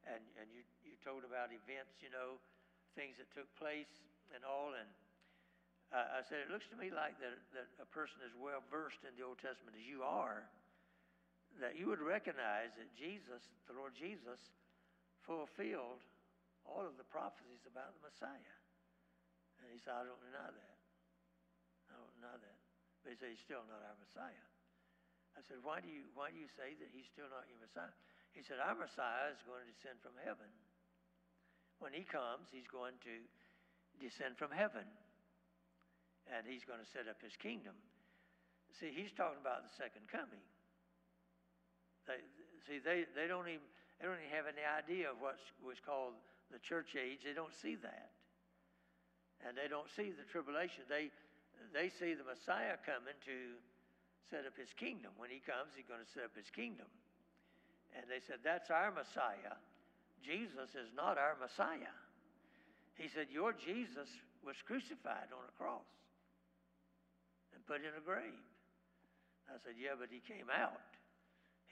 and 0.06 0.22
and 0.38 0.46
you 0.54 0.62
you 0.86 0.94
told 1.02 1.26
about 1.26 1.50
events, 1.50 1.98
you 1.98 2.14
know, 2.14 2.38
things 2.94 3.18
that 3.18 3.26
took 3.34 3.50
place 3.58 3.90
and 4.30 4.46
all, 4.46 4.70
and 4.78 4.86
uh, 5.90 6.18
I 6.18 6.22
said, 6.22 6.46
it 6.46 6.48
looks 6.54 6.70
to 6.70 6.78
me 6.78 6.94
like 6.94 7.18
that 7.18 7.34
that 7.58 7.66
a 7.82 7.88
person 7.90 8.22
as 8.22 8.30
well 8.38 8.62
versed 8.70 9.02
in 9.02 9.10
the 9.18 9.26
Old 9.26 9.42
Testament 9.42 9.74
as 9.74 9.82
you 9.82 10.06
are 10.06 10.46
that 11.60 11.76
you 11.76 11.90
would 11.90 12.00
recognize 12.00 12.72
that 12.78 12.88
Jesus, 12.96 13.44
the 13.68 13.76
Lord 13.76 13.92
Jesus, 13.92 14.40
fulfilled 15.26 16.00
all 16.64 16.86
of 16.86 16.96
the 16.96 17.06
prophecies 17.06 17.66
about 17.66 17.92
the 17.98 18.02
Messiah. 18.06 18.56
And 19.62 19.70
he 19.70 19.78
said, 19.82 19.94
I 19.98 20.06
don't 20.06 20.22
deny 20.22 20.50
that. 20.50 20.78
I 21.90 21.98
don't 21.98 22.14
deny 22.18 22.36
that. 22.38 22.58
But 23.02 23.14
he 23.14 23.16
said, 23.18 23.30
he's 23.34 23.42
still 23.42 23.62
not 23.66 23.82
our 23.82 23.98
Messiah. 23.98 24.46
I 25.34 25.40
said, 25.42 25.64
why 25.64 25.80
do 25.80 25.88
you, 25.88 26.06
why 26.12 26.28
do 26.30 26.38
you 26.38 26.50
say 26.54 26.76
that 26.76 26.90
he's 26.92 27.08
still 27.08 27.30
not 27.32 27.48
your 27.48 27.58
Messiah? 27.62 27.94
He 28.36 28.44
said, 28.44 28.60
our 28.60 28.76
Messiah 28.76 29.32
is 29.32 29.40
going 29.44 29.64
to 29.64 29.68
descend 29.68 30.00
from 30.00 30.16
heaven. 30.20 30.48
When 31.80 31.92
he 31.92 32.04
comes, 32.06 32.52
he's 32.52 32.68
going 32.68 32.96
to 33.04 33.14
descend 33.98 34.38
from 34.38 34.52
heaven. 34.54 34.86
And 36.30 36.46
he's 36.46 36.62
going 36.62 36.78
to 36.78 36.86
set 36.86 37.10
up 37.10 37.18
his 37.18 37.34
kingdom. 37.34 37.74
See, 38.78 38.94
he's 38.94 39.12
talking 39.12 39.42
about 39.42 39.66
the 39.66 39.74
second 39.74 40.06
coming. 40.06 40.40
They, 42.06 42.20
see, 42.66 42.78
they, 42.82 43.06
they, 43.14 43.26
don't 43.30 43.46
even, 43.46 43.64
they 43.98 44.06
don't 44.06 44.18
even 44.18 44.34
have 44.34 44.50
any 44.50 44.64
idea 44.66 45.10
of 45.10 45.22
what 45.22 45.38
was 45.62 45.78
called 45.78 46.18
the 46.50 46.58
church 46.58 46.98
age. 46.98 47.22
They 47.24 47.34
don't 47.34 47.54
see 47.54 47.76
that. 47.80 48.10
And 49.42 49.58
they 49.58 49.66
don't 49.66 49.90
see 49.90 50.14
the 50.14 50.26
tribulation. 50.30 50.86
They, 50.86 51.10
they 51.74 51.90
see 51.90 52.14
the 52.14 52.26
Messiah 52.26 52.78
coming 52.82 53.16
to 53.26 53.58
set 54.30 54.46
up 54.46 54.54
his 54.54 54.70
kingdom. 54.74 55.10
When 55.18 55.30
he 55.30 55.42
comes, 55.42 55.74
he's 55.74 55.88
going 55.88 56.02
to 56.02 56.12
set 56.14 56.30
up 56.30 56.34
his 56.34 56.50
kingdom. 56.50 56.86
And 57.92 58.06
they 58.08 58.22
said, 58.22 58.40
That's 58.46 58.70
our 58.70 58.94
Messiah. 58.94 59.58
Jesus 60.22 60.78
is 60.78 60.94
not 60.94 61.18
our 61.18 61.34
Messiah. 61.42 61.92
He 62.94 63.10
said, 63.10 63.26
Your 63.28 63.52
Jesus 63.52 64.08
was 64.46 64.56
crucified 64.62 65.34
on 65.34 65.42
a 65.42 65.54
cross 65.58 65.90
and 67.54 67.60
put 67.66 67.82
in 67.82 67.92
a 67.98 68.04
grave. 68.04 68.46
I 69.50 69.58
said, 69.60 69.74
Yeah, 69.76 69.98
but 69.98 70.08
he 70.08 70.22
came 70.22 70.48
out. 70.48 70.80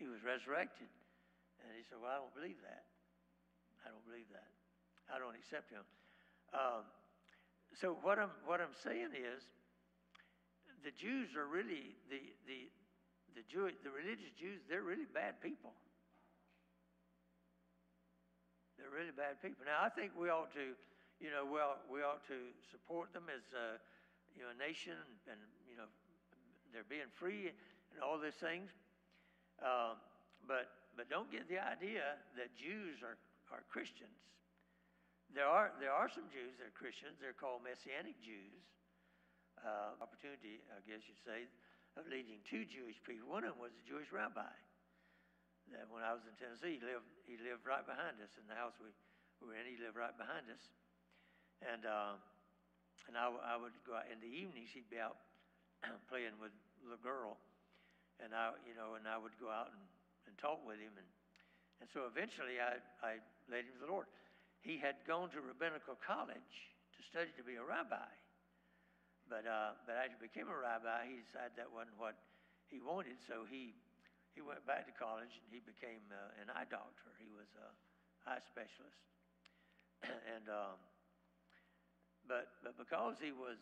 He 0.00 0.08
was 0.08 0.24
resurrected. 0.24 0.88
And 1.60 1.76
he 1.76 1.84
said, 1.84 2.00
Well, 2.00 2.08
I 2.08 2.18
don't 2.24 2.32
believe 2.32 2.56
that. 2.64 2.88
I 3.84 3.92
don't 3.92 4.04
believe 4.08 4.28
that. 4.32 4.48
I 5.12 5.20
don't 5.20 5.36
accept 5.36 5.68
him. 5.68 5.84
Um, 6.56 6.88
so 7.76 8.00
what 8.02 8.18
I'm 8.18 8.32
what 8.48 8.64
I'm 8.64 8.74
saying 8.82 9.12
is 9.12 9.44
the 10.82 10.90
Jews 10.96 11.36
are 11.36 11.44
really 11.46 11.94
the 12.08 12.18
the 12.48 12.72
the 13.36 13.44
Jewish 13.46 13.76
the 13.84 13.92
religious 13.92 14.32
Jews, 14.34 14.64
they're 14.66 14.82
really 14.86 15.06
bad 15.06 15.38
people. 15.44 15.76
They're 18.80 18.90
really 18.90 19.12
bad 19.12 19.36
people. 19.44 19.68
Now 19.68 19.84
I 19.84 19.92
think 19.92 20.16
we 20.16 20.32
ought 20.32 20.50
to, 20.56 20.72
you 21.20 21.28
know, 21.28 21.44
well 21.44 21.78
we 21.92 22.00
ought 22.00 22.24
to 22.32 22.50
support 22.72 23.12
them 23.12 23.28
as 23.28 23.44
a, 23.52 23.76
you 24.32 24.42
know 24.42 24.50
a 24.50 24.58
nation 24.58 24.96
and 25.28 25.38
you 25.68 25.76
know 25.76 25.86
they're 26.72 26.88
being 26.88 27.12
free 27.12 27.52
and 27.52 28.00
all 28.00 28.16
these 28.18 28.40
things. 28.40 28.72
Um, 29.60 30.00
but, 30.48 30.72
but 30.96 31.12
don't 31.12 31.28
get 31.28 31.48
the 31.48 31.60
idea 31.60 32.16
that 32.36 32.52
Jews 32.56 33.04
are, 33.04 33.20
are 33.52 33.62
Christians. 33.68 34.16
There 35.30 35.46
are, 35.46 35.70
there 35.78 35.94
are 35.94 36.10
some 36.10 36.26
Jews 36.32 36.58
that 36.58 36.72
are 36.72 36.76
Christians. 36.76 37.20
They're 37.22 37.36
called 37.36 37.62
Messianic 37.62 38.18
Jews. 38.18 38.64
Uh, 39.60 39.92
opportunity, 40.00 40.64
I 40.72 40.80
guess 40.88 41.04
you'd 41.04 41.20
say, 41.20 41.44
of 42.00 42.08
leading 42.08 42.40
two 42.48 42.64
Jewish 42.64 42.96
people. 43.04 43.28
One 43.28 43.44
of 43.44 43.54
them 43.54 43.60
was 43.60 43.76
a 43.76 43.84
Jewish 43.84 44.08
rabbi. 44.08 44.48
That 45.70 45.86
when 45.92 46.00
I 46.02 46.16
was 46.16 46.24
in 46.24 46.34
Tennessee, 46.40 46.80
he 46.80 46.82
lived, 46.82 47.06
he 47.28 47.36
lived 47.38 47.62
right 47.68 47.84
behind 47.84 48.18
us 48.24 48.32
in 48.40 48.48
the 48.48 48.56
house 48.56 48.74
we, 48.80 48.88
we 49.38 49.52
were 49.52 49.56
in. 49.60 49.68
He 49.68 49.76
lived 49.76 49.94
right 49.94 50.16
behind 50.16 50.48
us. 50.48 50.64
And, 51.62 51.84
uh, 51.84 52.16
and 53.06 53.14
I, 53.14 53.28
I 53.52 53.54
would 53.60 53.76
go 53.84 54.00
out 54.00 54.08
in 54.08 54.18
the 54.18 54.32
evenings, 54.32 54.72
he'd 54.72 54.88
be 54.88 54.98
out 54.98 55.20
playing 56.10 56.40
with 56.40 56.56
the 56.80 56.98
girl 57.04 57.36
and 58.24 58.36
I, 58.36 58.52
you 58.68 58.76
know, 58.76 58.94
and 58.96 59.04
I 59.08 59.16
would 59.16 59.34
go 59.40 59.48
out 59.48 59.72
and, 59.72 59.84
and 60.28 60.34
talk 60.38 60.60
with 60.62 60.78
him, 60.78 60.92
and 60.96 61.08
and 61.80 61.88
so 61.96 62.04
eventually 62.04 62.60
I, 62.60 62.76
I 63.00 63.12
led 63.48 63.64
him 63.64 63.72
to 63.80 63.88
the 63.88 63.90
Lord. 63.90 64.04
He 64.60 64.76
had 64.76 65.00
gone 65.08 65.32
to 65.32 65.40
rabbinical 65.40 65.96
college 65.96 66.52
to 66.92 67.00
study 67.08 67.32
to 67.40 67.42
be 67.42 67.56
a 67.56 67.64
rabbi, 67.64 68.12
but 69.32 69.48
uh, 69.48 69.80
but 69.88 69.96
as 69.96 70.12
he 70.12 70.20
became 70.20 70.52
a 70.52 70.58
rabbi, 70.58 71.08
he 71.08 71.24
decided 71.24 71.56
that 71.56 71.72
wasn't 71.72 71.96
what 71.96 72.20
he 72.68 72.84
wanted, 72.84 73.16
so 73.24 73.48
he 73.48 73.72
he 74.36 74.44
went 74.44 74.60
back 74.68 74.84
to 74.84 74.94
college 74.94 75.32
and 75.32 75.48
he 75.48 75.64
became 75.64 76.04
uh, 76.12 76.42
an 76.44 76.52
eye 76.52 76.68
doctor. 76.68 77.08
He 77.16 77.32
was 77.32 77.48
a 77.56 77.68
eye 78.28 78.44
specialist, 78.44 79.00
and 80.36 80.44
um, 80.52 80.76
but 82.28 82.60
but 82.60 82.76
because 82.76 83.16
he 83.16 83.32
was 83.32 83.56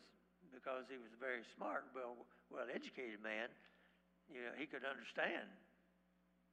because 0.50 0.90
he 0.90 0.98
was 0.98 1.14
a 1.14 1.20
very 1.22 1.46
smart, 1.54 1.86
well 1.94 2.18
well 2.50 2.66
educated 2.66 3.22
man, 3.22 3.46
you 4.29 4.45
know, 4.45 4.55
he 4.57 4.68
could 4.68 4.85
understand 4.85 5.49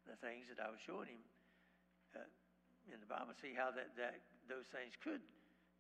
the 0.08 0.16
things 0.24 0.48
that 0.52 0.60
I 0.64 0.72
was 0.72 0.80
showing 0.84 1.12
him 1.12 1.24
uh, 2.16 2.26
in 2.92 3.02
the 3.02 3.10
Bible, 3.10 3.34
see 3.42 3.56
how 3.56 3.74
that, 3.74 3.92
that 3.98 4.22
those 4.48 4.68
things 4.72 4.94
could 5.02 5.22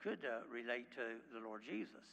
could 0.06 0.22
uh, 0.22 0.46
relate 0.54 0.86
to 0.93 1.18
the 1.34 1.41
Lord 1.41 1.66
Jesus. 1.66 2.06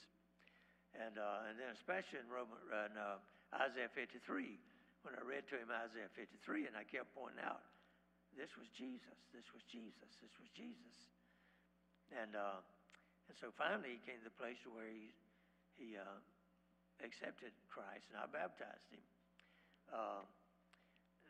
And, 0.96 1.20
uh, 1.20 1.48
and 1.48 1.60
then 1.60 1.72
especially 1.76 2.24
in 2.24 2.28
Roman, 2.32 2.56
in, 2.68 2.96
uh, 2.96 3.20
Isaiah 3.52 3.92
53, 3.92 4.16
when 5.04 5.12
I 5.12 5.22
read 5.24 5.44
to 5.52 5.60
him 5.60 5.68
Isaiah 5.68 6.08
53, 6.16 6.72
and 6.72 6.74
I 6.76 6.88
kept 6.88 7.12
pointing 7.12 7.44
out, 7.44 7.64
this 8.32 8.48
was 8.56 8.64
Jesus, 8.72 9.18
this 9.36 9.44
was 9.52 9.60
Jesus, 9.68 10.08
this 10.24 10.32
was 10.40 10.48
Jesus. 10.56 10.96
And, 12.16 12.32
uh, 12.32 12.64
and 13.28 13.36
so 13.36 13.52
finally 13.60 14.00
he 14.00 14.00
came 14.08 14.20
to 14.24 14.28
the 14.28 14.40
place 14.40 14.60
where 14.64 14.88
he, 14.88 15.12
he 15.76 15.88
uh, 16.00 16.16
accepted 17.04 17.52
Christ, 17.68 18.08
and 18.12 18.20
I 18.20 18.28
baptized 18.28 18.88
him. 18.88 19.04
Uh, 19.92 20.24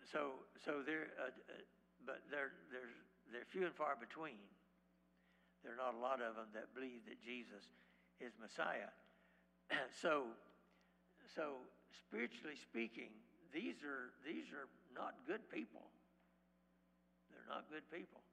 so, 0.07 0.39
so 0.65 0.87
there, 0.87 1.11
uh, 1.19 1.35
uh, 1.35 1.59
but 2.07 2.23
there, 2.31 2.55
there's, 2.71 2.95
they're 3.35 3.49
few 3.51 3.67
and 3.67 3.75
far 3.75 3.99
between. 3.99 4.39
There 5.63 5.75
are 5.75 5.83
not 5.83 5.95
a 5.95 6.03
lot 6.03 6.19
of 6.23 6.35
them 6.39 6.51
that 6.55 6.75
believe 6.75 7.07
that 7.07 7.19
Jesus 7.23 7.67
is 8.19 8.35
Messiah. 8.39 8.91
so, 10.03 10.31
so 11.35 11.63
spiritually 11.91 12.59
speaking, 12.59 13.11
these 13.55 13.83
are 13.87 14.11
these 14.27 14.49
are 14.51 14.67
not 14.91 15.15
good 15.29 15.45
people. 15.53 15.87
They're 17.31 17.47
not 17.47 17.69
good 17.71 17.87
people. 17.93 18.25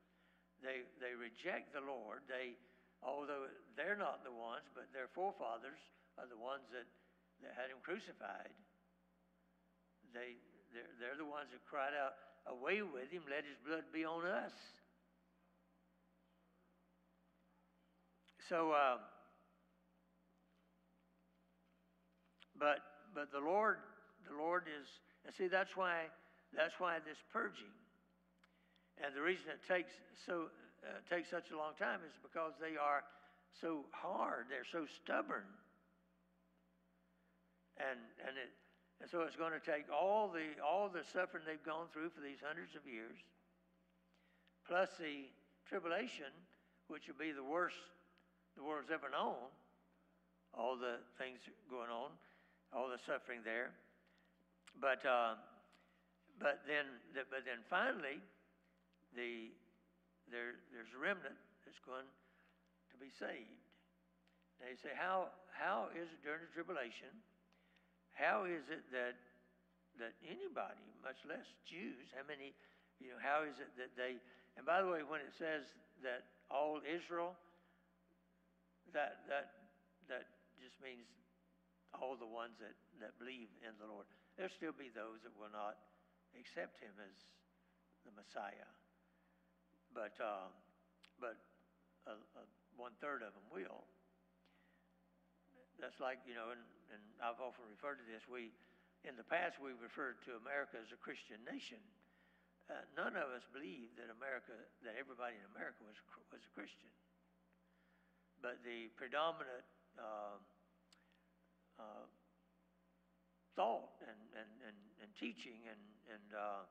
They 0.64 0.88
they 0.98 1.14
reject 1.14 1.76
the 1.76 1.86
Lord. 1.86 2.26
They, 2.26 2.58
although 3.04 3.46
they're 3.78 4.00
not 4.00 4.26
the 4.26 4.34
ones, 4.34 4.66
but 4.74 4.90
their 4.96 5.12
forefathers 5.12 5.80
are 6.18 6.28
the 6.28 6.40
ones 6.40 6.68
that, 6.76 6.88
that 7.46 7.56
had 7.56 7.72
him 7.72 7.80
crucified. 7.84 8.52
They 10.14 10.38
they're, 10.74 10.92
they're 11.00 11.18
the 11.18 11.30
ones 11.30 11.50
that 11.52 11.62
cried 11.70 11.94
out, 11.94 12.14
"Away 12.48 12.82
with 12.82 13.10
him! 13.12 13.24
Let 13.30 13.46
his 13.46 13.58
blood 13.66 13.86
be 13.94 14.06
on 14.06 14.26
us." 14.26 14.54
So, 18.50 18.72
uh, 18.72 18.98
but 22.58 22.80
but 23.14 23.32
the 23.32 23.40
Lord, 23.40 23.78
the 24.28 24.36
Lord 24.36 24.64
is, 24.66 24.88
and 25.26 25.34
see 25.36 25.48
that's 25.48 25.78
why 25.78 26.10
that's 26.56 26.74
why 26.80 26.98
this 27.06 27.18
purging, 27.32 27.74
and 29.04 29.16
the 29.16 29.22
reason 29.22 29.46
it 29.54 29.62
takes 29.70 29.94
so 30.26 30.50
uh, 30.82 30.98
takes 31.14 31.30
such 31.30 31.52
a 31.54 31.58
long 31.58 31.74
time 31.78 32.00
is 32.02 32.18
because 32.22 32.54
they 32.60 32.74
are 32.74 33.04
so 33.62 33.86
hard, 33.92 34.46
they're 34.50 34.66
so 34.72 34.86
stubborn, 35.04 35.46
and 37.78 38.00
and 38.26 38.34
it 38.34 38.50
and 39.02 39.10
so 39.10 39.22
it's 39.22 39.36
going 39.36 39.56
to 39.56 39.64
take 39.64 39.88
all 39.88 40.28
the 40.28 40.60
all 40.60 40.90
the 40.90 41.04
suffering 41.04 41.44
they've 41.48 41.64
gone 41.64 41.88
through 41.92 42.10
for 42.12 42.20
these 42.20 42.44
hundreds 42.44 42.76
of 42.76 42.84
years, 42.84 43.16
plus 44.68 44.90
the 45.00 45.32
tribulation, 45.68 46.32
which 46.88 47.08
will 47.08 47.20
be 47.20 47.32
the 47.32 47.44
worst 47.44 47.80
the 48.58 48.64
world's 48.64 48.92
ever 48.92 49.08
known, 49.08 49.40
all 50.52 50.76
the 50.76 51.00
things 51.16 51.40
going 51.72 51.88
on, 51.88 52.12
all 52.76 52.90
the 52.92 53.00
suffering 53.00 53.40
there. 53.46 53.72
But 54.82 55.00
uh, 55.08 55.40
but 56.40 56.60
then 56.68 57.00
the, 57.16 57.24
but 57.32 57.48
then 57.48 57.64
finally, 57.72 58.20
the 59.16 59.56
there 60.28 60.60
there's 60.76 60.92
a 60.92 61.00
remnant 61.00 61.40
that's 61.64 61.80
going 61.80 62.08
to 62.92 62.98
be 63.00 63.08
saved. 63.16 63.64
Now 64.60 64.68
you 64.68 64.80
say, 64.80 64.92
how 64.92 65.32
how 65.56 65.88
is 65.96 66.12
it 66.12 66.20
during 66.20 66.44
the 66.44 66.52
tribulation? 66.52 67.16
How 68.20 68.44
is 68.44 68.68
it 68.68 68.84
that 68.92 69.16
that 69.96 70.16
anybody, 70.28 70.84
much 71.04 71.24
less 71.28 71.48
Jews, 71.68 72.08
how 72.16 72.24
many, 72.24 72.52
you 73.00 73.12
know, 73.12 73.20
how 73.20 73.48
is 73.48 73.60
it 73.64 73.72
that 73.80 73.96
they? 73.96 74.20
And 74.60 74.68
by 74.68 74.84
the 74.84 74.92
way, 74.92 75.08
when 75.08 75.24
it 75.24 75.32
says 75.32 75.72
that 76.04 76.28
all 76.52 76.84
Israel, 76.84 77.40
that 78.92 79.24
that 79.32 79.72
that 80.12 80.28
just 80.60 80.76
means 80.84 81.08
all 81.96 82.20
the 82.20 82.28
ones 82.28 82.60
that, 82.60 82.76
that 83.00 83.16
believe 83.18 83.50
in 83.64 83.74
the 83.80 83.88
Lord. 83.88 84.06
There'll 84.36 84.52
still 84.52 84.76
be 84.76 84.92
those 84.92 85.24
that 85.24 85.34
will 85.40 85.52
not 85.52 85.80
accept 86.36 86.78
him 86.84 86.94
as 87.00 87.16
the 88.04 88.14
Messiah. 88.14 88.68
But 89.96 90.14
uh, 90.20 90.52
but 91.24 91.40
a, 92.04 92.20
a 92.20 92.44
one 92.76 92.94
third 93.00 93.24
of 93.24 93.32
them 93.32 93.48
will. 93.48 93.88
That's 95.80 96.00
like, 96.04 96.20
you 96.28 96.36
know, 96.36 96.52
and 96.94 97.02
I've 97.22 97.40
often 97.42 97.66
referred 97.70 98.02
to 98.02 98.08
this. 98.08 98.26
We, 98.26 98.52
in 99.06 99.16
the 99.16 99.26
past, 99.26 99.58
we 99.62 99.74
referred 99.78 100.20
to 100.28 100.38
America 100.42 100.78
as 100.82 100.90
a 100.92 101.00
Christian 101.00 101.42
nation. 101.46 101.80
Uh, 102.70 102.86
none 102.94 103.18
of 103.18 103.34
us 103.34 103.42
believed 103.50 103.98
that 103.98 104.14
America, 104.14 104.54
that 104.86 104.94
everybody 104.94 105.34
in 105.34 105.46
America 105.58 105.82
was 105.82 105.98
was 106.30 106.42
a 106.46 106.54
Christian. 106.54 106.94
But 108.46 108.62
the 108.62 108.94
predominant 108.94 109.66
uh, 109.98 110.38
uh, 111.82 112.06
thought 113.58 113.98
and, 114.06 114.22
and, 114.38 114.52
and, 114.70 114.78
and 115.02 115.10
teaching 115.18 115.66
and 115.66 115.82
and, 116.14 116.28
uh, 116.32 116.64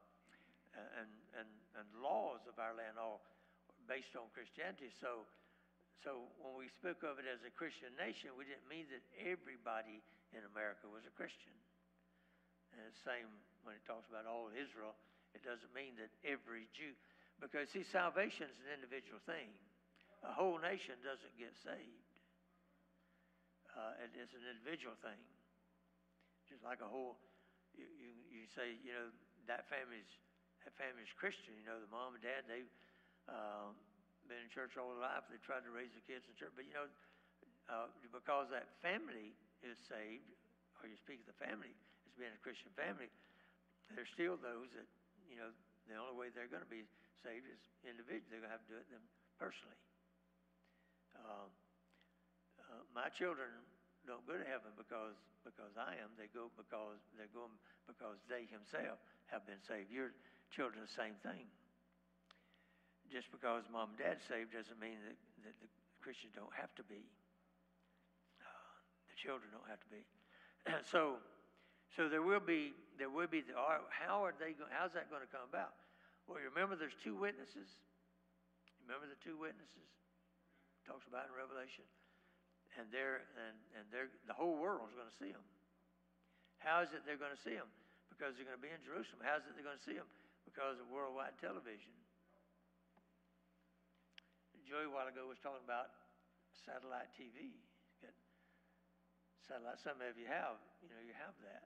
and 1.02 1.10
and 1.34 1.50
and 1.82 1.86
laws 1.98 2.46
of 2.46 2.56
our 2.62 2.74
land 2.78 2.94
all 2.94 3.26
based 3.90 4.14
on 4.14 4.30
Christianity. 4.30 4.92
So 5.02 5.26
so 6.06 6.30
when 6.38 6.54
we 6.54 6.70
spoke 6.70 7.02
of 7.02 7.18
it 7.18 7.26
as 7.26 7.42
a 7.42 7.50
Christian 7.50 7.90
nation, 7.98 8.30
we 8.38 8.46
didn't 8.46 8.66
mean 8.70 8.86
that 8.94 9.02
everybody 9.18 9.98
in 10.30 10.46
America 10.54 10.86
was 10.86 11.02
a 11.08 11.14
Christian. 11.18 11.54
And 12.74 12.86
the 12.86 13.02
same 13.02 13.26
when 13.66 13.74
it 13.74 13.82
talks 13.82 14.06
about 14.06 14.28
all 14.28 14.52
Israel, 14.54 14.94
it 15.34 15.42
doesn't 15.42 15.72
mean 15.74 15.98
that 15.98 16.12
every 16.22 16.70
Jew, 16.70 16.94
because 17.42 17.66
see, 17.74 17.82
salvation 17.82 18.46
is 18.46 18.58
an 18.62 18.70
individual 18.78 19.18
thing. 19.26 19.50
A 20.22 20.34
whole 20.34 20.58
nation 20.58 20.98
doesn't 21.02 21.34
get 21.38 21.54
saved. 21.62 22.06
Uh, 23.74 23.94
it's 24.18 24.34
an 24.34 24.42
individual 24.42 24.98
thing. 25.02 25.18
Just 26.50 26.66
like 26.66 26.82
a 26.82 26.88
whole, 26.88 27.14
you, 27.78 27.86
you, 27.86 28.10
you 28.26 28.42
say, 28.50 28.74
you 28.82 28.90
know, 28.90 29.14
that 29.46 29.70
family's 29.70 30.08
that 30.66 30.74
family's 30.74 31.12
Christian. 31.14 31.54
You 31.54 31.66
know, 31.70 31.78
the 31.78 31.90
mom 31.92 32.18
and 32.18 32.22
dad 32.24 32.42
they 32.50 32.66
um, 33.30 33.78
been 34.28 34.44
in 34.44 34.52
church 34.52 34.76
all 34.76 34.92
their 34.92 35.00
life. 35.00 35.24
They 35.32 35.40
tried 35.40 35.64
to 35.64 35.72
raise 35.72 35.90
the 35.96 36.04
kids 36.04 36.28
in 36.28 36.36
church, 36.36 36.52
but 36.52 36.68
you 36.68 36.76
know, 36.76 36.86
uh, 37.72 37.88
because 38.12 38.52
that 38.52 38.68
family 38.84 39.32
is 39.64 39.80
saved, 39.88 40.28
or 40.78 40.86
you 40.86 40.96
speak 41.00 41.24
of 41.24 41.28
the 41.32 41.40
family 41.40 41.72
as 42.06 42.12
being 42.14 42.32
a 42.32 42.42
Christian 42.44 42.70
family, 42.76 43.08
there's 43.96 44.08
still 44.12 44.36
those 44.36 44.68
that 44.76 44.88
you 45.26 45.40
know 45.40 45.50
the 45.88 45.96
only 45.96 46.14
way 46.14 46.28
they're 46.28 46.52
going 46.52 46.64
to 46.64 46.68
be 46.68 46.84
saved 47.24 47.48
is 47.48 47.60
individually. 47.82 48.28
They're 48.28 48.44
going 48.44 48.52
to 48.52 48.56
have 48.60 48.64
to 48.68 48.72
do 48.72 48.78
it 48.78 48.88
them 48.92 49.04
personally. 49.40 49.80
Uh, 51.16 51.48
uh, 52.68 52.84
my 52.92 53.08
children 53.16 53.48
don't 54.04 54.22
go 54.28 54.36
to 54.36 54.44
heaven 54.44 54.76
because 54.76 55.16
because 55.42 55.72
I 55.80 55.96
am. 55.96 56.12
They 56.20 56.28
go 56.28 56.52
because 56.60 57.00
they're 57.16 57.32
going 57.32 57.56
because 57.88 58.20
they 58.28 58.44
himself 58.52 59.00
have 59.32 59.48
been 59.48 59.60
saved. 59.64 59.88
Your 59.88 60.12
children 60.52 60.84
the 60.84 60.92
same 60.92 61.16
thing 61.24 61.48
just 63.08 63.32
because 63.32 63.64
mom 63.72 63.96
and 63.96 63.98
dad 63.98 64.20
saved 64.20 64.52
doesn't 64.52 64.76
mean 64.76 65.00
that, 65.04 65.16
that 65.48 65.56
the 65.64 65.68
Christians 66.04 66.36
don't 66.36 66.52
have 66.52 66.72
to 66.76 66.84
be. 66.84 67.00
Uh, 68.40 68.48
the 69.08 69.16
children 69.16 69.48
don't 69.52 69.68
have 69.68 69.80
to 69.80 69.90
be. 69.90 70.02
so, 70.92 71.20
so 71.96 72.08
there 72.08 72.22
will 72.22 72.42
be 72.42 72.76
there 73.00 73.08
will 73.08 73.30
be. 73.30 73.40
The, 73.40 73.54
how 73.54 74.24
are 74.24 74.34
they? 74.36 74.58
How's 74.74 74.92
that 74.92 75.08
going 75.08 75.24
to 75.24 75.30
come 75.30 75.46
about? 75.46 75.72
Well, 76.26 76.42
you 76.42 76.50
remember 76.52 76.76
there's 76.76 76.98
two 77.00 77.16
witnesses. 77.16 77.68
Remember 78.84 79.08
the 79.08 79.20
two 79.20 79.38
witnesses? 79.40 79.88
Talks 80.84 81.04
about 81.04 81.28
in 81.28 81.36
Revelation, 81.36 81.84
and 82.76 82.88
they're 82.88 83.24
and 83.36 83.56
and 83.76 83.84
they're 83.88 84.12
the 84.28 84.36
whole 84.36 84.56
world 84.56 84.88
is 84.88 84.96
going 84.96 85.08
to 85.08 85.18
see 85.20 85.32
them. 85.32 85.44
How 86.58 86.82
is 86.82 86.90
it 86.90 87.06
they're 87.06 87.20
going 87.20 87.34
to 87.34 87.44
see 87.44 87.54
them? 87.54 87.70
Because 88.10 88.34
they're 88.34 88.48
going 88.48 88.58
to 88.58 88.64
be 88.64 88.72
in 88.72 88.82
Jerusalem. 88.82 89.22
How 89.22 89.38
is 89.38 89.46
it 89.46 89.54
they're 89.54 89.66
going 89.66 89.78
to 89.78 89.86
see 89.86 89.94
them? 89.94 90.08
Because 90.42 90.82
of 90.82 90.90
worldwide 90.90 91.38
television. 91.38 91.94
Joey 94.68 94.84
a 94.84 94.92
while 94.92 95.08
ago 95.08 95.24
was 95.24 95.40
talking 95.40 95.64
about 95.64 95.96
satellite 96.52 97.08
TV. 97.16 97.56
Get 98.04 98.12
satellite. 99.40 99.80
Some 99.80 99.96
of 100.04 100.12
you 100.20 100.28
have, 100.28 100.60
you 100.84 100.92
know, 100.92 101.00
you 101.00 101.16
have 101.16 101.32
that. 101.40 101.64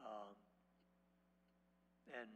Um, 0.00 0.32
and 2.16 2.32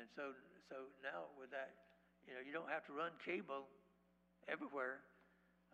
and 0.00 0.08
so 0.16 0.32
so 0.64 0.88
now 1.04 1.28
with 1.36 1.52
that, 1.52 1.76
you 2.24 2.32
know, 2.32 2.40
you 2.40 2.56
don't 2.56 2.72
have 2.72 2.88
to 2.88 2.96
run 2.96 3.12
cable 3.20 3.68
everywhere. 4.48 5.04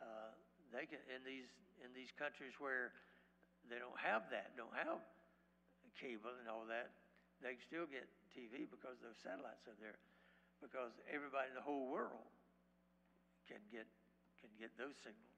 Uh, 0.03 0.35
they 0.75 0.91
can 0.91 0.99
in 1.07 1.23
these 1.23 1.47
in 1.87 1.95
these 1.95 2.11
countries 2.19 2.59
where 2.59 2.91
they 3.71 3.79
don't 3.79 4.03
have 4.03 4.27
that, 4.35 4.59
don't 4.59 4.75
have 4.75 4.99
cable 5.95 6.35
and 6.43 6.51
all 6.51 6.67
that, 6.67 6.91
they 7.39 7.55
can 7.55 7.63
still 7.63 7.87
get 7.87 8.11
TV 8.35 8.67
because 8.67 8.99
those 8.99 9.15
satellites 9.23 9.63
are 9.71 9.79
there. 9.79 10.03
Because 10.59 10.91
everybody 11.07 11.55
in 11.55 11.57
the 11.59 11.63
whole 11.63 11.87
world 11.87 12.27
can 13.53 13.61
get 13.69 13.85
can 14.41 14.49
get 14.57 14.73
those 14.81 14.97
signals 15.05 15.37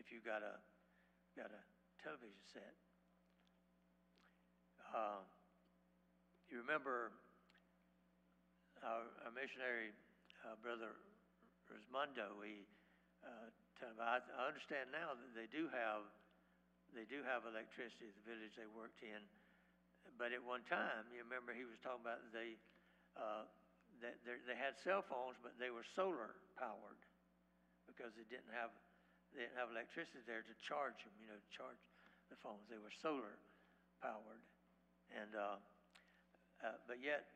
if 0.00 0.08
you 0.08 0.24
got 0.24 0.40
a 0.40 0.56
got 1.36 1.52
a 1.52 1.62
television 2.00 2.40
set. 2.48 2.72
Uh, 4.96 5.20
you 6.48 6.56
remember 6.56 7.12
our, 8.80 9.04
our 9.28 9.32
missionary 9.32 9.92
uh, 10.40 10.56
brother 10.64 10.96
Rosmundo? 11.68 12.40
He 12.40 12.64
uh, 13.20 13.52
I, 14.00 14.24
I 14.24 14.42
understand 14.48 14.88
now 14.88 15.12
that 15.12 15.32
they 15.36 15.52
do 15.52 15.68
have 15.68 16.08
they 16.96 17.04
do 17.04 17.20
have 17.28 17.44
electricity 17.44 18.08
at 18.08 18.16
the 18.24 18.24
village 18.24 18.56
they 18.56 18.68
worked 18.72 19.04
in. 19.04 19.20
But 20.20 20.32
at 20.32 20.44
one 20.44 20.64
time, 20.68 21.08
you 21.12 21.24
remember 21.24 21.56
he 21.56 21.64
was 21.64 21.80
talking 21.80 22.04
about 22.04 22.20
they, 22.36 22.58
uh, 23.16 23.48
they 24.02 24.58
had 24.58 24.76
cell 24.82 25.00
phones, 25.00 25.38
but 25.40 25.56
they 25.56 25.72
were 25.72 25.86
solar 25.96 26.36
powered 26.58 27.01
because 27.92 28.16
they 28.16 28.24
didn't 28.32 28.50
have, 28.56 28.72
they 29.36 29.44
didn't 29.44 29.60
have 29.60 29.68
electricity 29.68 30.24
there 30.24 30.40
to 30.40 30.54
charge 30.64 30.96
them, 31.04 31.12
you 31.20 31.28
know, 31.28 31.36
to 31.36 31.50
charge 31.52 31.76
the 32.32 32.38
phones. 32.40 32.64
They 32.72 32.80
were 32.80 32.92
solar 33.04 33.36
powered. 34.00 34.40
And, 35.12 35.36
uh, 35.36 35.60
uh, 36.64 36.80
but 36.88 37.04
yet 37.04 37.28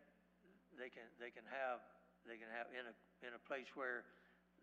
they 0.81 0.89
can, 0.89 1.05
they 1.21 1.29
can 1.29 1.45
have, 1.53 1.85
they 2.25 2.41
can 2.41 2.49
have 2.49 2.73
in 2.73 2.89
a, 2.89 2.95
in 3.21 3.37
a 3.37 3.43
place 3.45 3.69
where 3.77 4.09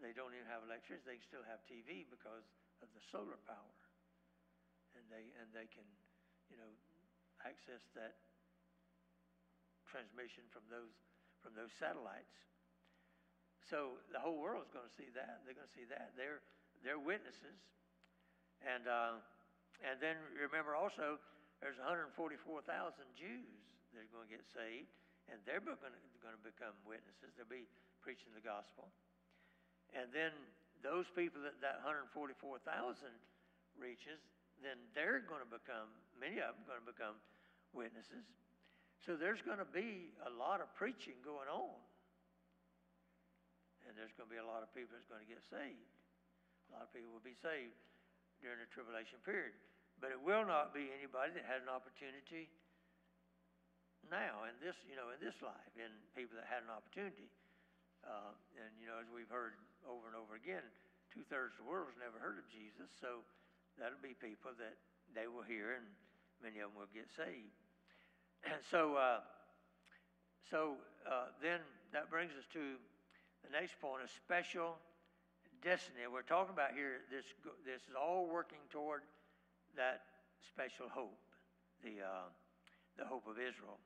they 0.02 0.12
don't 0.12 0.34
even 0.34 0.50
have 0.50 0.66
electricity, 0.66 1.06
they 1.06 1.20
can 1.22 1.30
still 1.30 1.46
have 1.46 1.62
TV 1.70 2.10
because 2.10 2.44
of 2.82 2.90
the 2.98 3.04
solar 3.14 3.38
power. 3.46 3.78
And 4.98 5.06
they, 5.14 5.30
and 5.38 5.48
they 5.54 5.70
can, 5.70 5.86
you 6.50 6.58
know, 6.58 6.70
access 7.46 7.82
that 7.94 8.18
transmission 9.90 10.46
from 10.50 10.66
those, 10.74 10.94
from 11.46 11.54
those 11.54 11.70
satellites. 11.78 12.34
So 13.64 14.00
the 14.12 14.20
whole 14.20 14.38
world 14.40 14.68
is 14.68 14.72
going 14.76 14.88
to 14.88 14.96
see 14.96 15.08
that. 15.16 15.44
They're 15.48 15.56
going 15.56 15.70
to 15.70 15.76
see 15.76 15.88
that. 15.88 16.12
They're, 16.20 16.44
they're 16.84 17.00
witnesses. 17.00 17.60
And, 18.64 18.88
uh, 18.88 19.20
and 19.84 20.00
then 20.04 20.20
remember 20.36 20.76
also, 20.76 21.20
there's 21.64 21.80
144,000 21.80 22.44
Jews 23.16 23.48
that 23.96 24.04
are 24.04 24.12
going 24.12 24.28
to 24.28 24.34
get 24.36 24.44
saved, 24.52 24.92
and 25.32 25.40
they're 25.48 25.64
going 25.64 25.80
to, 25.80 25.92
going 26.20 26.36
to 26.36 26.44
become 26.44 26.76
witnesses. 26.84 27.32
They'll 27.40 27.48
be 27.48 27.68
preaching 28.04 28.36
the 28.36 28.44
gospel. 28.44 28.92
And 29.96 30.12
then 30.12 30.36
those 30.84 31.08
people 31.16 31.40
that 31.48 31.56
that 31.64 31.80
144,000 31.88 32.60
reaches, 33.80 34.20
then 34.60 34.76
they're 34.92 35.24
going 35.24 35.44
to 35.44 35.52
become, 35.52 35.88
many 36.20 36.44
of 36.44 36.56
them 36.60 36.68
going 36.68 36.84
to 36.84 36.90
become 36.92 37.16
witnesses. 37.72 38.28
So 39.08 39.16
there's 39.16 39.44
going 39.44 39.60
to 39.60 39.68
be 39.68 40.16
a 40.24 40.32
lot 40.32 40.60
of 40.60 40.72
preaching 40.76 41.20
going 41.24 41.48
on. 41.48 41.80
And 43.88 43.96
there's 44.00 44.16
going 44.16 44.32
to 44.32 44.34
be 44.34 44.40
a 44.40 44.48
lot 44.48 44.64
of 44.64 44.72
people 44.72 44.96
that's 44.96 45.08
going 45.08 45.24
to 45.24 45.30
get 45.30 45.44
saved. 45.44 45.92
A 46.72 46.80
lot 46.80 46.88
of 46.88 46.92
people 46.96 47.12
will 47.12 47.24
be 47.24 47.36
saved 47.36 47.76
during 48.40 48.60
the 48.60 48.70
tribulation 48.72 49.20
period. 49.28 49.56
But 50.00 50.16
it 50.16 50.20
will 50.20 50.48
not 50.48 50.74
be 50.74 50.90
anybody 50.90 51.36
that 51.38 51.46
had 51.46 51.62
an 51.62 51.72
opportunity 51.72 52.50
now 54.12 54.48
in 54.50 54.56
this, 54.60 54.76
you 54.84 55.00
know, 55.00 55.14
in 55.14 55.20
this 55.22 55.38
life, 55.40 55.72
in 55.80 55.92
people 56.18 56.36
that 56.36 56.48
had 56.50 56.66
an 56.66 56.72
opportunity. 56.74 57.32
Uh, 58.04 58.36
and 58.60 58.72
you 58.76 58.88
know, 58.88 59.00
as 59.00 59.08
we've 59.08 59.32
heard 59.32 59.56
over 59.88 60.12
and 60.12 60.18
over 60.18 60.36
again, 60.36 60.66
two 61.08 61.24
thirds 61.32 61.56
of 61.56 61.64
the 61.64 61.70
world's 61.70 61.96
never 61.96 62.20
heard 62.20 62.36
of 62.36 62.48
Jesus, 62.52 62.92
so 63.00 63.24
that'll 63.80 64.02
be 64.04 64.12
people 64.18 64.52
that 64.60 64.76
they 65.16 65.32
will 65.32 65.46
hear, 65.46 65.80
and 65.80 65.88
many 66.44 66.60
of 66.60 66.74
them 66.74 66.84
will 66.84 66.92
get 66.92 67.08
saved. 67.16 67.56
And 68.44 68.60
so, 68.74 69.00
uh, 69.00 69.24
so 70.52 70.76
uh, 71.08 71.32
then 71.40 71.64
that 71.96 72.12
brings 72.12 72.36
us 72.36 72.44
to 72.60 72.76
the 73.44 73.52
next 73.52 73.80
point: 73.80 74.04
is 74.04 74.12
special 74.12 74.76
destiny. 75.62 76.08
We're 76.12 76.28
talking 76.28 76.54
about 76.54 76.74
here. 76.76 77.04
This 77.12 77.26
this 77.64 77.82
is 77.88 77.96
all 77.96 78.28
working 78.28 78.64
toward 78.72 79.04
that 79.76 80.04
special 80.48 80.88
hope, 80.90 81.20
the 81.84 82.04
uh, 82.04 82.28
the 82.98 83.06
hope 83.06 83.28
of 83.28 83.40
Israel. 83.40 83.80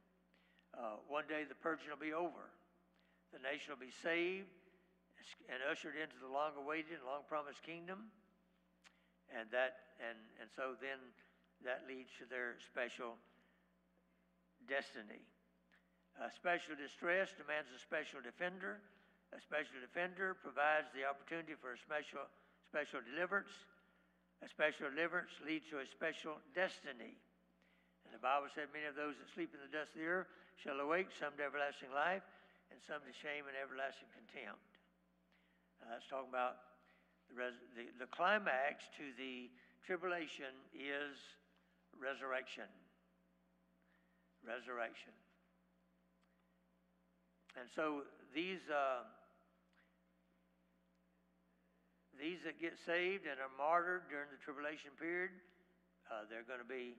Uh, 0.73 1.01
one 1.07 1.25
day 1.29 1.45
the 1.47 1.55
purging 1.55 1.89
will 1.89 2.01
be 2.01 2.13
over. 2.13 2.53
The 3.33 3.39
nation 3.39 3.73
will 3.73 3.81
be 3.81 3.93
saved 4.03 4.47
and 5.51 5.59
ushered 5.67 5.99
into 5.99 6.15
the 6.23 6.31
long-awaited, 6.31 7.03
and 7.03 7.03
long-promised 7.03 7.59
kingdom. 7.63 8.07
And 9.27 9.51
that, 9.51 9.99
and 9.99 10.15
and 10.39 10.47
so 10.55 10.79
then 10.79 11.01
that 11.67 11.83
leads 11.83 12.11
to 12.19 12.25
their 12.29 12.55
special 12.63 13.19
destiny. 14.69 15.27
A 16.23 16.31
special 16.31 16.79
distress 16.79 17.35
demands 17.35 17.69
a 17.75 17.79
special 17.79 18.23
defender. 18.23 18.79
A 19.35 19.39
special 19.43 19.83
defender 19.83 20.39
provides 20.39 20.87
the 20.95 21.03
opportunity 21.03 21.55
for 21.59 21.75
a 21.75 21.79
special 21.79 22.23
special 22.67 22.99
deliverance. 23.03 23.51
A 24.43 24.47
special 24.47 24.91
deliverance 24.91 25.33
leads 25.43 25.65
to 25.71 25.79
a 25.79 25.87
special 25.87 26.37
destiny. 26.53 27.17
And 28.05 28.11
the 28.13 28.21
Bible 28.21 28.47
said, 28.53 28.71
Many 28.71 28.87
of 28.87 28.95
those 28.95 29.19
that 29.19 29.27
sleep 29.33 29.51
in 29.51 29.59
the 29.59 29.71
dust 29.71 29.95
of 29.95 29.99
the 29.99 30.07
earth 30.07 30.31
shall 30.55 30.79
awake, 30.79 31.11
some 31.11 31.35
to 31.35 31.43
everlasting 31.43 31.91
life, 31.91 32.23
and 32.71 32.79
some 32.87 33.03
to 33.03 33.11
shame 33.11 33.47
and 33.47 33.55
everlasting 33.57 34.07
contempt. 34.15 34.63
Now, 35.81 35.95
that's 35.95 36.07
talking 36.07 36.31
about 36.31 36.79
the, 37.27 37.35
res- 37.35 37.65
the, 37.75 37.91
the 37.99 38.09
climax 38.09 38.87
to 38.95 39.11
the 39.19 39.51
tribulation 39.83 40.51
is 40.71 41.19
resurrection. 41.99 42.69
Resurrection. 44.45 45.15
And 47.57 47.65
so 47.73 48.05
these 48.33 48.61
uh, 48.69 49.03
these 52.17 52.41
that 52.43 52.57
get 52.57 52.73
saved 52.85 53.29
and 53.29 53.37
are 53.37 53.53
martyred 53.55 54.09
during 54.09 54.29
the 54.33 54.41
tribulation 54.41 54.91
period, 54.97 55.31
uh, 56.09 56.25
they're 56.29 56.45
going 56.45 56.61
to 56.61 56.67
be 56.67 56.97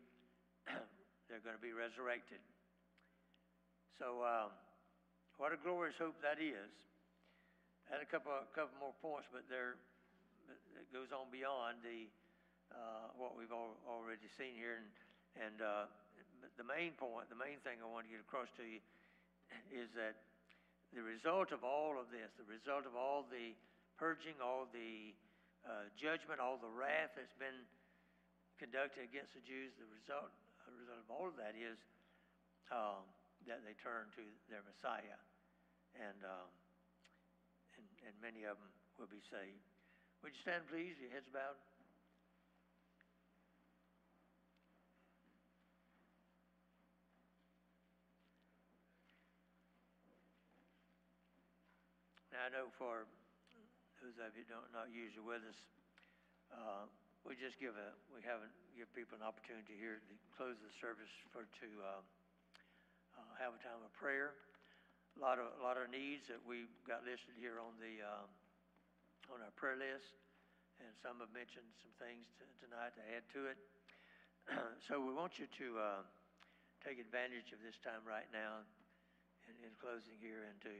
they're 1.28 1.42
going 1.42 1.58
to 1.58 1.62
be 1.62 1.74
resurrected. 1.74 2.40
So, 3.98 4.22
um, 4.22 4.54
what 5.36 5.50
a 5.50 5.58
glorious 5.58 5.98
hope 5.98 6.18
that 6.22 6.38
is. 6.38 6.70
I 7.90 7.98
had 7.98 8.02
a 8.04 8.08
couple, 8.08 8.30
a 8.30 8.46
couple 8.54 8.76
more 8.78 8.94
points, 9.02 9.26
but 9.32 9.48
there 9.50 9.80
it 10.76 10.88
goes 10.94 11.10
on 11.10 11.28
beyond 11.34 11.82
the 11.82 12.06
uh, 12.72 13.10
what 13.16 13.32
we've 13.32 13.52
all, 13.52 13.80
already 13.88 14.28
seen 14.36 14.54
here. 14.54 14.78
And, 14.78 14.88
and 15.40 15.56
uh, 15.64 15.84
the 16.60 16.66
main 16.66 16.94
point, 16.94 17.26
the 17.32 17.38
main 17.38 17.58
thing 17.64 17.80
I 17.80 17.88
want 17.88 18.06
to 18.06 18.12
get 18.12 18.20
across 18.20 18.50
to 18.60 18.64
you 18.64 18.80
is 19.72 19.88
that 19.96 20.20
the 20.92 21.04
result 21.04 21.52
of 21.52 21.64
all 21.64 21.96
of 21.96 22.08
this, 22.12 22.28
the 22.36 22.48
result 22.48 22.84
of 22.88 22.96
all 22.96 23.24
the 23.28 23.56
purging, 23.98 24.38
all 24.38 24.70
the 24.70 25.12
uh, 25.66 25.90
judgment, 25.98 26.38
all 26.38 26.56
the 26.56 26.70
wrath 26.70 27.12
that's 27.18 27.34
been 27.36 27.66
conducted 28.56 29.04
against 29.04 29.34
the 29.34 29.42
Jews, 29.42 29.74
the 29.76 29.90
result 29.90 30.30
the 30.68 30.84
result 30.84 31.00
of 31.00 31.08
all 31.08 31.26
of 31.28 31.36
that 31.40 31.56
is 31.56 31.80
um, 32.68 33.00
that 33.48 33.64
they 33.64 33.72
turn 33.80 34.12
to 34.20 34.24
their 34.52 34.60
Messiah, 34.68 35.16
and, 35.96 36.20
um, 36.20 36.48
and 37.80 37.86
and 38.04 38.14
many 38.20 38.44
of 38.44 38.60
them 38.60 38.72
will 39.00 39.08
be 39.08 39.24
saved. 39.32 39.64
Would 40.20 40.36
you 40.36 40.42
stand, 40.44 40.68
please? 40.68 40.92
Your 41.00 41.08
heads 41.08 41.30
bowed. 41.32 41.56
Now 52.28 52.46
I 52.46 52.50
know 52.52 52.68
for 52.76 53.08
those 53.98 54.14
of 54.22 54.30
you 54.38 54.46
don't 54.46 54.66
not 54.70 54.90
usually 54.94 55.26
with 55.26 55.42
us, 55.42 55.58
uh, 56.54 56.86
we 57.26 57.34
just 57.34 57.58
give 57.58 57.74
a 57.74 57.90
we 58.14 58.22
haven't 58.22 58.54
give 58.78 58.86
people 58.94 59.18
an 59.18 59.26
opportunity 59.26 59.74
here 59.74 59.98
to 59.98 60.14
close 60.38 60.54
the 60.62 60.70
service 60.78 61.10
for 61.34 61.42
to 61.58 61.68
uh, 61.82 62.02
uh, 63.18 63.32
have 63.42 63.58
a 63.58 63.60
time 63.60 63.82
of 63.82 63.90
prayer. 63.98 64.38
A 65.18 65.20
lot 65.20 65.42
of 65.42 65.50
a 65.58 65.62
lot 65.66 65.74
of 65.74 65.90
needs 65.90 66.30
that 66.30 66.38
we've 66.46 66.70
got 66.86 67.02
listed 67.02 67.34
here 67.34 67.58
on 67.58 67.74
the 67.82 67.98
um, 68.06 68.30
on 69.34 69.42
our 69.42 69.50
prayer 69.58 69.74
list, 69.74 70.14
and 70.78 70.94
some 71.02 71.18
have 71.18 71.34
mentioned 71.34 71.66
some 71.82 71.90
things 71.98 72.30
to, 72.38 72.46
tonight 72.62 72.94
to 72.94 73.02
add 73.10 73.26
to 73.34 73.50
it. 73.50 73.58
so 74.86 75.02
we 75.02 75.10
want 75.10 75.42
you 75.42 75.50
to 75.58 75.66
uh, 75.74 76.02
take 76.86 77.02
advantage 77.02 77.50
of 77.50 77.58
this 77.66 77.76
time 77.82 78.06
right 78.06 78.30
now, 78.30 78.62
in, 79.50 79.54
in 79.66 79.74
closing 79.82 80.14
here, 80.22 80.46
and 80.46 80.56
to 80.62 80.76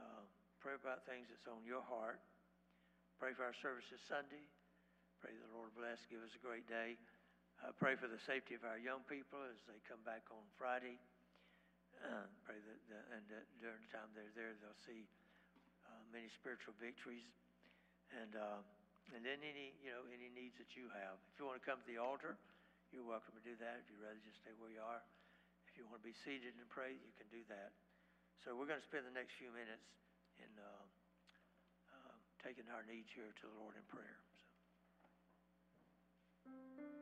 uh, 0.00 0.24
pray 0.62 0.78
about 0.78 1.02
things 1.10 1.26
that's 1.26 1.50
on 1.50 1.58
your 1.66 1.82
heart. 1.82 2.22
Pray 3.18 3.34
for 3.34 3.42
our 3.42 3.58
services 3.58 3.98
Sunday. 4.06 4.46
Pray 5.18 5.34
the 5.34 5.50
Lord 5.50 5.74
bless, 5.74 5.98
give 6.06 6.22
us 6.22 6.30
a 6.38 6.42
great 6.42 6.70
day. 6.70 6.94
Uh, 7.58 7.74
pray 7.82 7.98
for 7.98 8.06
the 8.06 8.18
safety 8.22 8.54
of 8.54 8.62
our 8.62 8.78
young 8.78 9.02
people 9.10 9.42
as 9.42 9.58
they 9.66 9.82
come 9.90 9.98
back 10.06 10.22
on 10.30 10.42
Friday. 10.54 11.02
Uh, 11.98 12.30
pray 12.46 12.62
that, 12.62 12.78
and 13.10 13.22
that 13.26 13.42
during 13.58 13.78
the 13.82 13.90
time 13.90 14.06
they're 14.14 14.30
there, 14.38 14.54
they'll 14.62 14.82
see 14.86 15.02
uh, 15.90 16.02
many 16.14 16.30
spiritual 16.30 16.78
victories, 16.78 17.26
and 18.22 18.38
uh, 18.38 18.62
and 19.14 19.22
then 19.26 19.42
any 19.42 19.74
you 19.82 19.90
know 19.90 20.06
any 20.14 20.30
needs 20.30 20.54
that 20.62 20.78
you 20.78 20.86
have. 20.94 21.18
If 21.34 21.42
you 21.42 21.46
want 21.46 21.58
to 21.58 21.66
come 21.66 21.82
to 21.82 21.86
the 21.90 21.98
altar, 21.98 22.38
you're 22.94 23.06
welcome 23.06 23.34
to 23.34 23.42
do 23.42 23.58
that. 23.58 23.82
If 23.82 23.90
you'd 23.90 24.02
rather 24.02 24.18
just 24.22 24.42
stay 24.42 24.54
where 24.58 24.70
you 24.70 24.82
are, 24.82 25.02
if 25.66 25.74
you 25.74 25.86
want 25.90 26.02
to 26.02 26.06
be 26.06 26.14
seated 26.22 26.54
and 26.54 26.66
pray, 26.70 26.94
you 26.94 27.14
can 27.18 27.26
do 27.34 27.42
that. 27.50 27.74
So 28.42 28.54
we're 28.54 28.66
going 28.66 28.82
to 28.82 28.86
spend 28.86 29.06
the 29.06 29.14
next 29.14 29.38
few 29.38 29.50
minutes 29.54 29.86
in 30.42 30.52
uh, 30.58 30.66
um, 30.66 30.90
uh, 31.86 32.10
um, 32.10 32.18
taking 32.42 32.66
our 32.74 32.82
needs 32.90 33.08
here 33.14 33.30
to 33.30 33.44
the 33.46 33.56
Lord 33.62 33.78
in 33.78 33.86
prayer. 33.86 34.18
So. 36.42 37.01